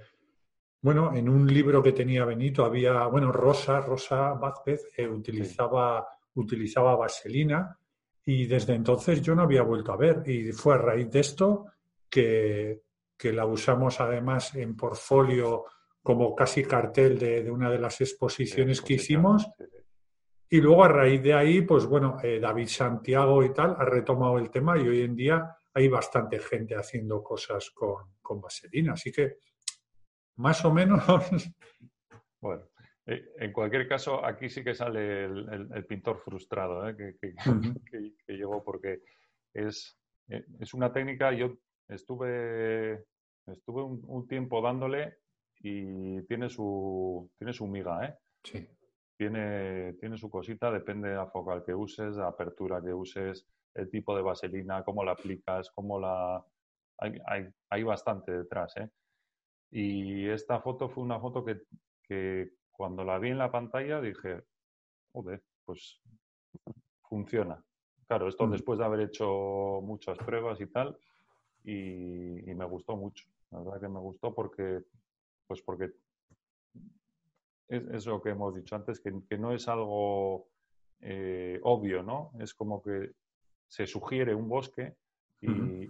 bueno, 0.81 1.13
en 1.13 1.27
un 1.27 1.45
libro 1.45 1.83
que 1.83 1.91
tenía 1.91 2.23
Benito 2.23 2.63
había, 2.63 3.05
bueno, 3.07 3.33
Rosa, 3.33 3.81
Rosa 3.81 4.33
Vázquez 4.33 4.87
eh, 4.95 5.07
utilizaba, 5.07 6.07
utilizaba 6.35 6.95
vaselina 6.95 7.77
y 8.23 8.45
desde 8.45 8.75
entonces 8.75 9.21
yo 9.21 9.35
no 9.35 9.41
había 9.41 9.63
vuelto 9.63 9.91
a 9.91 9.97
ver. 9.97 10.23
Y 10.25 10.53
fue 10.53 10.75
a 10.75 10.77
raíz 10.77 11.11
de 11.11 11.19
esto 11.19 11.65
que, 12.09 12.81
que 13.17 13.33
la 13.33 13.45
usamos 13.45 13.99
además 13.99 14.55
en 14.55 14.77
portfolio 14.77 15.65
como 16.09 16.35
casi 16.35 16.63
cartel 16.63 17.19
de, 17.19 17.51
una 17.51 17.69
de 17.69 17.77
las 17.77 18.01
exposiciones 18.01 18.81
que 18.81 18.95
hicimos. 18.95 19.47
Y 20.49 20.59
luego 20.59 20.83
a 20.83 20.87
raíz 20.87 21.21
de 21.21 21.35
ahí, 21.35 21.61
pues 21.61 21.85
bueno, 21.85 22.17
eh, 22.23 22.39
David 22.39 22.65
Santiago 22.65 23.43
y 23.43 23.53
tal 23.53 23.75
ha 23.77 23.85
retomado 23.85 24.39
el 24.39 24.49
tema 24.49 24.75
y 24.75 24.87
hoy 24.87 25.01
en 25.01 25.15
día 25.15 25.55
hay 25.71 25.87
bastante 25.87 26.39
gente 26.39 26.75
haciendo 26.75 27.21
cosas 27.21 27.69
con, 27.69 28.15
con 28.23 28.41
vaselina. 28.41 28.93
Así 28.93 29.11
que, 29.11 29.37
más 30.37 30.65
o 30.65 30.73
menos. 30.73 31.03
Bueno, 32.41 32.69
eh, 33.05 33.33
en 33.37 33.51
cualquier 33.51 33.87
caso, 33.87 34.25
aquí 34.25 34.49
sí 34.49 34.63
que 34.63 34.73
sale 34.73 35.25
el, 35.25 35.85
pintor 35.87 36.17
frustrado 36.17 36.89
¿eh? 36.89 36.95
que, 36.97 37.17
que, 37.19 37.35
llegó 38.33 38.63
porque 38.63 39.01
es, 39.53 39.95
es 40.27 40.73
una 40.73 40.91
técnica, 40.91 41.33
yo 41.33 41.55
estuve, 41.87 43.03
estuve 43.45 43.83
un, 43.83 44.25
tiempo 44.25 44.59
dándole 44.61 45.19
y 45.61 46.21
tiene 46.23 46.49
su, 46.49 47.29
tiene 47.37 47.53
su 47.53 47.67
miga, 47.67 48.05
¿eh? 48.05 48.15
Sí 48.43 48.67
tiene, 49.19 49.95
tiene 49.99 50.17
su 50.17 50.29
cosita, 50.29 50.71
depende 50.71 51.09
de 51.09 51.17
la 51.17 51.27
focal 51.27 51.61
que 51.65 51.75
uses, 51.75 52.15
la 52.15 52.29
apertura 52.29 52.81
que 52.81 52.93
uses, 52.93 53.45
el 53.73 53.89
tipo 53.89 54.15
de 54.15 54.21
vaselina, 54.21 54.81
cómo 54.85 55.03
la 55.03 55.11
aplicas, 55.11 55.69
cómo 55.71 55.99
la... 55.99 56.41
Hay, 56.99 57.19
hay, 57.27 57.49
hay 57.69 57.83
bastante 57.83 58.31
detrás, 58.31 58.77
¿eh? 58.77 58.89
Y 59.71 60.25
esta 60.29 60.61
foto 60.61 60.87
fue 60.87 61.03
una 61.03 61.19
foto 61.19 61.43
que, 61.43 61.63
que 62.01 62.53
cuando 62.71 63.03
la 63.03 63.19
vi 63.19 63.31
en 63.31 63.39
la 63.39 63.51
pantalla 63.51 63.99
dije, 63.99 64.41
joder, 65.11 65.43
pues 65.65 65.99
funciona. 67.01 67.61
Claro, 68.07 68.29
esto 68.29 68.47
mm. 68.47 68.51
después 68.51 68.79
de 68.79 68.85
haber 68.85 69.01
hecho 69.01 69.81
muchas 69.83 70.17
pruebas 70.17 70.61
y 70.61 70.67
tal, 70.67 70.97
y, 71.65 72.49
y, 72.49 72.55
me 72.55 72.63
gustó 72.63 72.95
mucho. 72.95 73.25
La 73.51 73.59
verdad 73.59 73.81
que 73.81 73.89
me 73.89 73.99
gustó 73.99 74.33
porque, 74.33 74.81
pues 75.49 75.63
porque 75.63 75.89
es 77.67 77.83
eso 77.87 78.21
que 78.21 78.29
hemos 78.29 78.53
dicho 78.53 78.75
antes, 78.75 78.99
que, 78.99 79.37
no 79.37 79.51
es 79.51 79.67
algo 79.67 80.47
eh, 81.01 81.59
obvio, 81.63 82.03
¿no? 82.03 82.31
Es 82.39 82.53
como 82.53 82.83
que 82.83 83.13
se 83.67 83.87
sugiere 83.87 84.35
un 84.35 84.47
bosque 84.47 84.95
y, 85.41 85.89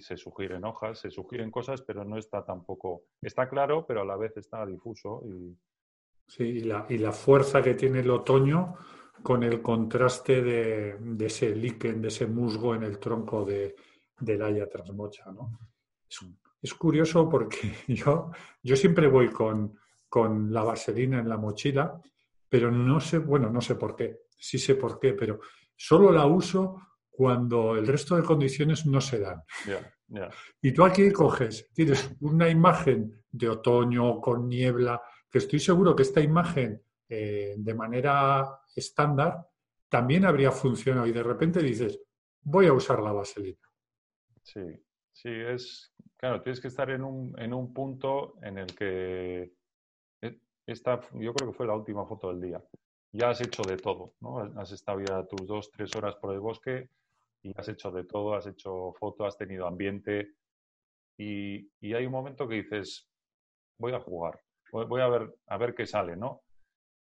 se 0.00 0.16
sugieren 0.16 0.64
hojas, 0.64 1.00
se 1.00 1.10
sugieren 1.10 1.50
cosas, 1.50 1.82
pero 1.82 2.04
no 2.04 2.18
está 2.18 2.44
tampoco, 2.44 3.02
está 3.20 3.48
claro, 3.48 3.84
pero 3.84 4.02
a 4.02 4.04
la 4.04 4.16
vez 4.16 4.36
está 4.36 4.64
difuso. 4.64 5.22
Y... 5.26 5.58
Sí, 6.28 6.44
y 6.44 6.60
la, 6.60 6.86
y 6.88 6.98
la 6.98 7.10
fuerza 7.10 7.60
que 7.60 7.74
tiene 7.74 8.00
el 8.00 8.10
otoño 8.10 8.76
con 9.22 9.42
el 9.42 9.60
contraste 9.60 10.42
de, 10.42 11.26
ese 11.26 11.56
líquen, 11.56 12.00
de 12.00 12.08
ese 12.08 12.28
musgo 12.28 12.76
en 12.76 12.84
el 12.84 13.00
tronco 13.00 13.44
de, 13.44 13.74
del 14.20 14.42
haya 14.42 14.68
trasmocha, 14.68 15.32
¿no? 15.32 15.58
Es, 16.08 16.20
es 16.62 16.74
curioso 16.74 17.28
porque 17.28 17.74
yo, 17.88 18.30
yo 18.62 18.76
siempre 18.76 19.08
voy 19.08 19.30
con, 19.30 19.78
con 20.08 20.52
la 20.52 20.62
vaselina 20.62 21.18
en 21.20 21.28
la 21.28 21.36
mochila, 21.36 22.00
pero 22.48 22.70
no 22.70 23.00
sé, 23.00 23.18
bueno, 23.18 23.50
no 23.50 23.60
sé 23.60 23.76
por 23.76 23.94
qué, 23.94 24.22
sí 24.36 24.58
sé 24.58 24.74
por 24.74 24.98
qué, 24.98 25.14
pero 25.14 25.40
solo 25.76 26.10
la 26.10 26.26
uso 26.26 26.76
cuando 27.08 27.76
el 27.76 27.86
resto 27.86 28.16
de 28.16 28.22
condiciones 28.22 28.86
no 28.86 29.00
se 29.00 29.20
dan. 29.20 29.42
Y 30.60 30.72
tú 30.72 30.84
aquí 30.84 31.12
coges, 31.12 31.70
tienes 31.72 32.10
una 32.20 32.48
imagen 32.48 33.24
de 33.30 33.48
otoño 33.48 34.20
con 34.20 34.48
niebla, 34.48 35.00
que 35.30 35.38
estoy 35.38 35.60
seguro 35.60 35.94
que 35.94 36.02
esta 36.02 36.20
imagen 36.20 36.82
eh, 37.08 37.54
de 37.56 37.74
manera 37.74 38.60
estándar 38.74 39.46
también 39.88 40.24
habría 40.24 40.50
funcionado 40.50 41.06
y 41.06 41.12
de 41.12 41.22
repente 41.22 41.60
dices, 41.60 42.00
voy 42.42 42.66
a 42.66 42.72
usar 42.72 43.00
la 43.00 43.12
vaselina. 43.12 43.68
Sí, 44.42 44.60
sí, 45.22 45.30
es, 45.30 45.92
claro, 46.16 46.42
tienes 46.42 46.60
que 46.60 46.68
estar 46.68 46.90
en 46.90 47.04
un, 47.04 47.38
en 47.38 47.52
un 47.52 47.72
punto 47.72 48.34
en 48.42 48.58
el 48.58 48.66
que 48.74 49.52
esta 50.66 51.00
yo 51.14 51.34
creo 51.34 51.50
que 51.50 51.56
fue 51.56 51.66
la 51.66 51.74
última 51.74 52.06
foto 52.06 52.28
del 52.28 52.40
día. 52.40 52.62
Ya 53.12 53.30
has 53.30 53.40
hecho 53.40 53.62
de 53.62 53.76
todo, 53.76 54.14
¿no? 54.20 54.38
Has 54.60 54.70
estado 54.72 55.00
ya 55.00 55.24
tus 55.24 55.46
dos, 55.46 55.70
tres 55.70 55.94
horas 55.96 56.14
por 56.16 56.32
el 56.32 56.40
bosque 56.40 56.88
y 57.42 57.52
has 57.56 57.68
hecho 57.68 57.90
de 57.90 58.04
todo, 58.04 58.34
has 58.34 58.46
hecho 58.46 58.92
foto, 58.92 59.24
has 59.24 59.36
tenido 59.36 59.66
ambiente 59.66 60.34
y, 61.18 61.68
hay 61.92 62.06
un 62.06 62.12
momento 62.12 62.48
que 62.48 62.56
dices, 62.56 63.06
voy 63.78 63.92
a 63.92 64.00
jugar, 64.00 64.40
voy 64.72 65.00
a 65.02 65.08
ver, 65.08 65.34
a 65.48 65.58
ver 65.58 65.74
qué 65.74 65.86
sale, 65.86 66.16
¿no? 66.16 66.42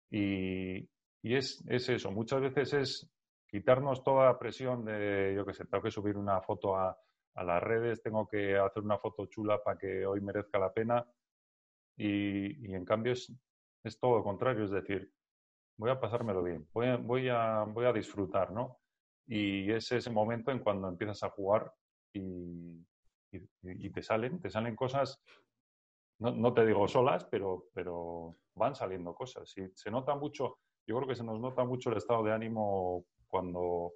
Y, 0.09 0.88
es, 1.24 1.61
eso, 1.68 2.11
muchas 2.11 2.41
veces 2.41 2.74
es 2.74 3.09
quitarnos 3.47 4.01
toda 4.01 4.26
la 4.26 4.39
presión 4.39 4.86
de, 4.86 5.34
yo 5.36 5.45
qué 5.45 5.53
sé, 5.53 5.65
tengo 5.65 5.84
que 5.84 5.91
subir 5.91 6.18
una 6.18 6.41
foto 6.41 6.76
a, 6.78 6.97
a 7.38 7.43
las 7.43 7.63
redes, 7.63 8.01
tengo 8.01 8.27
que 8.27 8.57
hacer 8.57 8.83
una 8.83 8.97
foto 8.97 9.27
chula 9.27 9.63
para 9.63 9.77
que 9.77 10.05
hoy 10.05 10.21
merezca 10.21 10.59
la 10.59 10.73
pena. 10.73 11.05
Y, 11.95 12.67
y, 12.67 12.75
en 12.75 12.85
cambio 12.85 13.13
es 13.13 13.31
es 13.88 13.99
todo 13.99 14.17
lo 14.17 14.23
contrario, 14.23 14.63
es 14.65 14.71
decir, 14.71 15.11
voy 15.77 15.89
a 15.89 15.99
pasármelo 15.99 16.43
bien, 16.43 16.67
voy 16.73 16.88
a, 16.88 16.97
voy 16.97 17.29
a, 17.29 17.63
voy 17.63 17.85
a 17.85 17.93
disfrutar, 17.93 18.51
¿no? 18.51 18.79
Y 19.25 19.71
es 19.71 19.91
ese 19.91 20.09
momento 20.09 20.51
en 20.51 20.59
cuando 20.59 20.88
empiezas 20.88 21.23
a 21.23 21.29
jugar 21.29 21.73
y, 22.13 22.85
y, 23.31 23.89
te 23.89 24.01
salen, 24.01 24.39
te 24.39 24.49
salen 24.49 24.75
cosas, 24.75 25.21
no, 26.19 26.31
no, 26.31 26.53
te 26.53 26.65
digo 26.65 26.88
solas, 26.88 27.25
pero, 27.25 27.67
pero 27.73 28.38
van 28.55 28.75
saliendo 28.75 29.13
cosas. 29.13 29.53
Y 29.57 29.69
se 29.75 29.91
nota 29.91 30.15
mucho, 30.15 30.59
yo 30.88 30.95
creo 30.97 31.07
que 31.07 31.15
se 31.15 31.23
nos 31.23 31.39
nota 31.39 31.63
mucho 31.65 31.89
el 31.89 31.97
estado 31.97 32.23
de 32.23 32.33
ánimo 32.33 33.05
cuando 33.27 33.93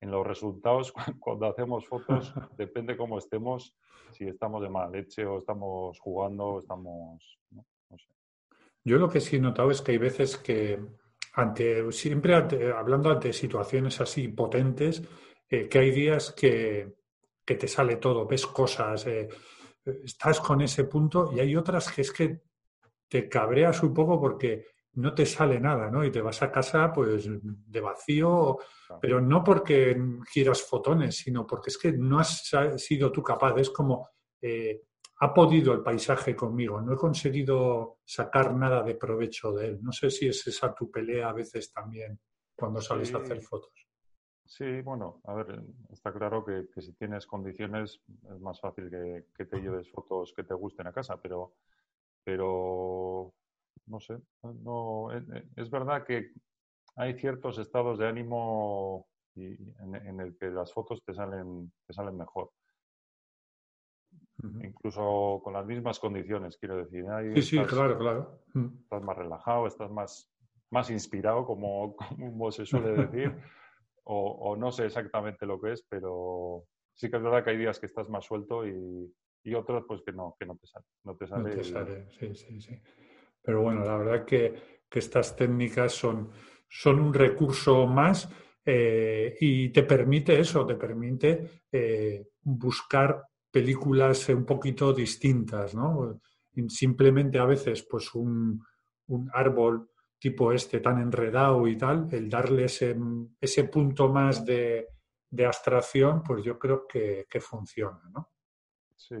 en 0.00 0.10
los 0.10 0.26
resultados, 0.26 0.92
cuando 1.20 1.46
hacemos 1.46 1.86
fotos, 1.86 2.32
depende 2.56 2.96
cómo 2.96 3.18
estemos, 3.18 3.74
si 4.12 4.24
estamos 4.24 4.62
de 4.62 4.68
mala 4.68 4.90
leche 4.90 5.26
o 5.26 5.38
estamos 5.38 5.98
jugando, 6.00 6.44
o 6.44 6.58
estamos, 6.60 7.38
no 7.50 7.98
sé. 7.98 8.06
Yo 8.84 8.98
lo 8.98 9.08
que 9.08 9.20
sí 9.20 9.36
he 9.36 9.40
notado 9.40 9.70
es 9.70 9.82
que 9.82 9.92
hay 9.92 9.98
veces 9.98 10.38
que, 10.38 10.80
ante, 11.34 11.90
siempre 11.92 12.34
hablando 12.34 13.10
ante 13.10 13.32
situaciones 13.32 14.00
así 14.00 14.28
potentes, 14.28 15.02
eh, 15.48 15.68
que 15.68 15.78
hay 15.78 15.90
días 15.90 16.32
que, 16.32 16.96
te 17.44 17.68
sale 17.68 17.96
todo, 17.96 18.26
ves 18.26 18.46
cosas, 18.46 19.06
eh, 19.06 19.28
estás 20.04 20.38
con 20.40 20.60
ese 20.60 20.84
punto 20.84 21.30
y 21.34 21.40
hay 21.40 21.56
otras 21.56 21.90
que 21.90 22.02
es 22.02 22.12
que 22.12 22.42
te 23.08 23.26
cabreas 23.26 23.82
un 23.82 23.94
poco 23.94 24.20
porque 24.20 24.66
no 24.98 25.14
te 25.14 25.24
sale 25.24 25.60
nada, 25.60 25.90
¿no? 25.90 26.04
Y 26.04 26.10
te 26.10 26.20
vas 26.20 26.42
a 26.42 26.50
casa 26.50 26.92
pues 26.92 27.28
de 27.30 27.80
vacío, 27.80 28.58
pero 29.00 29.20
no 29.20 29.44
porque 29.44 29.96
quieras 30.32 30.62
fotones, 30.62 31.16
sino 31.16 31.46
porque 31.46 31.70
es 31.70 31.78
que 31.78 31.92
no 31.92 32.18
has 32.18 32.50
sido 32.76 33.12
tú 33.12 33.22
capaz, 33.22 33.56
es 33.58 33.70
como 33.70 34.10
eh, 34.42 34.82
ha 35.20 35.32
podido 35.32 35.72
el 35.72 35.82
paisaje 35.82 36.34
conmigo, 36.34 36.80
no 36.80 36.94
he 36.94 36.96
conseguido 36.96 37.98
sacar 38.04 38.54
nada 38.54 38.82
de 38.82 38.96
provecho 38.96 39.52
de 39.52 39.68
él. 39.68 39.78
No 39.82 39.92
sé 39.92 40.10
si 40.10 40.28
es 40.28 40.46
esa 40.46 40.74
tu 40.74 40.90
pelea 40.90 41.28
a 41.28 41.32
veces 41.32 41.72
también 41.72 42.18
cuando 42.56 42.80
sales 42.80 43.14
a 43.14 43.18
hacer 43.18 43.40
fotos. 43.40 43.88
Sí, 44.44 44.80
bueno, 44.80 45.20
a 45.24 45.34
ver, 45.34 45.62
está 45.90 46.12
claro 46.12 46.44
que, 46.44 46.66
si 46.80 46.92
tienes 46.94 47.26
condiciones 47.26 48.00
es 48.32 48.40
más 48.40 48.60
fácil 48.60 48.88
que, 48.90 49.44
te 49.44 49.60
lleves 49.60 49.90
fotos 49.90 50.32
que 50.34 50.42
te 50.42 50.54
gusten 50.54 50.86
a 50.86 50.92
casa, 50.92 51.20
pero, 51.20 51.54
pero 52.24 53.34
no 53.88 54.00
sé, 54.00 54.18
no, 54.42 55.10
es, 55.56 55.70
verdad 55.70 56.04
que 56.04 56.32
hay 56.96 57.14
ciertos 57.18 57.58
estados 57.58 57.98
de 57.98 58.08
ánimo 58.08 59.06
en, 59.36 60.20
el 60.20 60.36
que 60.36 60.46
las 60.50 60.72
fotos 60.72 61.02
te 61.04 61.14
salen, 61.14 61.72
te 61.86 61.92
salen 61.92 62.16
mejor. 62.16 62.50
Incluso 64.62 65.40
con 65.42 65.52
las 65.52 65.66
mismas 65.66 65.98
condiciones, 65.98 66.56
quiero 66.58 66.76
decir. 66.76 67.04
sí, 67.34 67.42
sí, 67.42 67.64
claro, 67.64 67.98
claro. 67.98 68.40
Estás 68.82 69.02
más 69.02 69.16
relajado, 69.16 69.66
estás 69.66 69.90
más, 69.90 70.30
más 70.70 70.90
inspirado, 70.90 71.44
como, 71.44 71.96
como 72.18 72.50
se 72.50 72.66
suele 72.66 73.06
decir, 73.06 73.32
o, 74.04 74.56
no 74.56 74.72
sé 74.72 74.86
exactamente 74.86 75.46
lo 75.46 75.60
que 75.60 75.72
es, 75.72 75.84
pero 75.88 76.64
sí 76.94 77.10
que 77.10 77.16
es 77.16 77.22
verdad 77.22 77.44
que 77.44 77.50
hay 77.50 77.58
días 77.58 77.78
que 77.78 77.86
estás 77.86 78.08
más 78.08 78.24
suelto 78.24 78.66
y, 78.66 79.12
otros 79.54 79.84
pues 79.88 80.02
que 80.02 80.12
no, 80.12 80.36
que 80.38 80.44
no 80.44 80.58
te 80.58 80.66
sale. 80.66 80.84
No 81.04 81.16
te 81.16 81.26
sale, 81.26 82.10
sí, 82.10 82.34
sí, 82.34 82.60
sí. 82.60 82.78
Pero 83.42 83.62
bueno, 83.62 83.84
la 83.84 83.96
verdad 83.96 84.24
que, 84.24 84.78
estas 84.90 85.36
técnicas 85.36 85.92
son, 85.92 86.30
son 86.68 86.98
un 86.98 87.14
recurso 87.14 87.86
más 87.86 88.28
eh, 88.64 89.36
y 89.38 89.68
te 89.68 89.84
permite 89.84 90.40
eso, 90.40 90.66
te 90.66 90.74
permite 90.74 91.62
eh, 91.70 92.30
buscar 92.42 93.22
películas 93.50 94.28
un 94.30 94.44
poquito 94.44 94.92
distintas, 94.92 95.74
¿no? 95.74 96.20
Simplemente 96.68 97.38
a 97.38 97.44
veces, 97.44 97.86
pues 97.88 98.12
un, 98.14 98.60
un 99.06 99.30
árbol 99.32 99.88
tipo 100.18 100.52
este 100.52 100.80
tan 100.80 101.00
enredado 101.00 101.66
y 101.66 101.76
tal, 101.76 102.08
el 102.12 102.28
darle 102.28 102.64
ese, 102.64 102.96
ese 103.40 103.64
punto 103.64 104.08
más 104.08 104.44
de, 104.44 104.88
de, 105.30 105.46
abstracción, 105.46 106.22
pues 106.22 106.44
yo 106.44 106.58
creo 106.58 106.86
que, 106.86 107.26
que 107.30 107.40
funciona, 107.40 108.00
¿no? 108.12 108.32
Sí, 108.96 109.14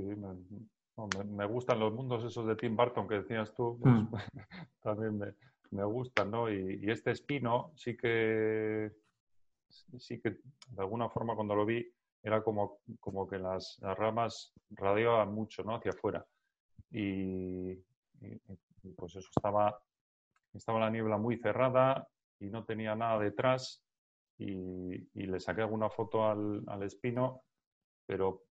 me, 1.06 1.24
me, 1.24 1.46
gustan 1.46 1.78
los 1.78 1.92
mundos 1.92 2.24
esos 2.24 2.46
de 2.46 2.56
Tim 2.56 2.76
Burton 2.76 3.06
que 3.06 3.16
decías 3.16 3.54
tú, 3.54 3.78
pues, 3.80 3.94
mm. 3.94 4.08
también 4.82 5.18
me, 5.18 5.34
me, 5.70 5.84
gustan, 5.84 6.30
¿no? 6.30 6.50
Y, 6.50 6.80
y, 6.82 6.90
este 6.90 7.12
espino 7.12 7.72
sí 7.76 7.96
que, 7.96 8.90
sí 9.98 10.20
que 10.20 10.30
de 10.30 10.80
alguna 10.82 11.08
forma 11.08 11.34
cuando 11.34 11.54
lo 11.54 11.64
vi 11.64 11.86
era 12.22 12.42
como, 12.42 12.80
como 13.00 13.28
que 13.28 13.38
las, 13.38 13.78
ramas 13.80 14.52
radiaban 14.70 15.32
mucho, 15.32 15.62
¿no? 15.62 15.76
Hacia 15.76 15.92
afuera. 15.92 16.26
Y, 16.90 17.74
pues 18.96 19.16
eso 19.16 19.28
estaba, 19.36 19.80
estaba 20.54 20.80
la 20.80 20.90
niebla 20.90 21.18
muy 21.18 21.36
cerrada 21.36 22.08
y 22.40 22.46
no 22.46 22.64
tenía 22.64 22.94
nada 22.94 23.18
detrás 23.20 23.84
y, 24.38 25.06
le 25.14 25.40
saqué 25.40 25.62
alguna 25.62 25.90
foto 25.90 26.26
al, 26.26 26.62
al 26.66 26.82
espino, 26.82 27.42
pero 28.06 28.47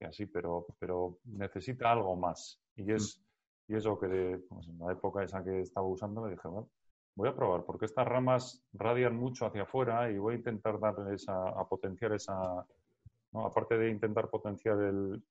así, 0.00 0.26
pero, 0.26 0.66
pero 0.78 1.18
necesita 1.24 1.90
algo 1.90 2.16
más. 2.16 2.60
Y 2.76 2.84
mm. 2.84 2.90
es, 2.90 3.22
y 3.68 3.74
eso 3.74 3.98
que 3.98 4.40
pues 4.48 4.68
en 4.68 4.78
la 4.78 4.92
época 4.92 5.24
esa 5.24 5.42
que 5.42 5.60
estaba 5.60 5.86
usando 5.86 6.22
me 6.22 6.30
dije, 6.30 6.48
bueno, 6.48 6.68
voy 7.16 7.28
a 7.28 7.34
probar, 7.34 7.64
porque 7.64 7.86
estas 7.86 8.06
ramas 8.06 8.62
radian 8.72 9.16
mucho 9.16 9.46
hacia 9.46 9.62
afuera 9.62 10.10
y 10.10 10.18
voy 10.18 10.34
a 10.34 10.36
intentar 10.38 10.78
darle 10.78 11.14
esa, 11.14 11.48
a 11.48 11.66
potenciar 11.66 12.12
esa, 12.12 12.64
aparte 13.32 13.78
de 13.78 13.90
intentar 13.90 14.28
potenciar 14.28 14.78
el, 14.80 15.22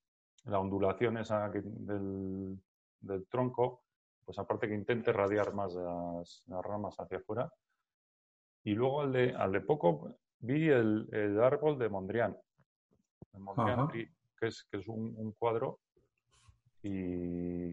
la 0.45 0.59
ondulación 0.59 1.17
esa 1.17 1.49
del, 1.49 2.59
del, 2.99 3.27
tronco, 3.27 3.83
pues 4.25 4.37
aparte 4.39 4.67
que 4.67 4.73
intente 4.73 5.13
radiar 5.13 5.53
más 5.53 5.75
las, 5.75 6.43
ramas 6.63 6.99
hacia 6.99 7.19
afuera. 7.19 7.51
Y 8.63 8.73
luego 8.73 9.01
al 9.01 9.13
de, 9.13 9.35
al 9.35 9.51
de 9.51 9.61
poco 9.61 10.15
vi 10.39 10.69
el, 10.69 11.07
el 11.11 11.39
árbol 11.39 11.77
de 11.77 11.89
Mondrian, 11.89 12.35
Mondrian 13.37 13.89
que 14.45 14.49
es, 14.49 14.67
que 14.71 14.77
es 14.77 14.87
un, 14.87 15.33
cuadro 15.37 15.79
y, 16.83 17.71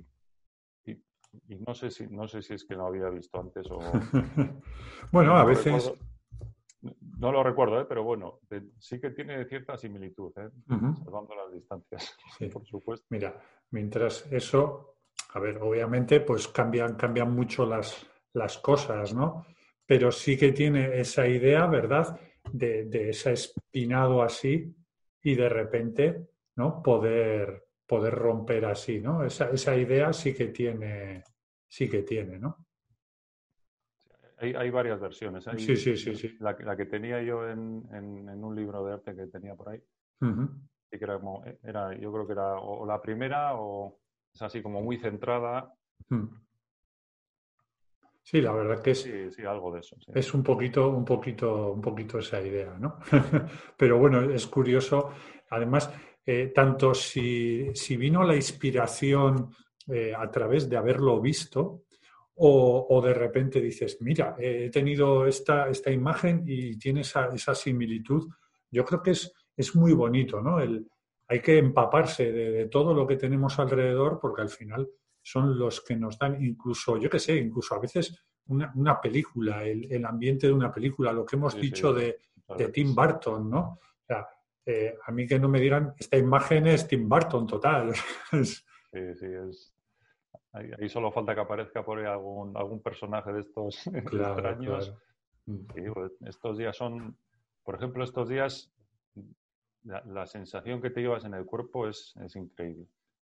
y, 0.87 1.57
no 1.67 1.75
sé 1.75 1.91
si 1.91 2.07
no 2.09 2.27
sé 2.27 2.41
si 2.43 2.55
es 2.55 2.65
que 2.65 2.75
lo 2.75 2.87
había 2.87 3.09
visto 3.11 3.39
antes 3.39 3.67
o 3.71 3.79
bueno 5.13 5.37
a 5.37 5.45
veces 5.45 5.93
no 7.19 7.31
lo 7.31 7.45
recuerdo, 7.45 7.81
¿eh? 7.81 7.87
pero 7.89 8.03
bueno, 8.03 8.41
sí 8.81 9.01
que 9.01 9.11
tiene 9.11 9.45
cierta 9.45 9.77
similitud, 9.77 10.33
¿eh? 10.37 10.51
salvando 10.67 11.37
las 11.37 11.53
distancias, 11.53 12.17
por 12.53 12.67
supuesto. 12.67 13.07
Mira, 13.11 13.41
mientras 13.71 14.27
eso, 14.33 14.97
a 15.33 15.39
ver, 15.39 15.59
obviamente, 15.59 16.21
pues 16.21 16.49
cambian, 16.49 16.97
cambian 16.97 17.33
mucho 17.33 17.65
las, 17.65 18.05
las 18.33 18.59
cosas, 18.59 19.15
¿no? 19.15 19.47
Pero 19.87 20.11
sí 20.11 20.37
que 20.37 20.51
tiene 20.51 20.99
esa 20.99 21.29
idea, 21.29 21.67
¿verdad? 21.67 22.19
De, 22.51 22.87
de 22.87 23.11
ese 23.11 23.35
espinado 23.35 24.21
así 24.21 24.75
y 25.23 25.37
de 25.37 25.49
repente, 25.49 26.32
¿no? 26.57 26.83
Poder, 26.83 27.65
poder 27.87 28.15
romper 28.15 28.65
así, 28.67 29.01
¿no? 29.01 29.25
Esa, 29.25 29.51
esa 29.51 29.77
idea 29.77 30.13
sí 30.13 30.35
que 30.35 30.49
tiene, 30.49 31.25
sí 31.69 31.89
que 31.89 32.03
tiene, 32.03 32.39
¿no? 32.39 32.67
Hay, 34.39 34.71
varias 34.71 34.99
versiones. 34.99 35.45
sí, 35.57 35.77
sí, 35.77 35.97
sí. 35.97 36.17
sí. 36.17 36.37
La, 36.41 36.57
que 36.57 36.87
tenía 36.87 37.23
yo 37.23 37.49
en, 37.49 37.87
un 38.45 38.57
libro 38.57 38.85
de 38.85 38.95
arte 38.95 39.15
que 39.15 39.29
tenía 39.29 39.55
por 39.55 39.69
ahí. 39.69 39.81
que 40.91 40.99
era 41.01 41.17
como, 41.19 41.45
era, 41.63 41.97
yo 41.97 42.13
creo 42.13 42.27
que 42.27 42.33
era 42.33 42.59
o, 42.59 42.85
la 42.85 43.01
primera 43.01 43.55
o 43.55 44.01
es 44.35 44.43
así 44.43 44.61
como 44.61 44.83
muy 44.83 44.99
centrada. 44.99 45.73
Sí, 48.23 48.41
la 48.41 48.53
verdad 48.53 48.83
que 48.83 48.93
es. 48.93 49.03
Sí, 49.03 49.31
sí, 49.31 49.45
algo 49.45 49.73
de 49.73 49.81
eso. 49.81 49.97
Es 50.13 50.35
un 50.35 50.43
poquito, 50.43 50.89
un 50.91 51.05
poquito, 51.05 51.73
un 51.73 51.81
poquito 51.81 52.19
esa 52.19 52.41
idea, 52.41 52.77
¿no? 52.81 52.99
Pero 53.77 53.99
bueno, 53.99 54.23
es 54.23 54.47
curioso. 54.49 55.11
Además, 55.51 55.93
eh, 56.25 56.53
tanto 56.55 56.95
si, 56.95 57.71
si, 57.75 57.97
vino 57.97 58.23
la 58.23 58.37
inspiración 58.37 59.51
eh, 59.89 60.13
a 60.17 60.31
través 60.31 60.69
de 60.69 60.77
haberlo 60.77 61.21
visto, 61.21 61.85
o, 62.45 63.01
de 63.05 63.15
repente 63.15 63.61
dices, 63.61 63.99
mira, 64.01 64.35
he 64.39 64.71
tenido 64.71 65.27
esta, 65.27 65.69
esta 65.69 65.93
imagen 65.93 66.43
y 66.47 66.77
tiene 66.77 67.03
esa, 67.03 67.27
esa 67.27 67.55
similitud. 67.55 68.29
Yo 68.71 68.85
creo 68.85 69.03
que 69.03 69.13
es, 69.13 69.33
es 69.57 69.77
muy 69.77 69.93
bonito, 69.93 70.41
¿no? 70.41 70.59
El, 70.59 70.89
hay 71.29 71.41
que 71.41 71.59
empaparse 71.59 72.33
de, 72.33 72.67
todo 72.67 72.95
lo 72.95 73.07
que 73.07 73.17
tenemos 73.17 73.59
alrededor 73.59 74.19
porque 74.21 74.43
al 74.43 74.51
final 74.51 74.89
son 75.23 75.59
los 75.59 75.81
que 75.83 75.97
nos 75.97 76.19
dan 76.19 76.43
incluso, 76.45 76.99
yo 76.99 77.09
qué 77.09 77.19
sé, 77.19 77.37
incluso 77.37 77.75
a 77.75 77.79
veces 77.79 78.25
una, 78.47 78.73
una 78.75 79.01
película, 79.01 79.65
el, 79.65 79.91
el, 79.93 80.05
ambiente 80.05 80.47
de 80.47 80.53
una 80.53 80.73
película, 80.73 81.13
lo 81.13 81.25
que 81.25 81.37
hemos 81.37 81.55
dicho 81.55 81.93
de, 81.93 82.19
de, 82.57 82.69
Tim 82.69 82.95
Burton, 82.95 83.49
¿no? 83.49 83.61
O 83.61 84.05
sea, 84.07 84.27
eh, 84.67 84.97
a 85.05 85.13
mí 85.13 85.27
que 85.27 85.39
no 85.39 85.49
me 85.49 85.61
digan, 85.61 85.95
esta 85.99 86.17
imagen 86.17 86.67
es 86.67 86.87
Tim 86.87 87.09
Burton 87.09 87.47
total. 87.47 87.93
sí, 88.33 89.15
sí, 89.15 89.27
es, 89.27 89.75
Ahí, 90.53 90.89
solo 90.89 91.11
falta 91.11 91.35
que 91.35 91.41
aparezca 91.41 91.83
por 91.83 91.99
ahí 91.99 92.05
algún, 92.05 92.55
algún 92.57 92.83
personaje 92.83 93.33
de 93.33 93.41
estos 93.41 93.87
extraños. 93.95 94.95
Mm. 95.47 95.67
Pues, 95.67 96.13
estos 96.27 96.59
días 96.59 96.77
son, 96.77 97.17
por 97.65 97.77
ejemplo, 97.77 98.05
estos 98.05 98.29
días 98.29 98.71
la, 99.85 100.27
sensación 100.27 100.81
que 100.81 100.91
te 100.91 101.01
llevas 101.01 101.25
en 101.25 101.35
el 101.35 101.47
cuerpo 101.47 101.89
es, 101.89 102.15
es 102.23 102.37
increíble. 102.37 102.87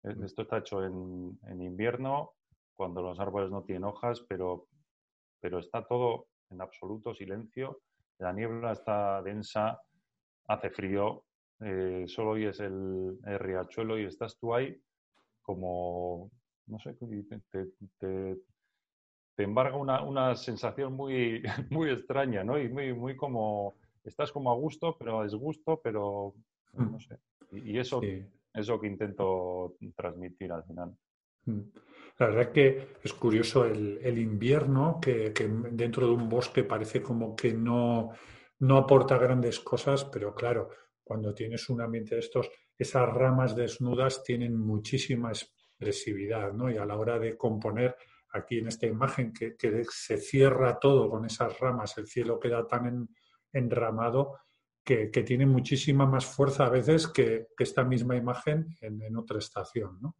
E, 0.03 0.13
mm. 0.13 0.23
Esto 0.25 0.41
está 0.41 0.57
hecho 0.57 0.83
en, 0.83 1.39
en, 1.47 1.61
invierno, 1.61 2.33
cuando 2.73 3.01
los 3.01 3.19
árboles 3.19 3.49
no 3.49 3.63
tienen 3.63 3.85
hojas, 3.85 4.21
pero, 4.27 4.67
pero 5.39 5.59
está 5.59 5.85
todo 5.85 6.27
en 6.49 6.61
absoluto 6.61 7.13
silencio. 7.13 7.81
La 8.19 8.33
niebla 8.33 8.73
está 8.73 9.21
densa, 9.21 9.81
hace 10.47 10.69
frío, 10.69 11.23
eh, 11.61 12.05
solo 12.07 12.31
oyes 12.31 12.59
el, 12.59 13.17
el 13.25 13.39
riachuelo 13.39 13.97
y 13.99 14.05
estás 14.05 14.37
tú 14.37 14.53
ahí 14.53 14.79
como, 15.41 16.31
no 16.67 16.79
sé, 16.79 16.93
te, 16.93 17.67
te, 17.99 18.37
te 19.35 19.43
embarga 19.43 19.77
una, 19.77 20.01
una, 20.01 20.35
sensación 20.35 20.93
muy, 20.93 21.43
muy 21.69 21.91
extraña, 21.91 22.43
¿no? 22.43 22.59
Y 22.59 22.69
muy, 22.69 22.93
muy 22.93 23.15
como, 23.15 23.75
estás 24.03 24.31
como 24.31 24.51
a 24.51 24.55
gusto, 24.55 24.95
pero 24.97 25.19
a 25.19 25.23
desgusto, 25.23 25.79
pero 25.83 26.33
mm. 26.73 26.91
no 26.91 26.99
sé. 26.99 27.19
Y, 27.51 27.77
eso 27.77 28.01
es 28.01 28.67
lo 28.67 28.79
que 28.79 28.87
intento 28.87 29.75
transmitir 29.95 30.51
al 30.51 30.63
final. 30.63 30.95
Mm. 31.45 31.61
La 32.17 32.27
verdad 32.27 32.51
que 32.51 32.95
es 33.03 33.13
curioso 33.13 33.65
el, 33.65 33.99
el 34.01 34.17
invierno, 34.17 34.99
que, 35.01 35.33
que, 35.33 35.47
dentro 35.47 36.07
de 36.07 36.13
un 36.13 36.29
bosque 36.29 36.63
parece 36.63 37.01
como 37.01 37.35
que 37.35 37.53
no, 37.53 38.11
no 38.59 38.77
aporta 38.77 39.17
grandes 39.17 39.59
cosas, 39.59 40.05
pero 40.05 40.33
claro, 40.33 40.69
cuando 41.03 41.33
tienes 41.33 41.69
un 41.69 41.81
ambiente 41.81 42.15
de 42.15 42.21
estos, 42.21 42.49
esas 42.77 43.07
ramas 43.13 43.55
desnudas 43.55 44.23
tienen 44.23 44.57
muchísima 44.57 45.31
expresividad, 45.31 46.51
¿no? 46.53 46.69
Y 46.69 46.77
a 46.77 46.85
la 46.85 46.97
hora 46.97 47.19
de 47.19 47.37
componer 47.37 47.95
aquí 48.33 48.59
en 48.59 48.67
esta 48.67 48.87
imagen 48.87 49.31
que, 49.31 49.55
se 49.89 50.17
cierra 50.17 50.79
todo 50.79 51.09
con 51.09 51.25
esas 51.25 51.57
ramas, 51.59 51.97
el 51.97 52.07
cielo 52.07 52.39
queda 52.39 52.67
tan 52.67 53.07
enramado 53.53 54.39
que, 54.83 55.07
tiene 55.07 55.45
muchísima 55.45 56.05
más 56.05 56.25
fuerza 56.25 56.65
a 56.65 56.69
veces 56.69 57.07
que, 57.07 57.47
esta 57.57 57.83
misma 57.83 58.15
imagen 58.15 58.67
en, 58.81 59.15
otra 59.15 59.39
estación, 59.39 59.99
¿no? 60.01 60.15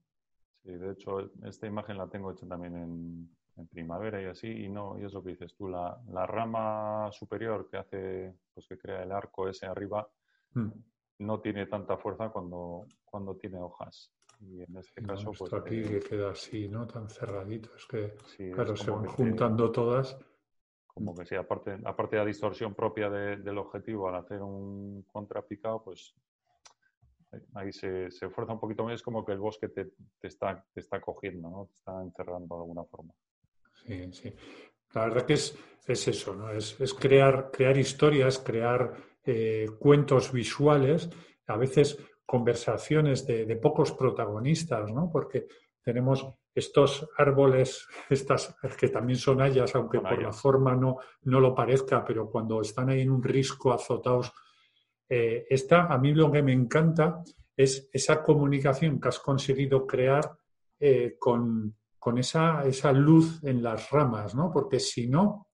Sí, 0.63 0.71
de 0.71 0.91
hecho, 0.91 1.31
esta 1.43 1.67
imagen 1.67 1.97
la 1.97 2.09
tengo 2.09 2.31
hecha 2.31 2.47
también 2.47 2.75
en, 2.75 3.29
primavera 3.71 4.21
y 4.21 4.25
así, 4.25 4.47
y 4.47 4.69
no, 4.69 4.99
y 4.99 5.05
es 5.05 5.13
lo 5.13 5.23
que 5.23 5.31
dices 5.31 5.55
tú, 5.55 5.67
la, 5.69 5.97
rama 6.25 7.09
superior 7.11 7.67
que 7.69 7.77
hace, 7.77 8.33
pues 8.53 8.67
que 8.67 8.77
crea 8.77 9.03
el 9.03 9.11
arco 9.11 9.47
ese 9.47 9.65
arriba, 9.65 10.07
mm. 10.53 10.69
no 11.19 11.39
tiene 11.39 11.65
tanta 11.67 11.97
fuerza 11.97 12.29
cuando, 12.29 12.87
cuando 13.03 13.35
tiene 13.35 13.59
hojas. 13.59 14.11
Y 14.41 14.61
en 14.61 14.75
este 14.77 15.01
caso, 15.01 15.31
pues. 15.37 15.53
aquí 15.53 15.81
que 15.83 15.99
queda 15.99 16.31
así, 16.31 16.67
¿no? 16.67 16.85
Tan 16.85 17.09
cerradito. 17.09 17.69
Es 17.75 17.85
que, 17.85 18.51
claro, 18.51 18.75
se 18.75 18.91
van 18.91 19.05
juntando 19.05 19.71
todas. 19.71 20.17
como 20.85 21.15
que 21.15 21.25
sí, 21.25 21.35
aparte, 21.35 21.77
aparte 21.85 22.17
de 22.17 22.21
la 22.21 22.27
distorsión 22.27 22.75
propia 22.75 23.09
del 23.09 23.57
objetivo 23.57 24.09
al 24.09 24.15
hacer 24.15 24.41
un 24.41 25.03
contrapicado, 25.03 25.81
pues 25.83 26.13
ahí 27.53 27.71
se, 27.71 28.11
se 28.11 28.29
fuerza 28.29 28.53
un 28.53 28.59
poquito 28.59 28.83
más, 28.83 28.95
es 28.95 29.03
como 29.03 29.25
que 29.25 29.31
el 29.31 29.39
bosque 29.39 29.69
te, 29.69 29.91
está, 30.21 30.65
te 30.73 30.79
está 30.79 31.01
cogiendo, 31.01 31.49
¿no? 31.49 31.65
te 31.67 31.73
está 31.73 32.01
encerrando 32.01 32.55
de 32.55 32.61
alguna 32.61 32.83
forma. 32.85 33.13
Sí, 33.85 34.11
sí. 34.11 34.33
La 34.93 35.05
verdad 35.05 35.25
que 35.25 35.33
es, 35.33 35.57
es 35.85 36.07
eso, 36.07 36.35
¿no? 36.35 36.51
Es, 36.51 36.79
es 36.79 36.93
crear, 36.93 37.51
crear 37.51 37.77
historias, 37.77 38.39
crear 38.39 38.93
eh, 39.23 39.67
cuentos 39.77 40.31
visuales, 40.31 41.09
a 41.47 41.57
veces 41.57 41.97
conversaciones 42.25 43.25
de, 43.27 43.45
de, 43.45 43.55
pocos 43.57 43.91
protagonistas, 43.91 44.91
¿no? 44.91 45.09
Porque 45.11 45.47
tenemos 45.83 46.27
estos 46.53 47.07
árboles, 47.17 47.87
estas 48.09 48.55
que 48.79 48.89
también 48.89 49.19
son 49.19 49.41
hayas, 49.41 49.75
aunque 49.75 49.99
por 49.99 50.21
la 50.21 50.31
forma 50.31 50.75
no, 50.75 50.97
no 51.23 51.39
lo 51.39 51.53
parezca, 51.53 52.03
pero 52.03 52.29
cuando 52.29 52.61
están 52.61 52.89
ahí 52.89 53.01
en 53.01 53.11
un 53.11 53.21
risco 53.21 53.71
azotados, 53.71 54.31
eh, 55.07 55.45
esta, 55.49 55.85
a 55.85 55.97
mí 55.99 56.13
lo 56.13 56.31
que 56.31 56.41
me 56.41 56.53
encanta 56.53 57.23
es 57.55 57.89
esa 57.93 58.23
comunicación 58.23 58.99
que 58.99 59.09
has 59.09 59.19
conseguido 59.19 59.85
crear 59.85 60.35
eh, 60.79 61.15
con, 61.19 61.75
con 62.05 62.19
esa, 62.19 62.63
esa, 62.67 62.91
luz 62.91 63.43
en 63.43 63.63
las 63.63 63.89
ramas, 63.89 64.35
¿no? 64.35 64.51
Porque 64.53 64.79
si 64.79 65.07
no, 65.07 65.47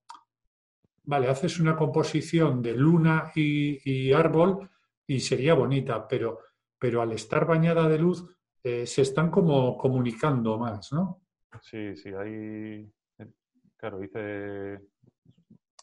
vale, 1.06 1.30
haces 1.30 1.62
una 1.62 1.78
composición 1.78 2.62
de 2.62 2.74
luna 2.74 3.32
y, 3.34 4.12
árbol 4.12 4.70
y 5.08 5.22
sería 5.22 5.54
bonita, 5.54 6.06
pero, 6.10 6.40
pero 6.78 7.02
al 7.02 7.14
estar 7.14 7.48
bañada 7.48 7.88
de 7.88 8.00
luz, 8.00 8.28
eh, 8.62 8.86
se 8.86 9.04
están 9.04 9.32
como 9.32 9.78
comunicando 9.78 10.58
más, 10.58 10.92
¿no? 10.92 11.22
Sí, 11.62 11.96
sí, 11.96 12.10
ahí, 12.10 12.86
eh, 13.18 13.32
claro, 13.78 14.00
dice, 14.00 14.82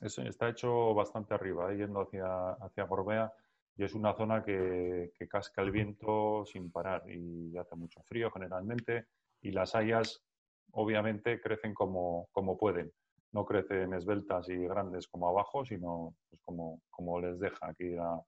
está 0.02 0.50
hecho 0.50 0.92
bastante 0.92 1.32
arriba, 1.32 1.72
yendo 1.72 2.02
hacia, 2.02 2.50
hacia 2.60 2.84
Gorbea, 2.84 3.32
y 3.74 3.84
es 3.84 3.94
una 3.94 4.12
zona 4.14 4.44
que, 4.44 5.14
casca 5.30 5.62
el 5.62 5.70
viento 5.70 6.44
sin 6.44 6.70
parar 6.70 7.08
y 7.08 7.56
hace 7.56 7.74
mucho 7.74 8.02
frío 8.02 8.30
generalmente, 8.30 9.06
y 9.40 9.52
las 9.52 9.74
hayas 9.74 10.27
obviamente 10.72 11.40
crecen 11.40 11.74
como, 11.74 12.28
como 12.32 12.56
pueden. 12.58 12.92
No 13.32 13.44
crecen 13.44 13.92
esbeltas 13.94 14.48
y 14.48 14.56
grandes 14.56 15.06
como 15.06 15.28
abajo, 15.28 15.64
sino 15.64 16.14
pues, 16.30 16.40
como, 16.44 16.80
como 16.90 17.20
les 17.20 17.38
deja 17.38 17.68
aquí 17.68 17.90
la, 17.90 18.20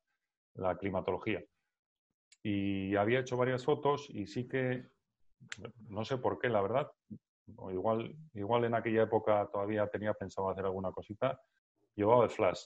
la 0.54 0.76
climatología 0.76 1.42
y 2.42 2.96
había 2.96 3.20
hecho 3.20 3.36
varias 3.36 3.64
fotos 3.64 4.08
y 4.10 4.26
sí 4.26 4.48
que, 4.48 4.88
no 5.88 6.04
sé 6.04 6.16
por 6.18 6.38
qué, 6.38 6.48
la 6.48 6.62
verdad, 6.62 6.90
igual, 7.70 8.16
igual 8.34 8.64
en 8.64 8.74
aquella 8.74 9.02
época 9.02 9.48
todavía 9.52 9.86
tenía 9.88 10.14
pensado 10.14 10.48
hacer 10.48 10.64
alguna 10.64 10.90
cosita, 10.90 11.40
llevaba 11.94 12.24
el 12.24 12.30
flash. 12.30 12.64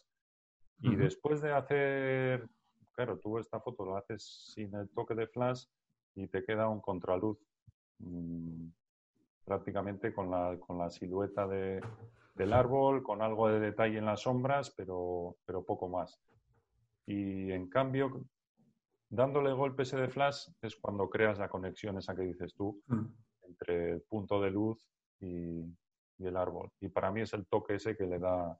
Y 0.80 0.96
después 0.96 1.40
de 1.40 1.52
hacer, 1.52 2.46
claro, 2.92 3.18
tú 3.18 3.38
esta 3.38 3.60
foto 3.60 3.86
la 3.86 3.98
haces 3.98 4.52
sin 4.52 4.74
el 4.74 4.90
toque 4.90 5.14
de 5.14 5.28
flash 5.28 5.64
y 6.14 6.26
te 6.26 6.44
queda 6.44 6.68
un 6.68 6.80
contraluz 6.80 7.38
mm, 8.00 8.66
prácticamente 9.45 10.12
con 10.12 10.30
la, 10.30 10.57
con 10.59 10.78
la 10.78 10.90
silueta 10.90 11.47
de, 11.47 11.80
del 12.34 12.53
árbol, 12.53 13.03
con 13.03 13.22
algo 13.22 13.49
de 13.49 13.61
detalle 13.61 13.99
en 13.99 14.07
las 14.07 14.22
sombras, 14.22 14.70
pero, 14.76 15.36
pero 15.45 15.64
poco 15.64 15.88
más. 15.88 16.18
Y 17.07 17.53
en 17.53 17.68
cambio, 17.68 18.24
dándole 19.09 19.53
golpes 19.53 19.92
de 19.92 20.09
flash 20.09 20.49
es 20.62 20.76
cuando 20.76 21.09
creas 21.09 21.38
la 21.38 21.49
conexión 21.49 21.99
esa 21.99 22.14
que 22.14 22.22
dices 22.22 22.55
tú 22.55 22.82
mm. 22.86 23.05
entre 23.49 23.92
el 23.92 24.01
punto 24.03 24.40
de 24.40 24.51
luz 24.51 24.88
y, 25.20 25.64
el 26.20 26.36
árbol. 26.38 26.70
Y 26.80 26.88
para 26.88 27.11
mí 27.11 27.20
es 27.20 27.34
el 27.34 27.45
toque 27.47 27.74
ese 27.74 27.95
que 27.95 28.07
le 28.07 28.18
da, 28.18 28.59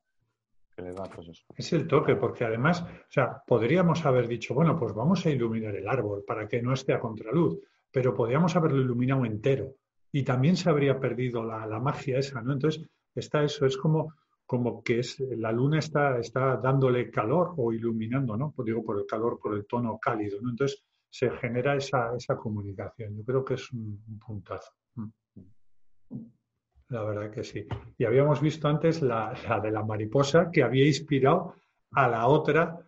que 0.76 0.82
le 0.82 0.93
da 0.93 1.05
pues 1.05 1.28
eso. 1.28 1.45
Es 1.57 1.72
el 1.72 1.89
toque, 1.89 2.14
porque 2.16 2.45
además, 2.45 2.82
o 2.82 3.11
sea, 3.11 3.43
podríamos 3.47 4.05
haber 4.05 4.28
dicho, 4.28 4.53
bueno, 4.53 4.78
pues 4.78 4.93
vamos 4.93 5.24
a 5.24 5.30
iluminar 5.30 5.74
el 5.74 5.89
árbol 5.89 6.24
para 6.26 6.47
que 6.47 6.61
no 6.61 6.74
esté 6.74 6.93
a 6.93 7.01
contraluz, 7.01 7.59
pero 7.91 8.12
podríamos 8.12 8.55
haberlo 8.55 8.82
iluminado 8.82 9.24
entero 9.24 9.76
y 10.14 10.22
también 10.22 10.56
se 10.56 10.70
habría 10.70 11.00
perdido 11.00 11.42
la, 11.42 11.66
la 11.66 11.80
magia 11.80 12.20
esa, 12.20 12.40
¿no? 12.40 12.52
Entonces, 12.52 12.88
está 13.16 13.42
eso, 13.42 13.66
es 13.66 13.76
como 13.76 14.14
como 14.46 14.82
que 14.84 14.98
es, 15.00 15.18
la 15.20 15.50
luna 15.50 15.78
está, 15.78 16.18
está 16.18 16.56
dándole 16.58 17.10
calor 17.10 17.54
o 17.56 17.72
iluminando, 17.72 18.36
¿no? 18.36 18.52
Pues 18.54 18.66
digo 18.66 18.84
por 18.84 18.98
el 18.98 19.06
calor, 19.06 19.40
por 19.42 19.54
el 19.54 19.66
tono 19.66 19.98
cálido, 19.98 20.38
¿no? 20.40 20.50
Entonces 20.50 20.84
se 21.08 21.30
genera 21.30 21.74
esa, 21.74 22.14
esa 22.14 22.36
comunicación. 22.36 23.16
Yo 23.16 23.24
creo 23.24 23.44
que 23.44 23.54
es 23.54 23.72
un, 23.72 24.20
puntazo. 24.24 24.70
Mm. 24.94 25.08
La 26.90 27.02
verdad 27.04 27.30
que 27.30 27.42
sí. 27.42 27.66
Y 27.96 28.04
habíamos 28.04 28.40
visto 28.40 28.68
antes 28.68 29.00
la, 29.00 29.34
la, 29.48 29.60
de 29.60 29.70
la 29.70 29.82
mariposa 29.82 30.50
que 30.52 30.62
había 30.62 30.86
inspirado 30.86 31.54
a 31.92 32.06
la 32.06 32.26
otra, 32.28 32.78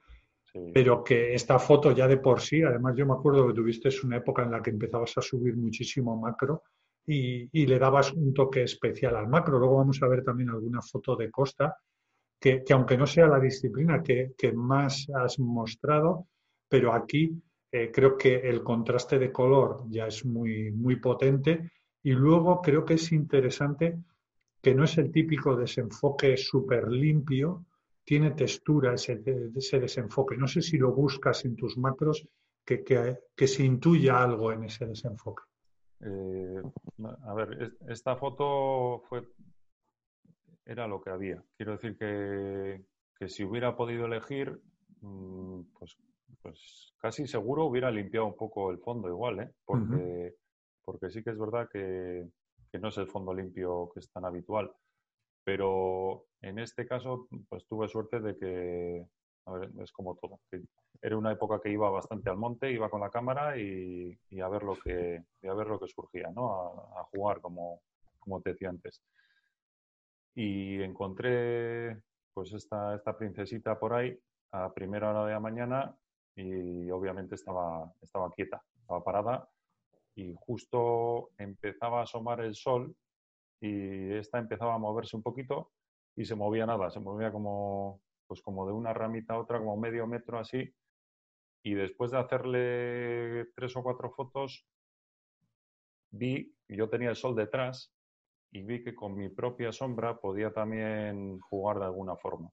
pero 0.75 1.03
que 1.03 1.35
esta 1.35 1.59
foto 1.59 1.93
ya 1.93 2.07
de 2.07 2.19
por 2.19 2.41
sí, 2.41 2.63
además 2.63 2.95
yo 2.97 3.07
me 3.07 3.15
acuerdo 3.15 3.47
que 3.49 3.55
tuviste 3.55 3.89
una 4.05 4.19
época 4.19 4.43
en 4.43 4.51
la 4.51 4.63
que 4.63 4.71
empezabas 4.71 5.17
a 5.17 5.23
subir 5.23 5.57
muchísimo 5.57 6.17
macro 6.17 6.63
y, 7.07 7.67
le 7.67 7.79
dabas 7.79 8.13
un 8.13 8.35
toque 8.35 8.63
especial 8.63 9.17
al 9.17 9.29
macro. 9.29 9.59
Luego 9.59 9.77
vamos 9.77 10.03
a 10.03 10.09
ver 10.09 10.25
también 10.25 10.51
alguna 10.51 10.83
foto 10.83 11.15
de 11.17 11.31
Costa, 11.31 11.77
que, 12.41 12.63
aunque 12.71 12.97
no 12.99 13.07
sea 13.07 13.29
la 13.29 13.41
disciplina 13.41 14.03
que, 14.03 14.35
más 14.55 15.07
has 15.15 15.39
mostrado, 15.39 16.27
pero 16.69 16.93
aquí 16.93 17.41
eh, 17.71 17.91
creo 17.93 18.17
que 18.17 18.37
el 18.37 18.63
contraste 18.63 19.19
de 19.19 19.33
color 19.33 19.85
ya 19.89 20.07
es 20.09 20.25
muy, 20.25 20.73
muy 20.73 20.97
potente. 20.97 21.71
Y 22.03 22.13
luego 22.13 22.61
creo 22.61 22.85
que 22.85 22.95
es 22.95 23.13
interesante 23.13 23.99
que 24.61 24.75
no 24.75 24.85
es 24.85 24.99
el 24.99 25.13
típico 25.13 25.57
desenfoque 25.57 26.37
súper 26.37 26.89
limpio, 26.89 27.67
tiene 28.05 28.33
textura 28.33 28.95
ese, 28.95 29.23
ese, 29.55 29.81
desenfoque. 29.81 30.37
No 30.37 30.47
sé 30.47 30.63
si 30.63 30.79
lo 30.79 30.93
buscas 30.93 31.45
en 31.45 31.57
tus 31.57 31.77
macros, 31.77 32.27
que, 32.65 32.83
que 32.83 33.47
se 33.47 33.65
intuya 33.65 34.23
algo 34.23 34.53
en 34.53 34.65
ese 34.65 34.87
desenfoque. 34.87 35.43
Eh, 36.01 36.63
a 37.25 37.35
ver, 37.35 37.73
esta 37.89 38.17
foto 38.17 39.03
fue 39.09 39.23
era 40.67 40.87
lo 40.89 41.01
que 41.01 41.11
había. 41.11 41.43
Quiero 41.57 41.73
decir 41.73 41.97
que, 41.97 43.29
si 43.29 43.45
hubiera 43.45 43.77
podido 43.77 44.07
elegir, 44.07 44.61
mm, 45.01 45.61
pues, 45.79 45.97
pues, 46.43 46.93
casi 46.99 47.27
seguro 47.27 47.67
hubiera 47.67 47.91
limpiado 47.91 48.27
un 48.27 48.37
poco 48.37 48.71
el 48.71 48.79
fondo 48.79 49.09
igual, 49.09 49.41
¿eh? 49.41 49.53
porque, 49.65 50.35
porque 50.85 51.11
sí 51.11 51.23
que 51.23 51.31
es 51.31 51.39
verdad 51.39 51.69
que, 51.73 52.29
no 52.79 52.89
es 52.89 52.99
el 52.99 53.07
fondo 53.07 53.33
limpio 53.33 53.91
que 53.95 54.01
es 54.01 54.11
tan 54.11 54.27
habitual. 54.27 54.71
Pero 55.45 56.27
en 56.43 56.59
este 56.59 56.87
caso, 56.87 57.27
pues 57.49 57.67
tuve 57.67 57.89
suerte 57.89 58.21
de 58.21 58.37
que, 58.37 59.07
es 59.87 59.93
como 59.93 60.15
todo. 60.17 60.41
Era 61.01 61.17
una 61.17 61.33
época 61.33 61.61
que 61.63 61.71
iba 61.71 61.89
bastante 61.89 62.29
al 62.29 62.37
monte, 62.37 62.71
iba 62.71 62.91
con 62.91 63.01
la 63.01 63.11
cámara 63.11 63.57
y, 63.57 64.19
a 64.43 64.49
ver 64.49 64.63
lo 64.63 64.77
que 64.77 65.25
a 65.49 65.55
ver 65.55 65.67
lo 65.69 65.81
que 65.81 65.89
surgía, 65.89 66.31
¿no? 66.35 66.53
A, 66.97 67.05
jugar 67.05 67.41
como, 67.41 67.81
como 68.19 68.41
te 68.43 68.51
decía 68.51 68.69
antes. 68.69 69.03
Y 70.35 70.83
encontré 70.83 72.03
pues 72.35 72.53
esta, 72.53 72.95
esta 72.95 73.17
princesita 73.17 73.79
por 73.79 73.95
ahí 73.95 74.19
a 74.53 74.73
primera 74.75 75.11
hora 75.11 75.25
de 75.25 75.33
la 75.33 75.41
mañana 75.41 75.97
y 76.35 76.91
obviamente 76.91 77.37
estaba, 77.37 77.91
estaba 78.03 78.31
quieta, 78.33 78.63
estaba 78.79 79.03
parada 79.03 79.49
y 80.15 80.35
justo 80.39 81.31
empezaba 81.39 82.01
a 82.01 82.03
asomar 82.03 82.41
el 82.41 82.55
sol 82.55 82.95
y 83.61 84.13
esta 84.13 84.39
empezaba 84.39 84.75
a 84.75 84.79
moverse 84.79 85.17
un 85.17 85.23
poquito 85.23 85.71
y 86.15 86.25
se 86.25 86.35
movía 86.35 86.67
nada, 86.67 86.91
se 86.91 87.01
movía 87.01 87.31
como, 87.31 88.01
pues 88.27 88.43
como 88.43 88.67
de 88.67 88.73
una 88.73 88.93
ramita 88.93 89.35
a 89.35 89.41
otra, 89.41 89.59
como 89.59 89.77
medio 89.77 90.07
metro 90.07 90.39
así. 90.39 90.75
Y 91.63 91.75
después 91.75 92.11
de 92.11 92.19
hacerle 92.19 93.47
tres 93.55 93.77
o 93.77 93.83
cuatro 93.83 94.11
fotos, 94.11 94.67
vi, 96.11 96.55
yo 96.69 96.89
tenía 96.89 97.11
el 97.11 97.17
sol 97.17 97.35
detrás 97.35 97.93
y 98.53 98.63
vi 98.63 98.83
que 98.83 98.95
con 98.95 99.17
mi 99.17 99.29
propia 99.29 99.73
sombra 99.73 100.19
podía 100.19 100.53
también 100.53 101.41
jugar 101.41 101.79
de 101.79 101.87
alguna 101.87 102.17
forma. 102.17 102.51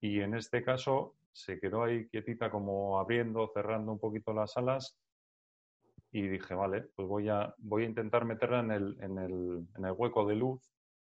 Y 0.00 0.20
en 0.20 0.34
este 0.34 0.62
caso 0.64 1.16
se 1.32 1.60
quedó 1.60 1.84
ahí 1.84 2.08
quietita 2.08 2.50
como 2.50 2.98
abriendo, 2.98 3.50
cerrando 3.52 3.92
un 3.92 3.98
poquito 3.98 4.32
las 4.32 4.56
alas 4.56 4.98
y 6.10 6.26
dije, 6.26 6.54
vale, 6.54 6.82
pues 6.96 7.06
voy 7.06 7.28
a, 7.28 7.54
voy 7.58 7.84
a 7.84 7.86
intentar 7.86 8.24
meterla 8.24 8.60
en 8.60 8.70
el, 8.70 8.96
en 9.02 9.18
el, 9.18 9.66
en 9.76 9.84
el 9.84 9.92
hueco 9.92 10.26
de 10.26 10.36
luz 10.36 10.62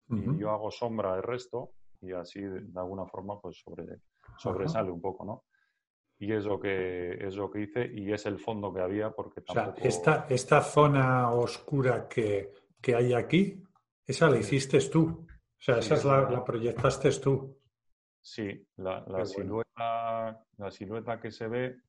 y 0.07 0.37
yo 0.37 0.51
hago 0.51 0.69
sombra 0.69 1.15
el 1.15 1.23
resto 1.23 1.71
y 2.05 2.11
así 2.13 2.41
de 2.41 2.79
alguna 2.79 3.05
forma 3.05 3.39
pues 3.41 3.57
sobre, 3.59 3.99
sobresale 4.37 4.91
un 4.91 5.01
poco, 5.01 5.25
¿no? 5.25 5.45
Y 6.17 6.31
es 6.31 6.45
lo, 6.45 6.59
que, 6.59 7.25
es 7.25 7.35
lo 7.35 7.51
que 7.51 7.63
hice 7.63 7.91
y 7.93 8.13
es 8.13 8.25
el 8.25 8.39
fondo 8.39 8.73
que 8.73 8.81
había 8.81 9.11
porque 9.11 9.41
tampoco... 9.41 9.81
O 9.85 9.91
sea, 9.91 10.25
esta, 10.29 10.61
zona 10.61 11.31
oscura 11.31 12.07
que, 12.07 12.53
hay 12.95 13.13
aquí, 13.13 13.61
esa 14.05 14.29
la 14.29 14.37
hiciste 14.37 14.79
tú. 14.89 15.27
O 15.27 15.61
sea, 15.65 15.79
esa 15.79 15.95
es 15.95 16.05
la, 16.05 16.29
la, 16.29 16.43
proyectaste 16.43 17.11
tú. 17.19 17.59
Sí, 18.21 18.65
la, 18.77 19.03
la 19.07 19.25
silueta, 19.25 20.45
la 20.57 20.71
silueta 20.71 21.19
que 21.19 21.31
se 21.31 21.47
ve 21.47 21.81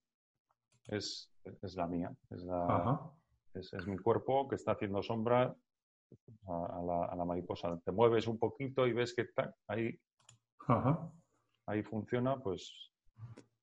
es, 0.89 1.33
es 1.63 1.77
la 1.77 1.87
mía. 1.87 2.13
Es, 2.31 2.43
la, 2.43 3.13
es, 3.55 3.73
es, 3.73 3.87
mi 3.87 3.97
cuerpo 3.97 4.49
que 4.49 4.57
está 4.57 4.73
haciendo 4.73 5.03
sombra 5.03 5.57
a, 6.47 7.15
la, 7.17 7.25
mariposa. 7.25 7.81
Te 7.85 7.93
mueves 7.93 8.27
un 8.27 8.39
poquito 8.39 8.87
y 8.87 8.93
ves 8.93 9.15
que 9.15 9.23
está 9.23 9.55
ahí 9.67 9.99
ahí 11.67 11.83
funciona, 11.83 12.39
pues... 12.41 12.93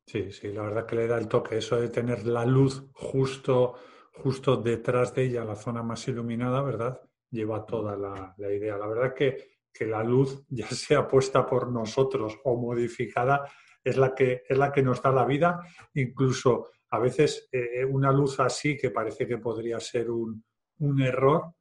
Sí, 0.06 0.32
sí, 0.32 0.52
la 0.52 0.64
verdad 0.64 0.86
que 0.86 0.96
le 0.96 1.08
da 1.08 1.18
el 1.18 1.28
toque. 1.28 1.58
Eso 1.58 1.80
de 1.80 1.90
tener 1.90 2.26
la 2.26 2.46
luz 2.46 2.90
justo, 2.94 3.76
justo 4.12 4.58
detrás 4.58 5.14
de 5.16 5.24
ella, 5.24 5.46
la 5.46 5.56
zona 5.56 5.82
más 5.82 6.08
iluminada, 6.08 6.62
¿verdad? 6.62 7.02
Lleva 7.30 7.66
toda 7.66 7.96
la, 7.96 8.36
idea. 8.52 8.78
La 8.78 8.88
verdad 8.88 9.14
que, 9.14 9.60
que 9.74 9.86
la 9.86 10.04
luz, 10.04 10.46
ya 10.50 10.68
sea 10.68 11.08
puesta 11.08 11.46
por 11.46 11.72
nosotros 11.72 12.38
o 12.44 12.58
modificada, 12.58 13.50
es 13.84 13.98
la 13.98 14.14
que, 14.14 14.44
es 14.48 14.58
la 14.58 14.72
que 14.72 14.84
nos 14.84 15.02
da 15.02 15.12
la 15.12 15.26
vida. 15.26 15.62
Incluso 15.94 16.70
a 16.90 17.00
veces 17.00 17.48
eh, 17.52 17.86
una 17.86 18.12
luz 18.12 18.40
así, 18.40 18.78
que 18.78 18.92
parece 18.92 19.26
que 19.26 19.38
podría 19.38 19.80
ser 19.80 20.12
un, 20.12 20.44
un 20.80 21.02
error, 21.02 21.54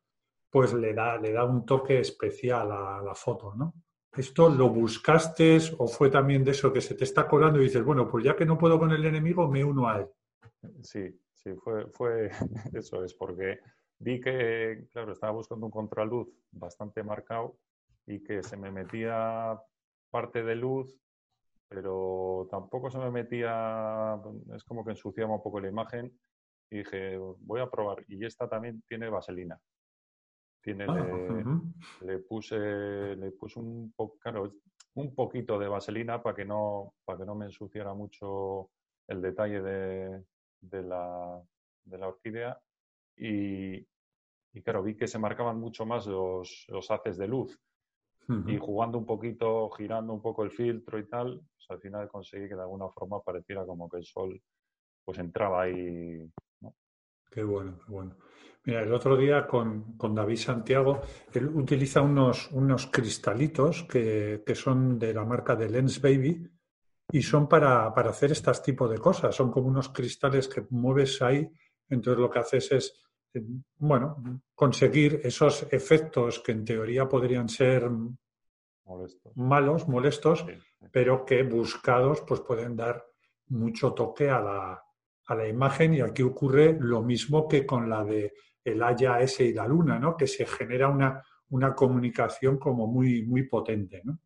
pues 0.51 0.74
le 0.74 0.93
da, 0.93 1.16
le 1.16 1.32
da 1.32 1.45
un 1.45 1.64
toque 1.64 2.01
especial 2.01 2.72
a 2.72 3.01
la 3.03 3.14
foto, 3.14 3.55
¿no? 3.55 3.72
¿Esto 4.17 4.51
lo 4.51 4.69
buscaste 4.69 5.59
o 5.79 5.89
fue 5.89 6.11
también 6.11 6.45
de 6.45 6.51
eso 6.51 6.73
que 6.73 6.83
se 6.83 6.95
te 6.95 7.05
está 7.05 7.27
colando 7.27 7.61
y 7.61 7.65
dices, 7.65 7.83
bueno, 7.83 8.07
pues 8.07 8.25
ya 8.25 8.37
que 8.37 8.45
no 8.45 8.59
puedo 8.59 8.79
con 8.79 8.93
el 8.93 9.05
enemigo, 9.05 9.49
me 9.49 9.65
uno 9.65 9.89
a 9.89 10.01
él? 10.01 10.07
Sí, 10.83 11.19
sí, 11.33 11.55
fue, 11.55 11.87
fue 11.87 12.31
eso, 12.75 13.03
es 13.05 13.15
porque 13.15 13.61
vi 13.99 14.21
que, 14.21 14.87
claro, 14.93 15.13
estaba 15.13 15.33
buscando 15.33 15.67
un 15.67 15.73
contraluz 15.73 16.29
bastante 16.51 17.03
marcado 17.03 17.57
y 18.07 18.23
que 18.23 18.43
se 18.43 18.57
me 18.57 18.71
metía 18.71 19.59
parte 20.11 20.43
de 20.43 20.57
luz, 20.57 21.01
pero 21.69 22.47
tampoco 22.51 22.91
se 22.91 22.99
me 22.99 23.11
metía, 23.11 24.21
es 24.55 24.63
como 24.65 24.85
que 24.85 24.91
ensuciaba 24.91 25.35
un 25.35 25.43
poco 25.43 25.59
la 25.59 25.69
imagen 25.69 26.13
y 26.69 26.79
dije, 26.79 27.17
voy 27.17 27.61
a 27.61 27.71
probar. 27.71 28.05
Y 28.09 28.25
esta 28.27 28.47
también 28.49 28.83
tiene 28.87 29.09
vaselina. 29.09 29.59
Tiene, 30.63 30.87
ah, 30.89 31.61
le, 32.03 32.19
puse, 32.21 33.17
le 33.17 33.33
puse 33.33 33.59
un, 33.59 33.93
claro, 34.21 34.53
un 34.95 35.15
poquito 35.15 35.59
de 35.59 35.67
vaselina 35.67 36.23
para 36.23 36.37
que, 36.37 36.45
no, 36.45 36.95
para 37.05 37.19
que 37.19 37.25
no 37.25 37.35
me 37.35 37.47
ensuciara 37.47 37.95
mucho 37.95 38.71
el 39.09 39.21
detalle 39.21 39.61
de, 39.61 40.25
de, 40.61 40.83
la, 40.83 41.43
de 41.85 41.99
la, 41.99 42.09
orquídea. 42.09 42.61
Y, 43.17 43.75
y, 43.75 44.63
claro, 44.63 44.83
vi 44.83 44.97
que 44.97 45.09
se 45.09 45.19
marcaban 45.19 45.59
mucho 45.59 45.85
más 45.85 46.07
los, 46.07 46.65
los 46.69 46.91
haces 46.91 47.19
de 47.19 47.29
luz. 47.29 47.59
Y 48.47 48.57
jugando 48.57 48.97
un 48.97 49.05
poquito, 49.05 49.69
girando 49.71 50.15
un 50.15 50.23
poco 50.23 50.45
el 50.45 50.53
filtro 50.53 50.99
y 50.99 51.07
tal, 51.07 51.39
pues 51.55 51.67
al 51.69 51.81
final 51.81 52.09
conseguí 52.09 52.49
que 52.49 52.55
de 52.55 52.63
alguna 52.63 52.89
forma 52.89 53.21
pareciera 53.21 53.67
como 53.67 53.91
que 53.91 53.99
el 53.99 54.05
sol 54.05 54.41
pues 55.05 55.19
entraba 55.19 55.63
ahí. 55.63 56.31
Qué 57.33 57.43
bueno, 57.43 57.78
qué 57.78 57.91
bueno. 57.91 58.16
Mira, 58.64 58.83
el 58.83 58.93
otro 58.93 59.16
día 59.16 59.47
con, 59.47 59.97
David 59.99 60.37
Santiago, 60.37 61.01
él 61.33 61.49
utiliza 61.49 62.03
unos, 62.03 62.51
unos 62.53 62.89
cristalitos 62.89 63.85
que, 63.85 64.43
son 64.55 64.99
de 64.99 65.14
la 65.14 65.24
marca 65.24 65.57
de 65.57 65.70
Lens 65.70 66.01
Baby 66.01 66.47
y 67.11 67.22
son 67.22 67.49
para, 67.49 67.87
hacer 67.87 68.33
este 68.33 68.53
tipo 68.62 68.87
de 68.87 68.99
cosas. 68.99 69.35
Son 69.35 69.51
como 69.51 69.68
unos 69.68 69.89
cristales 69.89 70.47
que 70.47 70.66
mueves 70.70 71.22
ahí, 71.22 71.51
entonces 71.89 72.20
lo 72.20 72.30
que 72.30 72.39
haces 72.39 72.70
es, 72.72 73.03
eh, 73.33 73.43
bueno, 73.78 74.22
conseguir 74.55 75.22
esos 75.24 75.66
efectos 75.72 76.39
que 76.41 76.53
en 76.53 76.66
teoría 76.66 77.09
podrían 77.09 77.49
ser 77.49 77.91
malos, 79.37 79.89
molestos, 79.89 80.45
pero 80.93 81.24
que 81.24 81.43
buscados 81.45 82.20
pues 82.20 82.41
pueden 82.41 82.76
dar 82.76 83.03
mucho 83.49 83.93
toque 83.93 84.28
a 84.28 84.41
la, 84.41 84.85
a 85.27 85.35
la 85.35 85.49
imagen 85.49 85.95
y 85.95 86.01
aquí 86.01 86.23
ocurre 86.23 86.77
lo 86.79 87.03
mismo 87.03 87.49
que 87.49 87.64
con 87.64 87.89
la 87.89 88.05
de 88.05 88.35
el 88.64 88.83
Haya 88.83 89.20
S 89.20 89.45
y 89.45 89.53
la 89.53 89.66
Luna, 89.66 89.99
¿no? 89.99 90.16
Que 90.16 90.27
se 90.27 90.47
genera 90.47 90.89
una, 90.89 91.23
una 91.51 91.75
comunicación 91.75 92.59
como 92.59 92.87
muy, 92.87 93.25
muy 93.25 93.49
potente, 93.49 94.03
¿no? 94.05 94.18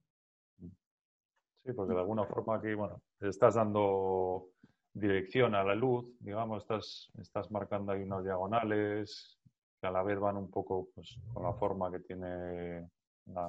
Sí, 1.64 1.72
porque 1.72 1.94
de 1.94 2.00
alguna 2.00 2.24
forma 2.24 2.56
aquí, 2.56 2.74
bueno, 2.74 3.02
estás 3.20 3.54
dando 3.54 4.50
dirección 4.92 5.54
a 5.54 5.64
la 5.64 5.74
luz, 5.74 6.06
digamos, 6.20 6.62
estás, 6.62 7.10
estás 7.20 7.50
marcando 7.50 7.92
ahí 7.92 8.02
unas 8.02 8.24
diagonales 8.24 9.38
que 9.80 9.86
a 9.86 9.90
la 9.90 10.02
vez 10.02 10.18
van 10.18 10.36
un 10.36 10.50
poco 10.50 10.88
pues, 10.94 11.18
con 11.32 11.42
la 11.42 11.52
forma 11.52 11.90
que 11.90 12.00
tiene... 12.00 12.88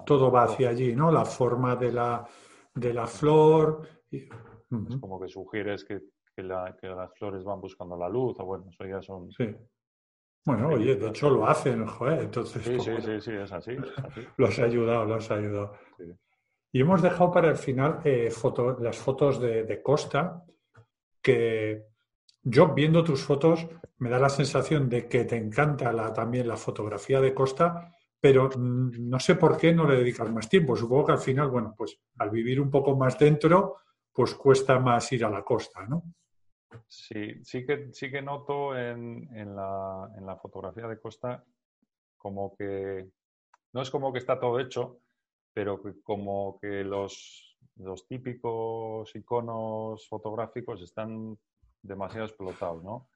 Todo 0.05 0.31
va 0.31 0.43
hacia 0.43 0.69
allí, 0.69 0.95
¿no? 0.95 1.11
La 1.11 1.23
forma 1.23 1.75
de 1.75 1.91
la, 1.91 2.27
de 2.73 2.93
la 2.93 3.05
flor. 3.05 3.87
Es 4.09 4.27
como 4.99 5.19
que 5.19 5.27
sugieres 5.27 5.85
que, 5.85 6.01
que, 6.37 6.87
las 6.87 7.13
flores 7.17 7.43
van 7.43 7.59
buscando 7.59 7.97
la 7.97 8.07
luz, 8.07 8.39
o 8.39 8.45
bueno, 8.45 8.65
eso 8.69 8.85
ya 8.85 9.01
son... 9.01 9.31
Sí. 9.31 9.55
Bueno, 10.45 10.69
oye, 10.69 10.95
de 10.95 11.09
hecho 11.09 11.29
lo 11.29 11.47
hacen, 11.47 11.85
joder, 11.85 12.21
entonces... 12.21 12.63
Sí, 12.63 12.79
sí, 12.79 12.91
sí, 13.01 13.19
sí, 13.19 13.31
es 13.31 13.51
así. 13.51 13.71
Lo 14.37 14.47
has 14.47 14.59
ayudado, 14.59 15.03
lo 15.03 15.15
has 15.15 15.29
ayudado. 15.29 15.73
Y 16.71 16.81
hemos 16.81 17.01
dejado 17.01 17.31
para 17.31 17.49
el 17.49 17.57
final 17.57 17.99
eh, 18.05 18.29
las 18.79 18.97
fotos 18.97 19.41
de, 19.41 19.81
Costa, 19.81 20.45
que 21.21 21.87
yo 22.43 22.73
viendo 22.73 23.03
tus 23.03 23.23
fotos 23.23 23.67
me 23.97 24.09
da 24.09 24.19
la 24.19 24.29
sensación 24.29 24.87
de 24.87 25.09
que 25.09 25.25
te 25.25 25.35
encanta 25.35 25.91
la, 25.91 26.13
también 26.13 26.47
la 26.47 26.55
fotografía 26.55 27.19
de 27.19 27.33
Costa, 27.33 27.91
pero 28.19 28.49
no 28.55 29.19
sé 29.19 29.35
por 29.35 29.57
qué 29.57 29.73
no 29.73 29.85
le 29.85 29.97
dedicas 29.97 30.31
más 30.31 30.47
tiempo. 30.47 30.75
Supongo 30.75 31.07
que 31.07 31.11
al 31.13 31.19
final, 31.19 31.49
bueno, 31.49 31.73
pues 31.75 31.99
al 32.19 32.29
vivir 32.29 32.61
un 32.61 32.69
poco 32.69 32.95
más 32.95 33.17
dentro, 33.17 33.77
pues 34.13 34.33
cuesta 34.35 34.79
más 34.79 35.11
ir 35.11 35.25
a 35.25 35.29
la 35.29 35.43
costa, 35.43 35.85
¿no? 35.85 36.03
Sí, 36.87 37.43
sí 37.43 37.65
que, 37.65 37.93
sí 37.93 38.11
que 38.11 38.21
noto 38.21 38.77
en, 38.77 39.29
en, 39.35 39.55
la, 39.55 40.09
en, 40.17 40.25
la, 40.25 40.35
fotografía 40.37 40.87
de 40.87 40.99
Costa 40.99 41.43
como 42.17 42.55
que, 42.55 43.09
no 43.73 43.81
es 43.81 43.89
como 43.89 44.11
que 44.11 44.19
está 44.19 44.39
todo 44.39 44.59
hecho, 44.59 44.99
pero 45.53 45.81
como 46.03 46.59
que 46.59 46.83
los, 46.83 47.57
los 47.77 48.07
típicos 48.07 49.15
iconos 49.15 50.07
fotográficos 50.07 50.81
están 50.81 51.37
demasiado 51.81 52.25
explotados, 52.25 52.83
¿no? 52.83 53.09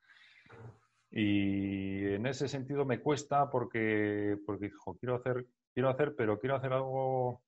Y 1.12 2.06
en 2.14 2.26
ese 2.26 2.48
sentido 2.48 2.86
me 2.86 3.02
cuesta 3.02 3.50
porque, 3.50 4.38
porque 4.46 4.72
quiero 5.00 5.16
hacer, 5.16 5.46
quiero 5.74 5.90
hacer, 5.90 6.16
pero 6.16 6.40
quiero 6.40 6.56
hacer 6.56 6.72
algo 6.72 7.42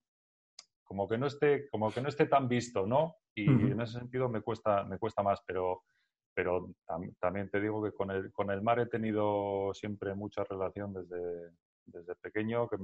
como 0.84 1.08
que 1.08 1.18
no 1.18 1.28
esté, 1.28 1.70
como 1.70 1.92
que 1.92 2.02
no 2.02 2.10
esté 2.10 2.26
tan 2.28 2.48
visto, 2.48 2.86
¿no? 2.86 3.16
Y 3.36 3.50
en 3.50 3.82
ese 3.82 4.00
sentido 4.00 4.30
me 4.30 4.42
cuesta, 4.42 4.84
me 4.84 4.98
cuesta 4.98 5.24
más, 5.24 5.42
pero 5.46 5.84
pero 6.34 6.74
también 7.20 7.50
te 7.50 7.62
digo 7.62 7.84
que 7.84 7.92
con 7.92 8.12
el, 8.12 8.32
con 8.32 8.50
el 8.50 8.62
mar 8.62 8.80
he 8.80 8.88
tenido 8.88 9.74
siempre 9.74 10.16
mucha 10.16 10.44
relación 10.44 10.94
desde, 10.94 11.52
desde 11.86 12.16
pequeño, 12.16 12.68
que 12.68 12.78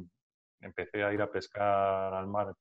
empecé 0.62 1.04
a 1.04 1.14
ir 1.14 1.22
a 1.22 1.32
pescar 1.32 2.14
al 2.14 2.28
mar 2.28 2.54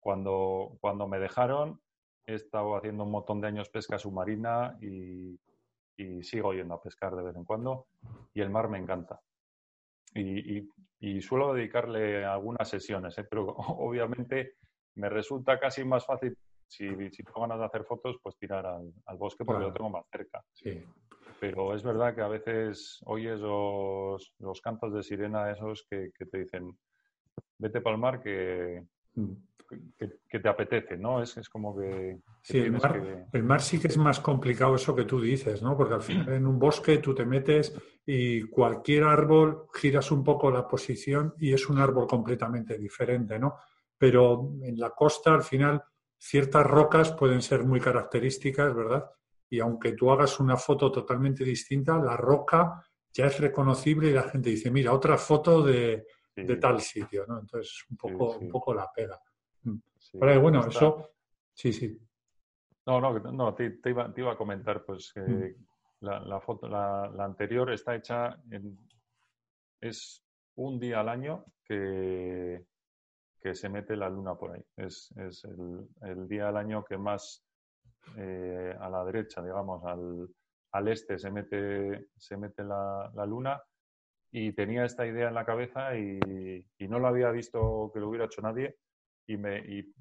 cuando, 0.00 0.76
cuando 0.80 1.06
me 1.06 1.18
dejaron. 1.18 1.80
He 2.24 2.34
estado 2.34 2.76
haciendo 2.76 3.04
un 3.04 3.10
montón 3.10 3.40
de 3.40 3.48
años 3.48 3.68
pesca 3.68 3.98
submarina 3.98 4.78
y, 4.80 5.38
y 5.96 6.22
sigo 6.22 6.54
yendo 6.54 6.74
a 6.74 6.82
pescar 6.82 7.14
de 7.14 7.24
vez 7.24 7.36
en 7.36 7.44
cuando 7.44 7.86
y 8.32 8.40
el 8.40 8.50
mar 8.50 8.68
me 8.68 8.78
encanta. 8.78 9.20
Y, 10.14 10.58
y, 10.58 10.68
y 11.00 11.20
suelo 11.20 11.52
dedicarle 11.52 12.24
algunas 12.24 12.68
sesiones, 12.68 13.18
¿eh? 13.18 13.24
pero 13.28 13.46
obviamente 13.56 14.56
me 14.94 15.08
resulta 15.08 15.58
casi 15.58 15.84
más 15.84 16.04
fácil 16.04 16.36
si, 16.72 16.88
si 17.10 17.22
tengo 17.22 17.42
ganas 17.42 17.58
de 17.58 17.66
hacer 17.66 17.84
fotos, 17.84 18.16
pues 18.22 18.36
tirar 18.36 18.64
al, 18.64 19.18
bosque 19.18 19.44
porque 19.44 19.64
lo 19.64 19.72
tengo 19.72 19.90
más 19.90 20.04
cerca. 20.10 20.42
Sí. 20.52 20.82
Pero 21.38 21.74
es 21.74 21.82
verdad 21.82 22.14
que 22.14 22.22
a 22.22 22.28
veces 22.28 23.00
oyes 23.04 23.40
los, 23.40 24.32
los 24.38 24.60
cantos 24.60 24.94
de 24.94 25.02
sirena 25.02 25.50
esos 25.50 25.86
que, 25.88 26.10
que 26.16 26.26
te 26.26 26.38
dicen, 26.38 26.78
vete 27.58 27.80
para 27.80 27.96
el 27.96 28.00
mar 28.00 28.22
que, 28.22 28.84
mm. 29.14 29.32
que, 30.28 30.38
te 30.38 30.48
apetece, 30.48 30.96
¿no? 30.96 31.20
Es, 31.22 31.36
es 31.36 31.48
como 31.48 31.76
que... 31.76 32.18
sí, 32.42 32.58
el 32.58 32.72
mar, 32.72 33.26
el 33.32 33.42
mar, 33.42 33.60
sí 33.60 33.78
que 33.78 33.88
es 33.88 33.98
más 33.98 34.20
complicado 34.20 34.76
eso 34.76 34.94
que 34.94 35.04
tú 35.04 35.20
dices, 35.20 35.62
¿no? 35.62 35.76
Porque 35.76 35.94
al 35.94 36.02
final 36.02 36.32
en 36.32 36.46
un 36.46 36.58
bosque 36.58 36.98
tú 36.98 37.14
te 37.14 37.26
metes 37.26 37.76
y 38.06 38.42
cualquier 38.44 39.04
árbol 39.04 39.66
giras 39.74 40.10
un 40.10 40.24
poco 40.24 40.50
la 40.50 40.66
posición 40.66 41.34
y 41.38 41.52
es 41.52 41.68
un 41.68 41.78
árbol 41.78 42.06
completamente 42.06 42.78
diferente, 42.78 43.38
¿no? 43.38 43.56
Pero 44.02 44.50
en 44.62 44.80
la 44.80 44.90
costa 44.90 45.32
al 45.32 45.44
final 45.44 45.80
ciertas 46.18 46.66
rocas 46.66 47.12
pueden 47.12 47.40
ser 47.40 47.62
muy 47.62 47.78
características, 47.78 48.74
¿verdad? 48.74 49.08
Y 49.48 49.60
aunque 49.60 49.92
tú 49.92 50.10
hagas 50.10 50.40
una 50.40 50.56
foto 50.56 50.90
totalmente 50.90 51.44
distinta, 51.44 51.96
la 52.00 52.16
roca 52.16 52.84
ya 53.12 53.26
es 53.26 53.38
reconocible 53.38 54.08
y 54.08 54.12
la 54.12 54.24
gente 54.24 54.50
dice, 54.50 54.72
mira, 54.72 54.92
otra 54.92 55.16
foto 55.16 55.62
de, 55.62 56.04
tal 56.60 56.80
sitio, 56.80 57.24
¿no? 57.28 57.38
Entonces, 57.38 57.84
un 57.90 57.96
poco, 57.96 58.38
un 58.38 58.48
poco 58.48 58.74
la 58.74 58.90
pega. 58.92 59.20
Mm. 59.62 59.76
Pero 60.18 60.40
bueno, 60.40 60.66
eso, 60.66 61.10
sí, 61.54 61.72
sí. 61.72 61.96
No, 62.84 63.00
no, 63.00 63.20
no 63.20 63.54
te, 63.54 63.78
iba, 63.84 64.32
a 64.32 64.36
comentar, 64.36 64.84
pues, 64.84 65.12
que 65.12 65.20
mm. 65.20 65.54
la, 66.00 66.40
foto, 66.40 66.66
la, 66.66 67.04
anterior 67.20 67.70
está 67.70 67.94
hecha 67.94 68.36
en, 68.50 68.76
es 69.80 70.24
un 70.56 70.80
día 70.80 70.98
al 70.98 71.08
año 71.08 71.44
que, 71.64 72.66
que 73.42 73.54
se 73.54 73.68
mete 73.68 73.96
la 73.96 74.08
luna 74.08 74.34
por 74.36 74.52
ahí. 74.52 74.64
Es, 74.76 75.12
es 75.16 75.44
el, 75.44 75.88
el, 76.02 76.28
día 76.28 76.46
del 76.46 76.56
año 76.56 76.84
que 76.84 76.96
más 76.96 77.44
eh, 78.16 78.74
a 78.78 78.88
la 78.88 79.04
derecha, 79.04 79.42
digamos, 79.42 79.84
al, 79.84 80.28
al, 80.72 80.88
este 80.88 81.18
se 81.18 81.30
mete, 81.30 82.08
se 82.16 82.36
mete 82.36 82.62
la, 82.62 83.10
la, 83.14 83.26
luna 83.26 83.60
y 84.30 84.52
tenía 84.52 84.84
esta 84.84 85.06
idea 85.06 85.28
en 85.28 85.34
la 85.34 85.44
cabeza 85.44 85.96
y, 85.96 86.20
y, 86.78 86.88
no 86.88 86.98
lo 86.98 87.08
había 87.08 87.30
visto 87.30 87.90
que 87.92 88.00
lo 88.00 88.08
hubiera 88.08 88.26
hecho 88.26 88.42
nadie 88.42 88.76
y, 89.26 89.36
me, 89.36 89.58
y, 89.58 89.92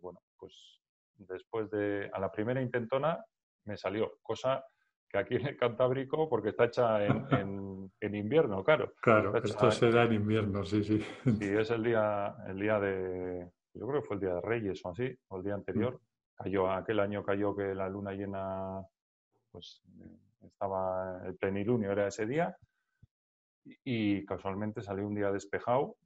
bueno, 0.00 0.20
pues 0.36 0.80
después 1.14 1.70
de, 1.70 2.10
a 2.12 2.18
la 2.18 2.32
primera 2.32 2.60
intentona 2.60 3.24
me 3.64 3.76
salió, 3.76 4.18
cosa 4.22 4.64
que 5.08 5.18
aquí 5.18 5.36
en 5.36 5.46
el 5.46 5.56
Cantábrico, 5.56 6.28
porque 6.28 6.50
está 6.50 6.64
hecha 6.64 7.04
en, 7.04 7.90
invierno, 8.00 8.62
claro. 8.62 8.92
Claro, 9.00 9.36
esto 9.36 9.70
será 9.70 10.04
en 10.04 10.14
invierno, 10.14 10.64
sí, 10.64 10.84
sí. 10.84 11.00
Sí, 11.24 11.44
es 11.44 11.70
el 11.70 11.82
día, 11.82 12.36
el 12.46 12.58
día 12.58 12.78
de, 12.78 13.50
yo 13.74 13.86
creo 13.86 14.00
que 14.00 14.06
fue 14.06 14.16
el 14.16 14.20
día 14.20 14.34
de 14.34 14.40
Reyes 14.40 14.84
o 14.84 14.90
así, 14.90 15.16
o 15.28 15.38
el 15.38 15.44
día 15.44 15.54
anterior. 15.54 15.94
Mm. 15.94 16.42
Cayó, 16.42 16.70
aquel 16.70 17.00
año 17.00 17.24
cayó 17.24 17.56
que 17.56 17.74
la 17.74 17.88
luna 17.88 18.12
llena, 18.12 18.82
pues 19.50 19.82
estaba, 20.42 21.22
el 21.26 21.36
plenilunio 21.36 21.90
era 21.90 22.06
ese 22.06 22.26
día, 22.26 22.56
y, 23.84 24.24
casualmente 24.24 24.82
salió 24.82 25.06
un 25.06 25.14
día 25.14 25.32
despejado, 25.32 25.96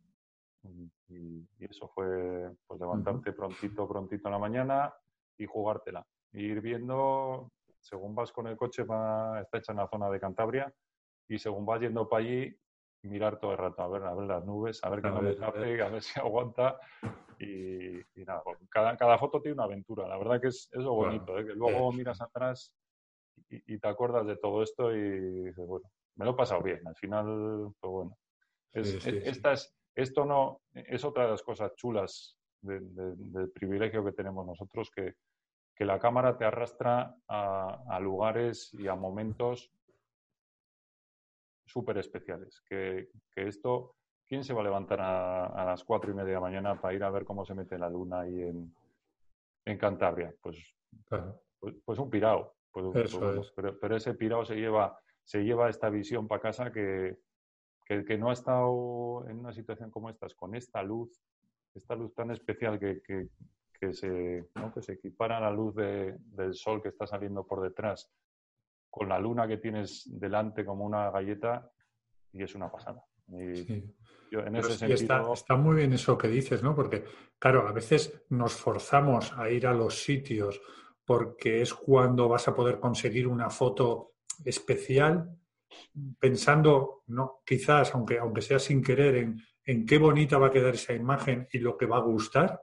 y, 1.08 1.46
eso 1.58 1.88
fue 1.88 2.50
pues 2.66 2.80
levantarte 2.80 3.32
prontito, 3.32 3.88
prontito 3.88 4.28
en 4.28 4.32
la 4.32 4.38
mañana 4.38 4.94
y 5.36 5.46
jugártela. 5.46 6.06
ir 6.32 6.60
viendo 6.60 7.50
según 7.82 8.14
vas 8.14 8.32
con 8.32 8.46
el 8.46 8.56
coche, 8.56 8.84
va, 8.84 9.40
está 9.40 9.58
hecha 9.58 9.72
en 9.72 9.78
la 9.78 9.88
zona 9.88 10.08
de 10.08 10.20
Cantabria 10.20 10.72
y 11.28 11.38
según 11.38 11.66
vas 11.66 11.80
yendo 11.80 12.08
para 12.08 12.24
allí, 12.24 12.56
mirar 13.02 13.38
todo 13.40 13.52
el 13.52 13.58
rato, 13.58 13.82
a 13.82 13.88
ver, 13.88 14.04
a 14.04 14.14
ver 14.14 14.26
las 14.26 14.44
nubes, 14.44 14.82
a 14.84 14.88
ver 14.88 15.02
que 15.02 15.10
no 15.10 15.20
le 15.20 15.34
tape, 15.34 15.82
a 15.82 15.88
ver 15.88 16.02
si 16.02 16.18
aguanta. 16.20 16.78
Y, 17.38 18.00
nada, 18.24 18.42
pues, 18.44 18.58
cada, 18.70 18.96
cada, 18.96 19.18
foto 19.18 19.40
tiene 19.40 19.54
una 19.54 19.64
aventura. 19.64 20.06
La 20.06 20.16
verdad 20.16 20.40
que 20.40 20.48
es, 20.48 20.68
lo 20.72 20.94
bonito, 20.94 21.36
¿eh? 21.38 21.44
que 21.44 21.54
luego 21.54 21.90
miras 21.92 22.20
atrás 22.20 22.72
y, 23.48 23.78
te 23.78 23.88
acuerdas 23.88 24.26
de 24.26 24.36
todo 24.36 24.62
esto 24.62 24.94
y 24.94 25.44
dices, 25.46 25.66
bueno, 25.66 25.90
me 26.16 26.24
lo 26.24 26.32
he 26.32 26.34
pasado 26.34 26.62
bien. 26.62 26.86
Al 26.86 26.94
final, 26.94 27.72
pues 27.80 27.90
bueno. 27.90 28.16
esto 28.72 30.24
no, 30.24 30.60
es 30.72 31.04
otra 31.04 31.24
de 31.24 31.30
las 31.30 31.42
cosas 31.42 31.74
chulas 31.74 32.36
del 32.60 33.50
privilegio 33.52 34.04
que 34.04 34.12
tenemos 34.12 34.46
nosotros, 34.46 34.88
que, 34.94 35.14
que 35.82 35.86
la 35.86 35.98
cámara 35.98 36.38
te 36.38 36.44
arrastra 36.44 37.16
a, 37.26 37.98
lugares 38.00 38.72
y 38.74 38.86
a 38.86 38.94
momentos 38.94 39.72
súper 41.66 41.98
especiales. 41.98 42.62
Que, 42.68 43.08
esto, 43.34 43.96
¿quién 44.24 44.44
se 44.44 44.54
va 44.54 44.60
a 44.60 44.64
levantar 44.64 45.00
a, 45.00 45.64
las 45.64 45.82
cuatro 45.82 46.12
y 46.12 46.14
media 46.14 46.28
de 46.28 46.34
la 46.34 46.40
mañana 46.40 46.80
para 46.80 46.94
ir 46.94 47.02
a 47.02 47.10
ver 47.10 47.24
cómo 47.24 47.44
se 47.44 47.54
mete 47.54 47.80
la 47.80 47.90
luna 47.90 48.20
ahí 48.20 48.42
en, 48.42 48.72
en 49.64 49.76
Cantabria? 49.76 50.32
Pues, 50.40 50.56
pues, 51.58 51.74
pues, 51.84 51.98
un 51.98 52.08
pirao. 52.08 52.54
Pues, 52.70 53.12
pues, 53.12 53.52
pero, 53.80 53.96
ese 53.96 54.14
pirao 54.14 54.44
se 54.44 54.54
lleva, 54.54 54.96
se 55.24 55.42
lleva 55.42 55.68
esta 55.68 55.90
visión 55.90 56.28
para 56.28 56.42
casa 56.42 56.70
que, 56.70 57.18
que, 57.84 58.16
no 58.18 58.30
ha 58.30 58.34
estado 58.34 59.24
en 59.28 59.40
una 59.40 59.52
situación 59.52 59.90
como 59.90 60.10
esta, 60.10 60.28
con 60.36 60.54
esta 60.54 60.80
luz, 60.84 61.20
esta 61.74 61.96
luz 61.96 62.14
tan 62.14 62.30
especial 62.30 62.78
que, 62.78 63.02
que 63.82 63.92
se, 63.92 64.48
¿no? 64.54 64.72
que 64.72 64.80
se 64.80 64.92
equipara 64.92 65.40
la 65.40 65.50
luz 65.50 65.74
del 65.74 66.54
sol 66.54 66.80
que 66.80 66.90
está 66.90 67.04
saliendo 67.04 67.44
por 67.44 67.60
detrás 67.60 68.08
con 68.88 69.08
la 69.08 69.18
luna 69.18 69.48
que 69.48 69.56
tienes 69.56 70.04
delante 70.06 70.64
como 70.64 70.84
una 70.84 71.10
galleta 71.10 71.68
y 72.32 72.44
es 72.44 72.54
una 72.54 72.70
pasada. 72.70 73.04
en 73.26 74.56
ese 74.56 74.74
sentido... 74.78 75.32
está, 75.32 75.56
muy 75.56 75.74
bien 75.74 75.92
eso 75.94 76.16
que 76.16 76.28
dices, 76.28 76.62
¿no? 76.62 76.76
Porque, 76.76 77.02
claro, 77.40 77.66
a 77.66 77.72
veces 77.72 78.24
nos 78.28 78.54
forzamos 78.54 79.32
a 79.36 79.50
ir 79.50 79.66
a 79.66 79.74
los 79.74 80.04
sitios 80.04 80.60
porque 81.04 81.62
es 81.62 81.74
cuando 81.74 82.28
vas 82.28 82.46
a 82.46 82.54
poder 82.54 82.78
conseguir 82.78 83.26
una 83.26 83.50
foto 83.50 84.12
especial, 84.44 85.28
pensando, 86.20 87.02
no, 87.08 87.40
quizás, 87.44 87.92
aunque, 87.96 88.20
aunque 88.20 88.42
sea 88.42 88.60
sin 88.60 88.80
querer, 88.80 89.16
en, 89.16 89.42
en 89.64 89.84
qué 89.84 89.98
bonita 89.98 90.38
va 90.38 90.48
a 90.48 90.52
quedar 90.52 90.74
esa 90.74 90.92
imagen 90.92 91.48
y 91.50 91.58
lo 91.58 91.76
que 91.76 91.86
va 91.86 91.96
a 91.96 92.02
gustar, 92.02 92.60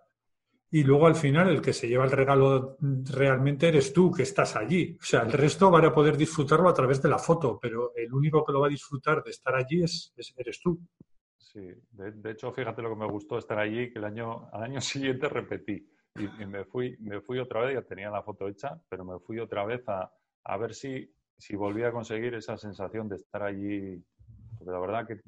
y 0.72 0.84
luego 0.84 1.08
al 1.08 1.16
final 1.16 1.50
el 1.50 1.62
que 1.62 1.74
se 1.74 1.88
lleva 1.88 2.06
el 2.06 2.12
regalo 2.12 2.78
realmente 2.80 3.68
eres 3.68 3.92
tú, 3.92 4.12
que 4.12 4.24
estás 4.24 4.56
allí. 4.56 4.96
O 5.02 5.04
sea, 5.04 5.22
el 5.22 5.32
resto 5.32 5.72
van 5.72 5.86
a 5.86 5.94
poder 5.94 6.16
disfrutarlo 6.16 6.70
a 6.70 6.74
través 6.74 7.02
de 7.02 7.10
la 7.10 7.18
foto, 7.18 7.58
pero 7.60 7.92
el 7.96 8.14
único 8.14 8.46
que 8.46 8.52
lo 8.52 8.62
va 8.62 8.68
a 8.68 8.70
disfrutar 8.70 9.24
de 9.24 9.32
estar 9.32 9.56
allí 9.56 9.84
es, 9.84 10.14
eres 10.38 10.60
tú. 10.62 10.80
Sí, 11.38 11.62
de, 11.92 12.32
hecho, 12.32 12.52
fíjate 12.52 12.84
lo 12.84 12.90
que 12.90 13.00
me 13.00 13.08
gustó 13.08 13.40
estar 13.40 13.58
allí, 13.58 13.92
que 13.92 13.98
el 13.98 14.06
año, 14.06 14.48
al 14.52 14.64
año 14.64 14.82
siguiente 14.82 15.28
repetí. 15.28 15.90
Y, 16.16 16.46
me, 16.46 16.66
fui, 16.66 16.96
me 17.00 17.22
fui 17.22 17.40
otra 17.40 17.62
vez, 17.62 17.76
ya 17.76 17.82
tenía 17.82 18.12
la 18.12 18.22
foto 18.22 18.48
hecha, 18.48 18.80
pero 18.90 19.04
me 19.06 19.20
fui 19.20 19.40
otra 19.40 19.66
vez 19.66 19.88
a, 19.88 20.12
a 20.44 20.58
ver 20.58 20.76
si, 20.76 21.12
si 21.38 21.56
volvía 21.56 21.88
a 21.88 21.92
conseguir 21.92 22.36
esa 22.36 22.58
sensación 22.58 23.10
de 23.10 23.16
estar 23.16 23.42
allí. 23.42 24.04
Porque 24.58 24.72
la 24.72 24.80
verdad 24.80 25.08
que, 25.08 25.22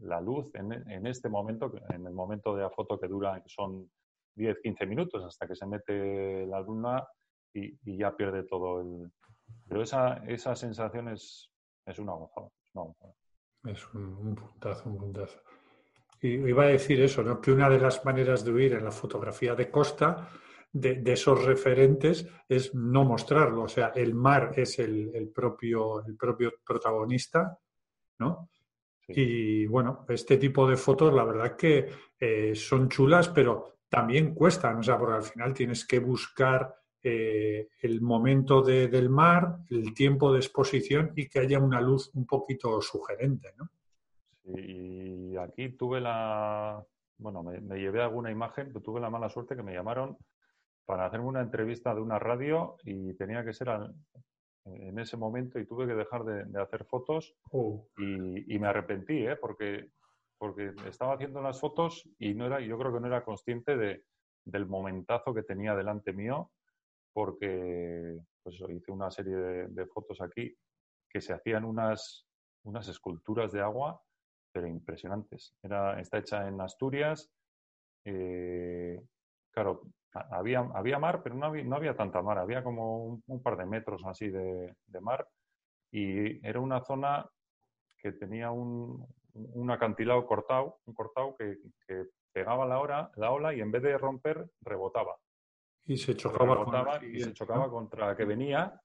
la 0.00 0.20
luz 0.22 0.54
en, 0.54 0.72
en, 0.72 1.06
este 1.06 1.28
momento, 1.28 1.70
en 1.90 2.06
el 2.06 2.14
momento 2.14 2.54
de 2.56 2.62
la 2.62 2.70
foto 2.70 2.98
que 2.98 3.08
dura, 3.08 3.42
que 3.42 3.48
son 3.48 3.90
10, 4.36 4.58
15 4.62 4.86
minutos 4.86 5.24
hasta 5.24 5.46
que 5.46 5.56
se 5.56 5.66
mete 5.66 6.46
la 6.46 6.60
luna 6.60 7.06
y, 7.52 7.98
ya 7.98 8.14
pierde 8.14 8.44
todo 8.44 8.80
el... 8.80 9.10
Pero 9.68 9.82
esa, 9.82 10.22
esa 10.26 10.54
sensación 10.54 11.08
es, 11.08 11.50
es 11.86 11.98
una 11.98 12.12
gozada. 12.12 12.48
Es 13.64 13.94
un, 13.94 14.34
puntazo, 14.34 14.88
un 14.88 14.98
puntazo. 14.98 15.40
Y 16.20 16.34
iba 16.34 16.64
a 16.64 16.68
decir 16.68 17.00
eso, 17.00 17.22
¿no? 17.22 17.40
que 17.40 17.52
una 17.52 17.68
de 17.70 17.78
las 17.78 18.04
maneras 18.04 18.44
de 18.44 18.52
huir 18.52 18.74
en 18.74 18.84
la 18.84 18.90
fotografía 18.90 19.54
de 19.54 19.70
costa 19.70 20.28
de, 20.72 21.02
esos 21.12 21.44
referentes 21.44 22.28
es 22.48 22.74
no 22.74 23.04
mostrarlo. 23.04 23.62
O 23.62 23.68
sea, 23.68 23.88
el 23.94 24.14
mar 24.14 24.52
es 24.56 24.78
el, 24.78 25.30
propio, 25.34 26.04
el 26.04 26.16
propio 26.16 26.52
protagonista, 26.64 27.58
¿no? 28.18 28.50
Y 29.08 29.66
bueno, 29.66 30.04
este 30.08 30.36
tipo 30.36 30.68
de 30.68 30.76
fotos, 30.76 31.14
la 31.14 31.24
verdad 31.24 31.56
que 31.56 31.88
eh, 32.18 32.54
son 32.56 32.88
chulas, 32.88 33.28
pero 33.28 33.75
también 33.88 34.34
cuestan, 34.34 34.78
o 34.78 34.82
sea, 34.82 34.98
porque 34.98 35.14
al 35.14 35.22
final 35.22 35.54
tienes 35.54 35.86
que 35.86 35.98
buscar 35.98 36.74
eh, 37.02 37.68
el 37.82 38.00
momento 38.00 38.62
del 38.62 39.08
mar, 39.08 39.58
el 39.70 39.94
tiempo 39.94 40.32
de 40.32 40.40
exposición 40.40 41.12
y 41.14 41.28
que 41.28 41.38
haya 41.38 41.58
una 41.58 41.80
luz 41.80 42.10
un 42.14 42.26
poquito 42.26 42.80
sugerente, 42.80 43.52
¿no? 43.56 43.68
Sí, 44.44 45.30
y 45.32 45.36
aquí 45.36 45.70
tuve 45.70 46.00
la, 46.00 46.84
bueno, 47.18 47.42
me, 47.42 47.78
llevé 47.78 48.02
alguna 48.02 48.30
imagen, 48.30 48.68
pero 48.68 48.80
tuve 48.80 49.00
la 49.00 49.10
mala 49.10 49.28
suerte 49.28 49.56
que 49.56 49.62
me 49.62 49.72
llamaron 49.72 50.16
para 50.84 51.06
hacerme 51.06 51.26
una 51.26 51.40
entrevista 51.40 51.94
de 51.94 52.00
una 52.00 52.18
radio 52.18 52.76
y 52.84 53.14
tenía 53.14 53.44
que 53.44 53.52
ser 53.52 53.68
en 54.64 54.98
ese 54.98 55.16
momento 55.16 55.58
y 55.58 55.66
tuve 55.66 55.86
que 55.86 55.94
dejar 55.94 56.24
de, 56.24 56.60
hacer 56.60 56.84
fotos 56.84 57.36
oh. 57.52 57.88
y, 57.98 58.54
y, 58.54 58.58
me 58.58 58.68
arrepentí, 58.68 59.26
¿eh? 59.26 59.36
porque 59.36 59.90
porque 60.38 60.72
estaba 60.86 61.14
haciendo 61.14 61.40
las 61.40 61.60
fotos 61.60 62.08
y 62.18 62.34
no 62.34 62.46
era, 62.46 62.60
yo 62.60 62.78
creo 62.78 62.92
que 62.92 63.00
no 63.00 63.06
era 63.06 63.24
consciente 63.24 63.76
de, 63.76 64.04
del 64.44 64.66
momentazo 64.66 65.34
que 65.34 65.42
tenía 65.42 65.74
delante 65.74 66.12
mío, 66.12 66.50
porque 67.12 68.18
pues 68.42 68.60
hice 68.68 68.92
una 68.92 69.10
serie 69.10 69.36
de, 69.36 69.86
fotos 69.86 70.20
aquí 70.20 70.54
que 71.08 71.20
se 71.20 71.32
hacían 71.32 71.64
unas, 71.64 72.26
unas 72.64 72.86
esculturas 72.88 73.52
de 73.52 73.60
agua, 73.60 74.00
pero 74.52 74.66
impresionantes. 74.66 75.54
Era, 75.62 76.00
está 76.00 76.18
hecha 76.18 76.46
en 76.46 76.60
Asturias. 76.60 77.30
Eh, 78.04 79.02
claro, 79.50 79.82
había, 80.12 80.60
había 80.74 80.98
mar, 80.98 81.22
pero 81.22 81.34
no 81.34 81.46
había, 81.46 81.64
no 81.64 81.76
había 81.76 81.96
tanta 81.96 82.22
mar, 82.22 82.38
había 82.38 82.62
como 82.62 83.20
un, 83.26 83.42
par 83.42 83.56
de 83.56 83.66
metros 83.66 84.02
así 84.04 84.28
de, 84.28 84.76
de, 84.86 85.00
mar 85.00 85.26
y 85.90 86.46
era 86.46 86.60
una 86.60 86.82
zona 86.84 87.28
que 87.98 88.12
tenía 88.12 88.50
un, 88.50 89.06
un 89.54 89.70
acantilado 89.70 90.26
cortado, 90.26 90.80
un 90.86 90.94
cortado 90.94 91.36
que, 91.36 91.58
pegaba 92.32 92.66
la, 92.66 92.80
hora, 92.80 93.10
la 93.16 93.30
ola 93.30 93.54
y 93.54 93.60
en 93.60 93.70
vez 93.70 93.82
de 93.82 93.96
romper, 93.96 94.50
rebotaba. 94.60 95.16
Y 95.84 95.96
se 95.96 96.14
chocaba, 96.16 96.62
contra, 96.64 97.02
y 97.02 97.20
se 97.20 97.32
chocaba 97.32 97.70
contra 97.70 98.08
la 98.08 98.16
que 98.16 98.26
venía 98.26 98.78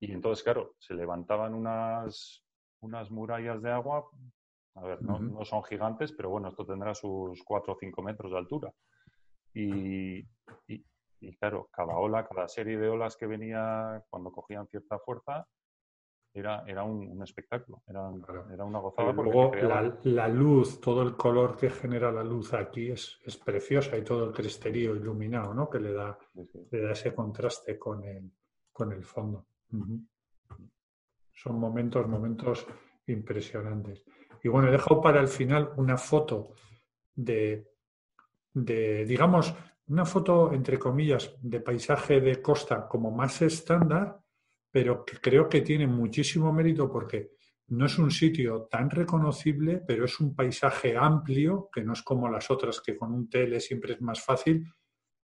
y 0.00 0.12
entonces, 0.12 0.44
claro, 0.44 0.74
se 0.78 0.94
levantaban 0.94 1.54
unas, 1.54 2.44
unas 2.80 3.10
murallas 3.10 3.60
de 3.62 3.70
agua. 3.70 4.08
A 4.76 4.82
ver, 4.82 5.02
no, 5.02 5.44
son 5.44 5.64
gigantes, 5.64 6.12
pero 6.12 6.30
bueno, 6.30 6.48
esto 6.48 6.64
tendrá 6.64 6.94
sus 6.94 7.42
4 7.42 7.72
o 7.72 7.76
5 7.78 8.02
metros 8.02 8.30
de 8.30 8.38
altura. 8.38 8.72
Y, 9.54 10.20
y, 10.68 11.36
claro, 11.38 11.68
cada 11.72 11.96
ola, 11.96 12.28
cada 12.28 12.46
serie 12.46 12.78
de 12.78 12.88
olas 12.88 13.16
que 13.16 13.26
venía 13.26 14.04
cuando 14.08 14.30
cogían 14.30 14.68
cierta 14.68 15.00
fuerza, 15.00 15.48
era, 16.38 16.64
era 16.66 16.84
un, 16.84 17.22
espectáculo, 17.22 17.82
era, 17.86 18.10
era, 18.52 18.64
una 18.64 18.78
gozada. 18.78 19.12
luego 19.12 19.52
la, 20.04 20.28
luz, 20.28 20.80
todo 20.80 21.02
el 21.02 21.16
color 21.16 21.56
que 21.56 21.70
genera 21.70 22.10
la 22.10 22.24
luz 22.24 22.54
aquí 22.54 22.90
es, 22.90 23.18
es 23.24 23.36
preciosa 23.36 23.96
y 23.96 24.02
todo 24.02 24.26
el 24.26 24.32
cresterío 24.32 24.94
iluminado, 24.94 25.54
¿no? 25.54 25.68
Que 25.68 25.80
le 25.80 25.92
da, 25.92 26.18
Le 26.70 26.80
da 26.80 26.92
ese 26.92 27.14
contraste 27.14 27.78
con 27.78 28.04
el, 28.04 28.30
con 28.72 28.92
el 28.92 29.04
fondo. 29.04 29.46
Son 31.32 31.58
momentos, 31.58 32.06
momentos 32.08 32.66
impresionantes. 33.06 34.04
Y 34.42 34.48
bueno, 34.48 34.68
he 34.68 34.72
dejado 34.72 35.00
para 35.00 35.20
el 35.20 35.28
final 35.28 35.72
una 35.76 35.96
foto 35.96 36.54
de, 37.14 37.72
de, 38.52 39.04
digamos, 39.04 39.54
una 39.88 40.04
foto, 40.04 40.52
entre 40.52 40.78
comillas, 40.78 41.34
de 41.40 41.60
paisaje 41.60 42.20
de 42.20 42.42
costa 42.42 42.86
como 42.86 43.10
más 43.10 43.40
estándar, 43.42 44.20
pero 44.70 45.04
creo 45.04 45.48
que 45.48 45.62
tiene 45.62 45.86
muchísimo 45.86 46.52
mérito 46.52 46.90
porque 46.90 47.32
no 47.68 47.86
es 47.86 47.98
un 47.98 48.10
sitio 48.10 48.68
tan 48.70 48.88
reconocible, 48.90 49.82
pero 49.86 50.04
es 50.04 50.20
un 50.20 50.34
paisaje 50.34 50.96
amplio, 50.96 51.68
que 51.72 51.82
no 51.82 51.92
es 51.92 52.02
como 52.02 52.28
las 52.28 52.50
otras, 52.50 52.80
que 52.80 52.96
con 52.96 53.12
un 53.12 53.28
tele 53.28 53.60
siempre 53.60 53.94
es 53.94 54.00
más 54.00 54.22
fácil. 54.22 54.66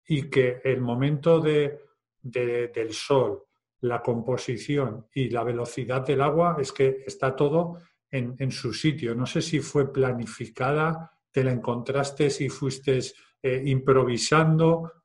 y 0.06 0.28
que 0.28 0.60
el 0.62 0.82
momento 0.82 1.40
de, 1.40 1.80
del 2.20 2.92
sol, 2.92 3.44
la 3.80 4.02
composición 4.02 5.06
y 5.14 5.30
la 5.30 5.42
velocidad 5.44 6.06
del 6.06 6.20
agua 6.20 6.58
es 6.60 6.72
que 6.72 7.04
está 7.06 7.34
todo 7.34 7.78
en, 8.10 8.34
en 8.38 8.50
su 8.50 8.74
sitio. 8.74 9.14
No 9.14 9.24
sé 9.24 9.40
si 9.40 9.60
fue 9.60 9.90
planificada, 9.90 11.10
te 11.34 11.42
la 11.42 11.52
encontraste, 11.52 12.30
si 12.30 12.48
fuiste 12.48 13.00
eh, 13.42 13.62
improvisando. 13.66 15.03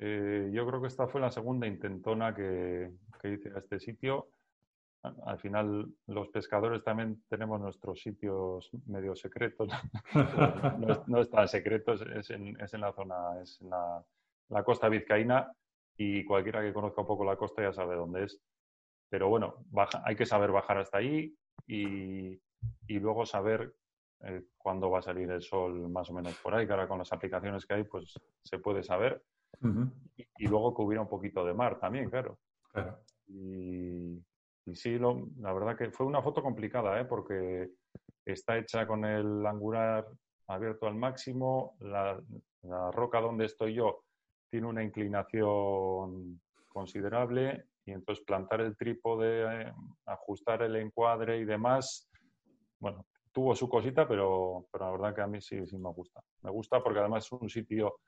Eh, 0.00 0.50
yo 0.52 0.66
creo 0.66 0.80
que 0.80 0.88
esta 0.88 1.06
fue 1.06 1.20
la 1.20 1.30
segunda 1.30 1.66
intentona 1.66 2.34
que, 2.34 2.90
que 3.20 3.32
hice 3.32 3.50
a 3.54 3.58
este 3.58 3.78
sitio 3.78 4.30
al 5.02 5.38
final 5.38 5.88
los 6.06 6.28
pescadores 6.28 6.84
también 6.84 7.22
tenemos 7.28 7.60
nuestros 7.60 8.00
sitios 8.00 8.70
medio 8.86 9.16
secretos. 9.16 9.68
no, 11.06 11.20
es, 11.20 11.30
tan 11.30 11.48
secretos, 11.48 12.02
es 12.02 12.30
en, 12.30 12.56
la 12.80 12.92
zona, 12.92 13.40
es 13.42 13.60
en 13.60 13.70
la, 13.70 14.64
costa 14.64 14.88
vizcaína 14.88 15.50
y 15.96 16.24
cualquiera 16.24 16.60
que 16.62 16.72
conozca 16.72 17.00
un 17.00 17.06
poco 17.06 17.24
la 17.24 17.36
costa 17.36 17.62
ya 17.62 17.72
sabe 17.72 17.96
dónde 17.96 18.24
es. 18.24 18.40
Pero 19.08 19.28
bueno, 19.28 19.64
hay 20.04 20.16
que 20.16 20.26
saber 20.26 20.50
bajar 20.50 20.78
hasta 20.78 20.98
ahí 20.98 21.34
y, 21.66 22.38
luego 22.88 23.24
saber 23.24 23.72
eh, 24.22 24.42
cuándo 24.58 24.90
va 24.90 24.98
a 24.98 25.02
salir 25.02 25.30
el 25.30 25.40
sol 25.40 25.88
más 25.88 26.10
o 26.10 26.12
menos 26.12 26.34
por 26.42 26.54
ahí, 26.54 26.66
que 26.66 26.72
ahora 26.72 26.88
con 26.88 26.98
las 26.98 27.12
aplicaciones 27.12 27.64
que 27.64 27.74
hay 27.74 27.84
pues 27.84 28.20
se 28.44 28.58
puede 28.58 28.82
saber. 28.82 29.22
Y, 30.16 30.46
luego 30.46 30.74
que 30.74 30.82
hubiera 30.82 31.02
un 31.02 31.08
poquito 31.08 31.44
de 31.44 31.54
mar 31.54 31.78
también, 31.78 32.08
claro. 32.10 32.38
claro. 32.72 32.98
Y, 33.26 34.22
y 34.66 34.74
sí, 34.74 34.98
la 34.98 35.52
verdad 35.52 35.76
que 35.76 35.90
fue 35.90 36.06
una 36.06 36.22
foto 36.22 36.42
complicada, 36.42 37.00
¿eh? 37.00 37.04
porque 37.04 37.70
está 38.24 38.58
hecha 38.58 38.86
con 38.86 39.04
el 39.04 39.44
angular 39.46 40.06
abierto 40.46 40.86
al 40.86 40.94
máximo, 40.94 41.76
la, 41.80 42.20
roca 42.92 43.20
donde 43.20 43.46
estoy 43.46 43.74
yo 43.74 44.04
tiene 44.50 44.66
una 44.66 44.82
inclinación 44.82 46.40
considerable 46.68 47.66
y 47.86 47.92
entonces 47.92 48.22
plantar 48.24 48.60
el 48.60 48.76
trípode, 48.76 49.62
eh, 49.62 49.72
ajustar 50.06 50.62
el 50.62 50.76
encuadre 50.76 51.38
y 51.38 51.44
demás, 51.44 52.10
bueno, 52.78 53.06
tuvo 53.32 53.54
su 53.54 53.68
cosita, 53.68 54.06
pero, 54.06 54.66
pero 54.70 54.86
la 54.86 54.90
verdad 54.90 55.14
que 55.14 55.22
a 55.22 55.26
mí 55.26 55.40
sí, 55.40 55.66
sí 55.66 55.78
me 55.78 55.90
gusta. 55.90 56.20
Me 56.42 56.50
gusta 56.50 56.82
porque 56.82 56.98
además 56.98 57.24
es 57.24 57.32
un 57.32 57.48
sitio, 57.48 58.00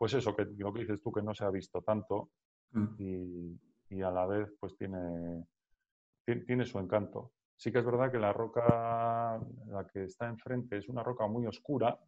pues 0.00 0.14
eso, 0.14 0.34
que 0.34 0.46
lo 0.56 0.72
que 0.72 0.80
dices 0.80 0.98
tú, 1.02 1.12
que 1.12 1.20
no 1.20 1.34
se 1.34 1.44
ha 1.44 1.50
visto 1.50 1.82
tanto 1.82 2.30
mm. 2.72 2.86
y, 2.96 3.60
y 3.90 4.00
a 4.00 4.10
la 4.10 4.24
vez 4.24 4.50
pues 4.58 4.74
tiene, 4.74 5.44
tiene 6.24 6.64
su 6.64 6.78
encanto. 6.78 7.32
Sí 7.54 7.70
que 7.70 7.80
es 7.80 7.84
verdad 7.84 8.10
que 8.10 8.18
la 8.18 8.32
roca, 8.32 9.38
la 9.66 9.86
que 9.92 10.04
está 10.04 10.26
enfrente, 10.26 10.78
es 10.78 10.88
una 10.88 11.02
roca 11.02 11.26
muy 11.26 11.46
oscura 11.46 11.98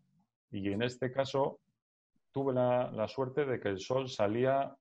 y 0.50 0.72
en 0.72 0.80
este 0.80 1.12
caso 1.12 1.60
tuve 2.32 2.54
la, 2.54 3.06
suerte 3.08 3.44
de 3.44 3.60
que 3.60 3.68
el 3.68 3.78
sol 3.78 4.08
salía 4.08 4.74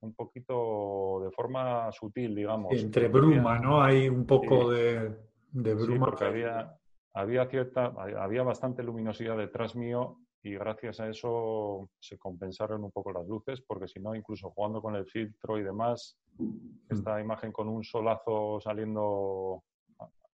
un 0.00 0.16
poquito 0.16 1.20
de 1.22 1.30
forma 1.30 1.92
sutil, 1.92 2.34
digamos. 2.34 2.72
Entre 2.72 3.06
bruma, 3.06 3.60
¿no? 3.60 3.80
Hay 3.80 4.08
un 4.08 4.26
poco 4.26 4.70
de, 4.72 5.16
bruma. 5.52 6.06
porque 6.06 6.24
había, 6.24 6.76
había, 7.14 7.46
cierta, 7.46 7.94
había 8.18 8.42
bastante 8.42 8.82
luminosidad 8.82 9.36
detrás 9.36 9.76
mío 9.76 10.18
y 10.46 10.54
gracias 10.54 11.00
a 11.00 11.08
eso 11.08 11.90
se 11.98 12.16
compensaron 12.18 12.84
un 12.84 12.92
poco 12.92 13.12
las 13.12 13.26
luces, 13.26 13.60
porque 13.66 13.88
si 13.88 13.98
no, 13.98 14.14
incluso 14.14 14.50
jugando 14.50 14.80
con 14.80 14.94
el 14.94 15.04
filtro 15.04 15.58
y 15.58 15.64
demás, 15.64 16.16
mm. 16.38 16.54
esta 16.88 17.20
imagen 17.20 17.50
con 17.50 17.68
un 17.68 17.82
solazo 17.82 18.60
saliendo 18.60 19.64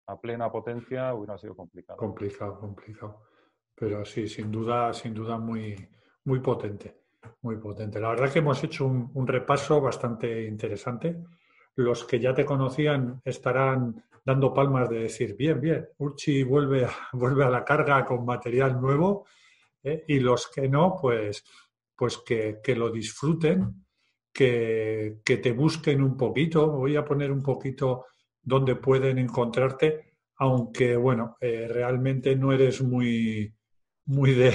a 0.06 0.20
plena 0.20 0.52
potencia 0.52 1.14
hubiera 1.14 1.38
sido 1.38 1.56
complicado. 1.56 1.96
Complicado, 1.96 2.60
complicado. 2.60 3.22
Pero 3.74 4.04
sí, 4.04 4.28
sin 4.28 4.52
duda, 4.52 4.92
sin 4.92 5.14
duda 5.14 5.38
muy, 5.38 5.74
muy 6.24 6.40
potente, 6.40 7.04
muy 7.40 7.56
potente. 7.56 7.98
La 7.98 8.10
verdad 8.10 8.30
que 8.30 8.40
hemos 8.40 8.62
hecho 8.62 8.86
un, 8.86 9.26
repaso 9.26 9.80
bastante 9.80 10.44
interesante. 10.44 11.24
Los 11.76 12.04
que 12.04 12.20
ya 12.20 12.34
te 12.34 12.44
conocían 12.44 13.22
estarán 13.24 14.04
dando 14.22 14.52
palmas 14.52 14.90
de 14.90 15.04
decir, 15.04 15.34
bien, 15.36 15.58
bien, 15.58 15.88
Urchi 15.96 16.42
vuelve 16.42 16.86
vuelve 17.14 17.44
a 17.44 17.50
la 17.50 17.64
carga 17.64 18.04
con 18.04 18.26
material 18.26 18.78
nuevo 18.78 19.24
¿eh? 19.82 20.04
y 20.08 20.20
los 20.20 20.48
que 20.48 20.68
no, 20.68 20.96
pues, 21.00 21.44
pues 21.96 22.18
que, 22.18 22.60
lo 22.76 22.90
disfruten, 22.90 23.84
que, 24.32 25.20
te 25.24 25.52
busquen 25.52 26.02
un 26.02 26.16
poquito. 26.16 26.70
Voy 26.70 26.96
a 26.96 27.04
poner 27.04 27.30
un 27.30 27.42
poquito 27.42 28.06
donde 28.42 28.76
pueden 28.76 29.18
encontrarte, 29.18 30.16
aunque 30.36 30.96
bueno, 30.96 31.36
eh, 31.40 31.68
realmente 31.68 32.34
no 32.36 32.52
eres 32.52 32.82
muy, 32.82 33.54
muy 34.06 34.32
de, 34.32 34.54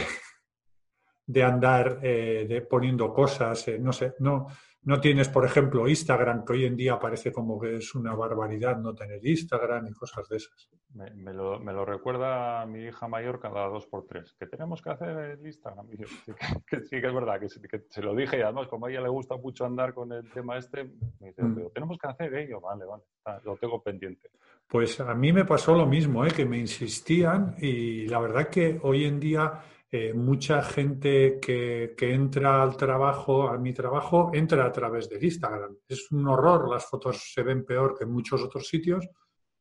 de 1.26 1.44
andar 1.44 2.00
eh, 2.02 2.46
de 2.48 2.62
poniendo 2.62 3.14
cosas, 3.14 3.66
no 3.80 3.94
sé, 3.94 4.16
no, 4.20 4.48
no 4.84 5.02
tienes, 5.02 5.28
por 5.28 5.46
ejemplo, 5.46 5.88
Instagram, 5.88 6.46
que 6.46 6.54
hoy 6.54 6.66
en 6.66 6.76
día 6.76 6.98
parece 6.98 7.32
como 7.32 7.60
que 7.60 7.78
es 7.78 7.94
una 7.96 8.16
barbaridad 8.16 8.78
no 8.78 8.96
tener 8.96 9.26
Instagram 9.26 9.88
y 9.88 9.92
cosas 9.92 10.28
de 10.30 10.38
esas. 10.38 10.70
Me, 10.94 11.34
lo, 11.34 11.86
recuerda 11.86 12.66
mi 12.66 12.86
hija 12.86 13.08
mayor 13.08 13.40
cada 13.40 13.68
dos 13.68 13.86
por 13.88 14.06
tres, 14.06 14.34
que 14.40 14.48
tenemos 14.48 14.82
que 14.82 14.90
hacer 14.90 15.10
el 15.10 15.46
Instagram. 15.46 15.88
sí, 16.90 17.02
que, 17.02 17.08
es 17.08 17.14
verdad, 17.14 17.40
que, 17.40 17.50
se 17.90 18.02
lo 18.02 18.16
dije 18.16 18.40
y 18.40 18.42
además 18.42 18.68
como 18.68 18.86
a 18.86 18.90
ella 18.90 19.02
le 19.02 19.10
gusta 19.10 19.36
mucho 19.36 19.66
andar 19.66 19.94
con 19.94 20.12
el 20.14 20.30
tema 20.32 20.58
este, 20.58 20.86
me 21.20 21.28
dice, 21.28 21.44
mm. 21.44 21.72
tenemos 21.74 21.98
que 21.98 22.08
hacer 22.08 22.34
ello, 22.34 22.62
vale, 22.62 22.86
vale, 22.86 23.04
lo 23.44 23.58
tengo 23.58 23.82
pendiente. 23.84 24.32
Pues 24.68 25.00
a 25.00 25.14
mí 25.14 25.32
me 25.32 25.46
pasó 25.46 25.76
lo 25.76 25.86
mismo, 25.86 26.26
¿eh? 26.26 26.32
que 26.32 26.46
me 26.46 26.58
insistían 26.58 27.56
y 27.60 28.08
la 28.08 28.20
verdad 28.20 28.50
que 28.50 28.80
hoy 28.84 29.06
en 29.06 29.20
día 29.20 29.62
eh, 29.90 30.14
mucha 30.14 30.62
gente 30.62 31.40
que, 31.40 31.95
entra 31.98 32.61
al 32.61 32.76
trabajo, 32.76 33.48
a 33.48 33.57
mi 33.57 33.74
trabajo, 33.74 34.32
entra 34.34 34.66
a 34.66 34.72
través 34.72 35.10
del 35.10 35.24
Instagram. 35.24 35.78
Es 35.88 36.11
un 36.11 36.28
horror, 36.28 36.70
las 36.70 36.86
fotos 36.86 37.32
se 37.34 37.41
ven 37.41 37.66
peor 37.66 37.98
que 37.98 38.03
en 38.03 38.11
muchos 38.11 38.44
otros 38.44 38.68
sitios, 38.68 39.07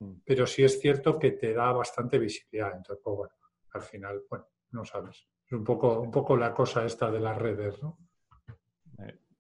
mm. 0.00 0.12
pero 0.24 0.44
sí 0.46 0.64
es 0.64 0.80
cierto 0.80 1.16
que 1.16 1.32
te 1.32 1.55
da 1.55 1.72
bastante 1.72 2.18
visibilidad. 2.18 2.72
Entonces, 2.76 3.00
pues 3.05 3.16
bueno, 3.16 3.34
al 3.70 3.82
final, 3.82 4.22
bueno, 4.28 4.46
no 4.72 4.84
sabes. 4.84 5.28
Es 5.44 5.52
un 5.52 5.62
poco, 5.62 6.00
un 6.00 6.10
poco 6.10 6.36
la 6.36 6.52
cosa 6.52 6.84
esta 6.84 7.09
de 7.09 7.20
las 7.20 7.38
redes, 7.38 7.80
¿no? 7.80 7.98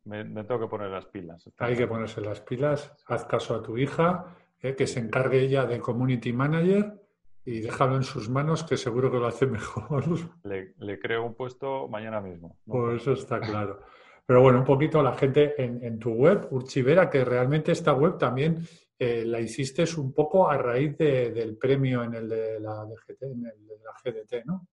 Me, 0.04 0.24
tengo 0.44 0.60
que 0.60 0.68
poner 0.68 0.88
las 0.88 1.06
pilas. 1.06 1.50
Hay 1.58 1.74
que 1.74 1.88
ponerse 1.88 2.20
las 2.20 2.40
pilas. 2.40 2.94
Haz 3.06 3.24
caso 3.24 3.56
a 3.56 3.62
tu 3.62 3.76
hija, 3.76 4.36
eh, 4.60 4.76
que 4.76 4.86
se 4.86 5.00
encargue 5.00 5.40
ella 5.40 5.66
de 5.66 5.80
community 5.80 6.32
manager 6.32 7.05
y 7.46 7.60
déjalo 7.60 7.94
en 7.94 8.02
sus 8.02 8.28
manos 8.28 8.64
que 8.64 8.76
seguro 8.76 9.10
que 9.10 9.18
lo 9.18 9.28
hace 9.28 9.46
mejor. 9.46 10.04
Le, 10.42 10.98
creo 10.98 11.24
un 11.24 11.34
puesto 11.34 11.88
mañana 11.88 12.20
mismo. 12.20 12.58
Pues 12.66 13.02
eso 13.02 13.12
está 13.12 13.40
claro. 13.40 13.80
Pero 14.26 14.42
bueno, 14.42 14.58
un 14.58 14.64
poquito 14.64 15.00
la 15.02 15.14
gente 15.14 15.54
en, 15.62 15.98
tu 16.00 16.10
web, 16.10 16.48
Urchivera, 16.50 17.08
que 17.08 17.24
realmente 17.24 17.70
esta 17.70 17.94
web 17.94 18.18
también 18.18 18.58
eh, 18.98 19.24
la 19.24 19.38
hiciste 19.38 19.84
un 19.98 20.12
poco 20.12 20.50
a 20.50 20.58
raíz 20.58 20.98
del 20.98 21.56
premio 21.56 22.02
en 22.02 22.14
el 22.14 22.28
de 22.28 22.58
la 22.58 22.84
DGT, 22.84 23.22
en 23.22 23.46
el 23.46 23.66
de 23.68 23.78
la 23.78 23.92
GDT, 24.04 24.44
¿no? 24.44 24.66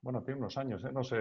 bueno, 0.00 0.22
tiene 0.22 0.40
unos 0.40 0.56
años, 0.58 0.84
¿eh? 0.84 0.92
no, 0.92 1.04
sé, 1.04 1.16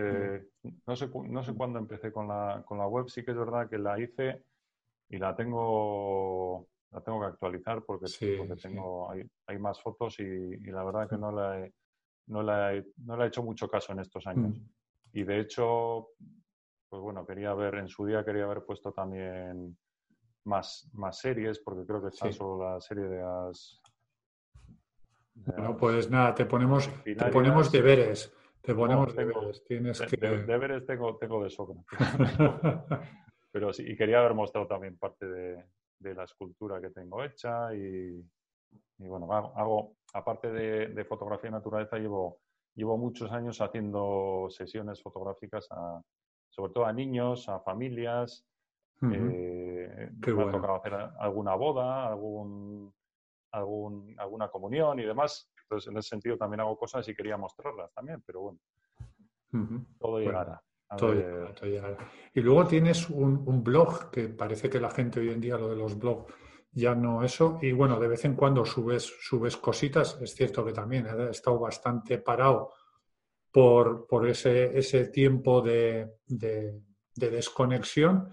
no, 0.86 0.96
sé, 0.96 1.10
no 1.14 1.44
sé 1.44 1.54
cuándo 1.54 1.80
empecé 1.80 2.12
con 2.12 2.28
la, 2.28 2.64
con 2.66 2.78
la 2.78 2.88
web, 2.88 3.08
sí 3.10 3.24
que 3.24 3.32
es 3.32 3.38
verdad 3.38 3.70
que 3.70 3.78
la 3.78 4.00
hice 4.00 4.44
y 5.10 5.18
la 5.18 5.36
tengo 5.36 6.68
la 6.94 7.02
tengo 7.02 7.20
que 7.20 7.26
actualizar 7.26 7.84
porque, 7.84 8.06
tengo, 8.62 9.10
hay, 9.10 9.28
más 9.60 9.82
fotos 9.82 10.20
y, 10.20 10.58
la 10.72 10.84
verdad 10.84 11.10
que 11.10 11.18
no 11.18 11.32
la, 11.32 11.60
he, 11.60 11.74
no, 12.28 12.42
la 12.44 12.74
he, 12.74 12.86
no 12.98 13.18
la 13.18 13.26
he 13.26 13.28
hecho 13.28 13.44
mucho 13.44 13.70
caso 13.70 13.92
en 13.92 14.00
estos 14.00 14.26
años. 14.28 14.60
Mm. 14.60 14.66
Y 15.14 15.24
de 15.24 15.40
hecho, 15.40 16.10
pues 16.90 17.02
bueno, 17.02 17.26
quería 17.26 17.54
ver, 17.54 17.76
en 17.76 17.88
su 17.88 18.06
día 18.06 18.24
quería 18.24 18.46
haber 18.46 18.64
puesto 18.64 18.92
también 18.92 19.78
más, 20.46 20.90
más 20.94 21.20
series, 21.20 21.60
porque 21.60 21.86
creo 21.86 22.02
que 22.02 22.10
está 22.10 22.32
solo 22.32 22.64
la 22.64 22.82
serie 22.82 23.06
de 23.06 23.22
las... 23.22 23.82
bueno, 25.36 25.78
pues 25.78 26.10
nada, 26.10 26.34
te 26.34 26.46
ponemos, 26.46 26.90
te 27.04 27.16
ponemos 27.16 27.72
deberes. 27.72 28.34
Te 28.62 28.74
ponemos 28.74 29.14
deberes. 29.14 29.64
Tienes 29.66 30.02
que... 30.02 30.18
deberes 30.18 30.86
tengo, 30.86 31.18
tengo 31.18 31.44
de 31.44 31.50
sobra. 31.50 31.82
Pero 33.52 33.72
sí, 33.72 33.84
y 33.86 33.96
quería 33.96 34.20
haber 34.20 34.34
mostrado 34.34 34.66
también 34.66 34.98
parte 34.98 35.28
de, 35.28 35.64
de 36.00 36.16
la 36.16 36.24
escultura 36.24 36.82
que 36.82 36.90
tengo 36.90 37.24
hecha 37.24 37.74
y, 37.76 38.24
bueno, 38.98 39.32
hago, 39.34 39.96
aparte 40.14 40.52
de, 40.52 41.06
fotografía 41.06 41.50
de 41.50 41.58
naturaleza, 41.58 41.98
llevo, 41.98 42.40
llevo 42.76 42.98
muchos 42.98 43.32
años 43.32 43.62
haciendo 43.62 44.48
sesiones 44.50 45.02
fotográficas 45.02 45.68
sobre 46.50 46.72
todo 46.72 46.86
a 46.86 46.94
niños, 46.94 47.50
a 47.50 47.60
familias. 47.60 48.46
Eh, 49.02 50.10
me 50.28 50.44
ha 50.44 50.52
tocado 50.52 50.76
hacer 50.76 50.94
alguna 50.94 51.56
boda, 51.56 52.08
algún, 52.08 52.94
algún, 53.52 54.16
alguna 54.18 54.50
comunión 54.50 55.00
y 55.00 55.04
demás. 55.04 55.52
Entonces, 55.64 55.92
en 55.92 55.98
ese 55.98 56.10
sentido 56.10 56.38
también 56.38 56.62
hago 56.62 56.78
cosas 56.78 57.08
y 57.10 57.16
quería 57.16 57.36
mostrarlas 57.36 57.92
también, 57.94 58.22
pero 58.26 58.42
bueno, 58.42 58.60
todo 60.00 60.20
llegará. 60.20 60.62
Y 62.34 62.42
luego 62.42 62.68
tienes 62.68 63.10
un, 63.10 63.64
blog 63.64 64.12
que 64.12 64.30
parece 64.30 64.70
que 64.70 64.80
la 64.80 64.92
gente 64.92 65.20
hoy 65.20 65.30
en 65.30 65.42
día 65.42 65.58
lo 65.58 65.70
de 65.70 65.76
los 65.76 65.98
blogs 65.98 66.34
ya 66.74 66.96
no 66.96 67.24
eso. 67.24 67.60
Y 67.62 67.72
bueno, 67.72 68.00
de 68.00 68.08
vez 68.08 68.26
en 68.26 68.36
cuando 68.36 68.66
subes, 68.66 69.14
subes 69.22 69.58
cositas. 69.58 70.20
Es 70.22 70.34
cierto 70.36 70.66
que 70.66 70.74
también 70.74 71.06
he 71.08 71.30
estado 71.30 71.60
bastante 71.60 72.18
parado 72.18 72.72
por, 73.52 74.08
por 74.08 74.28
ese, 74.28 74.78
ese, 74.78 75.08
tiempo 75.10 75.62
de, 75.62 76.16
de, 76.26 76.82
desconexión, 77.16 78.30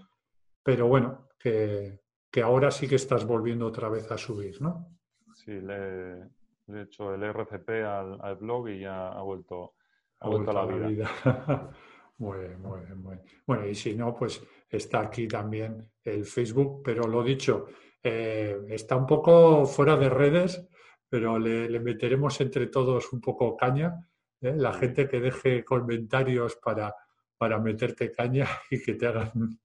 pero 0.63 0.87
bueno, 0.87 1.29
que, 1.37 1.99
que, 2.31 2.41
ahora 2.41 2.71
sí 2.71 2.87
que 2.87 2.95
estás 2.95 3.25
volviendo 3.25 3.67
otra 3.67 3.87
vez 3.87 4.11
a 4.11 4.17
subir, 4.17 4.59
¿no? 4.61 4.97
Sí, 5.35 5.51
le, 5.51 6.23
he 6.67 6.81
hecho 6.81 7.13
el 7.13 7.23
RCP 7.23 7.69
al, 7.85 8.35
blog 8.37 8.69
y 8.69 8.79
ya 8.79 9.09
ha 9.09 9.21
vuelto, 9.21 9.75
ha, 10.19 10.27
vuelto, 10.27 10.49
a 10.49 10.53
la, 10.53 10.65
vida. 10.65 10.87
vida. 10.87 11.71
muy 12.17 12.39
bien, 12.39 12.59
muy 12.59 12.79
bien, 12.79 12.97
muy 12.97 13.15
bien. 13.17 13.27
Bueno, 13.45 13.67
y 13.67 13.75
si 13.75 13.95
no, 13.95 14.15
pues 14.15 14.43
está 14.67 15.01
aquí 15.01 15.27
también 15.27 15.91
el 16.03 16.25
Facebook, 16.25 16.81
pero 16.83 17.03
lo 17.03 17.23
dicho, 17.23 17.67
eh, 18.03 18.57
está 18.69 18.95
un 18.95 19.05
poco 19.05 19.65
fuera 19.65 19.95
de 19.95 20.09
redes, 20.09 20.67
pero 21.07 21.37
le, 21.37 21.79
meteremos 21.79 22.39
entre 22.41 22.67
todos 22.67 23.11
un 23.13 23.21
poco 23.21 23.55
caña. 23.55 24.07
¿eh? 24.41 24.53
La 24.55 24.73
gente 24.73 25.07
que 25.07 25.19
deje 25.19 25.63
comentarios 25.63 26.55
para, 26.55 26.95
para 27.37 27.59
meterte 27.59 28.11
caña 28.11 28.47
y 28.71 28.81
que 28.81 28.95
te 28.95 29.07
hagan 29.07 29.59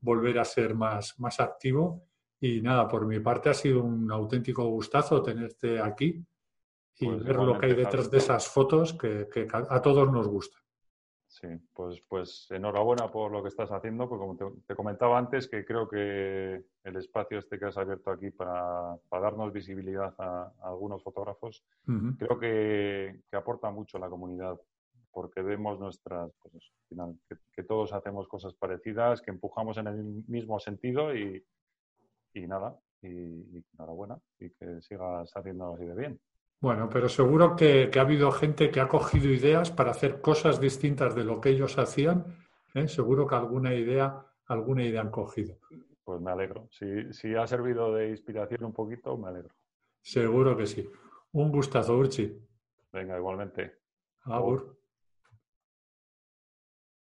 volver 0.00 0.38
a 0.38 0.44
ser 0.44 0.74
más, 0.74 1.18
más 1.18 1.40
activo. 1.40 2.06
Y 2.40 2.60
nada, 2.60 2.86
por 2.88 3.06
mi 3.06 3.20
parte 3.20 3.48
ha 3.48 3.54
sido 3.54 3.82
un 3.82 4.10
auténtico 4.10 4.64
gustazo 4.66 5.22
tenerte 5.22 5.80
aquí 5.80 6.22
y 6.98 7.06
pues 7.06 7.24
ver 7.24 7.36
lo 7.36 7.58
que 7.58 7.66
hay 7.66 7.74
detrás 7.74 8.10
de 8.10 8.18
esas 8.18 8.46
fotos 8.46 8.92
que, 8.94 9.28
que 9.32 9.48
a 9.52 9.80
todos 9.80 10.10
nos 10.12 10.28
gusta. 10.28 10.63
Sí, 11.44 11.60
pues, 11.74 12.00
pues 12.08 12.46
enhorabuena 12.50 13.12
por 13.12 13.30
lo 13.30 13.42
que 13.42 13.50
estás 13.50 13.70
haciendo, 13.70 14.08
porque 14.08 14.24
como 14.24 14.62
te, 14.66 14.74
comentaba 14.74 15.18
antes, 15.18 15.46
que 15.46 15.62
creo 15.64 15.86
que 15.86 16.64
el 16.84 16.96
espacio 16.96 17.38
este 17.38 17.58
que 17.58 17.66
has 17.66 17.76
abierto 17.76 18.10
aquí 18.10 18.30
para, 18.30 18.96
darnos 19.10 19.52
visibilidad 19.52 20.14
a, 20.18 20.50
algunos 20.62 21.02
fotógrafos, 21.02 21.62
creo 22.18 22.38
que, 22.38 23.20
aporta 23.32 23.70
mucho 23.70 23.98
a 23.98 24.00
la 24.00 24.08
comunidad, 24.08 24.58
porque 25.12 25.42
vemos 25.42 25.78
nuestras, 25.78 26.32
pues 26.40 26.54
al 26.54 26.88
final, 26.88 27.18
que, 27.54 27.62
todos 27.62 27.92
hacemos 27.92 28.26
cosas 28.26 28.54
parecidas, 28.54 29.20
que 29.20 29.30
empujamos 29.30 29.76
en 29.76 29.88
el 29.88 30.02
mismo 30.26 30.58
sentido 30.58 31.14
y, 31.14 31.44
nada, 32.34 32.78
y, 33.02 33.08
y 33.08 33.64
enhorabuena, 33.74 34.18
y 34.38 34.48
que 34.48 34.80
sigas 34.80 35.30
haciendo 35.36 35.74
así 35.74 35.84
de 35.84 35.94
bien. 35.94 36.20
Bueno, 36.64 36.88
pero 36.88 37.10
seguro 37.10 37.56
que, 37.56 37.90
ha 37.94 38.00
habido 38.00 38.32
gente 38.32 38.70
que 38.70 38.80
ha 38.80 38.88
cogido 38.88 39.28
ideas 39.28 39.70
para 39.70 39.90
hacer 39.90 40.22
cosas 40.22 40.62
distintas 40.62 41.14
de 41.14 41.22
lo 41.22 41.38
que 41.38 41.50
ellos 41.50 41.76
hacían. 41.76 42.24
¿eh? 42.72 42.88
Seguro 42.88 43.26
que 43.26 43.34
alguna 43.34 43.74
idea, 43.74 44.24
alguna 44.46 44.82
idea 44.82 45.02
han 45.02 45.10
cogido. 45.10 45.58
Pues 46.02 46.22
me 46.22 46.30
alegro. 46.30 46.66
Si, 46.70 47.34
ha 47.34 47.46
servido 47.46 47.92
de 47.92 48.08
inspiración 48.08 48.64
un 48.64 48.72
poquito, 48.72 49.14
me 49.18 49.28
alegro. 49.28 49.54
Seguro 50.00 50.56
que 50.56 50.64
sí. 50.64 50.88
Un 51.32 51.52
gustazo, 51.52 51.98
Urchi. 51.98 52.34
Venga, 52.90 53.18
igualmente. 53.18 53.80
Abur. 54.22 54.78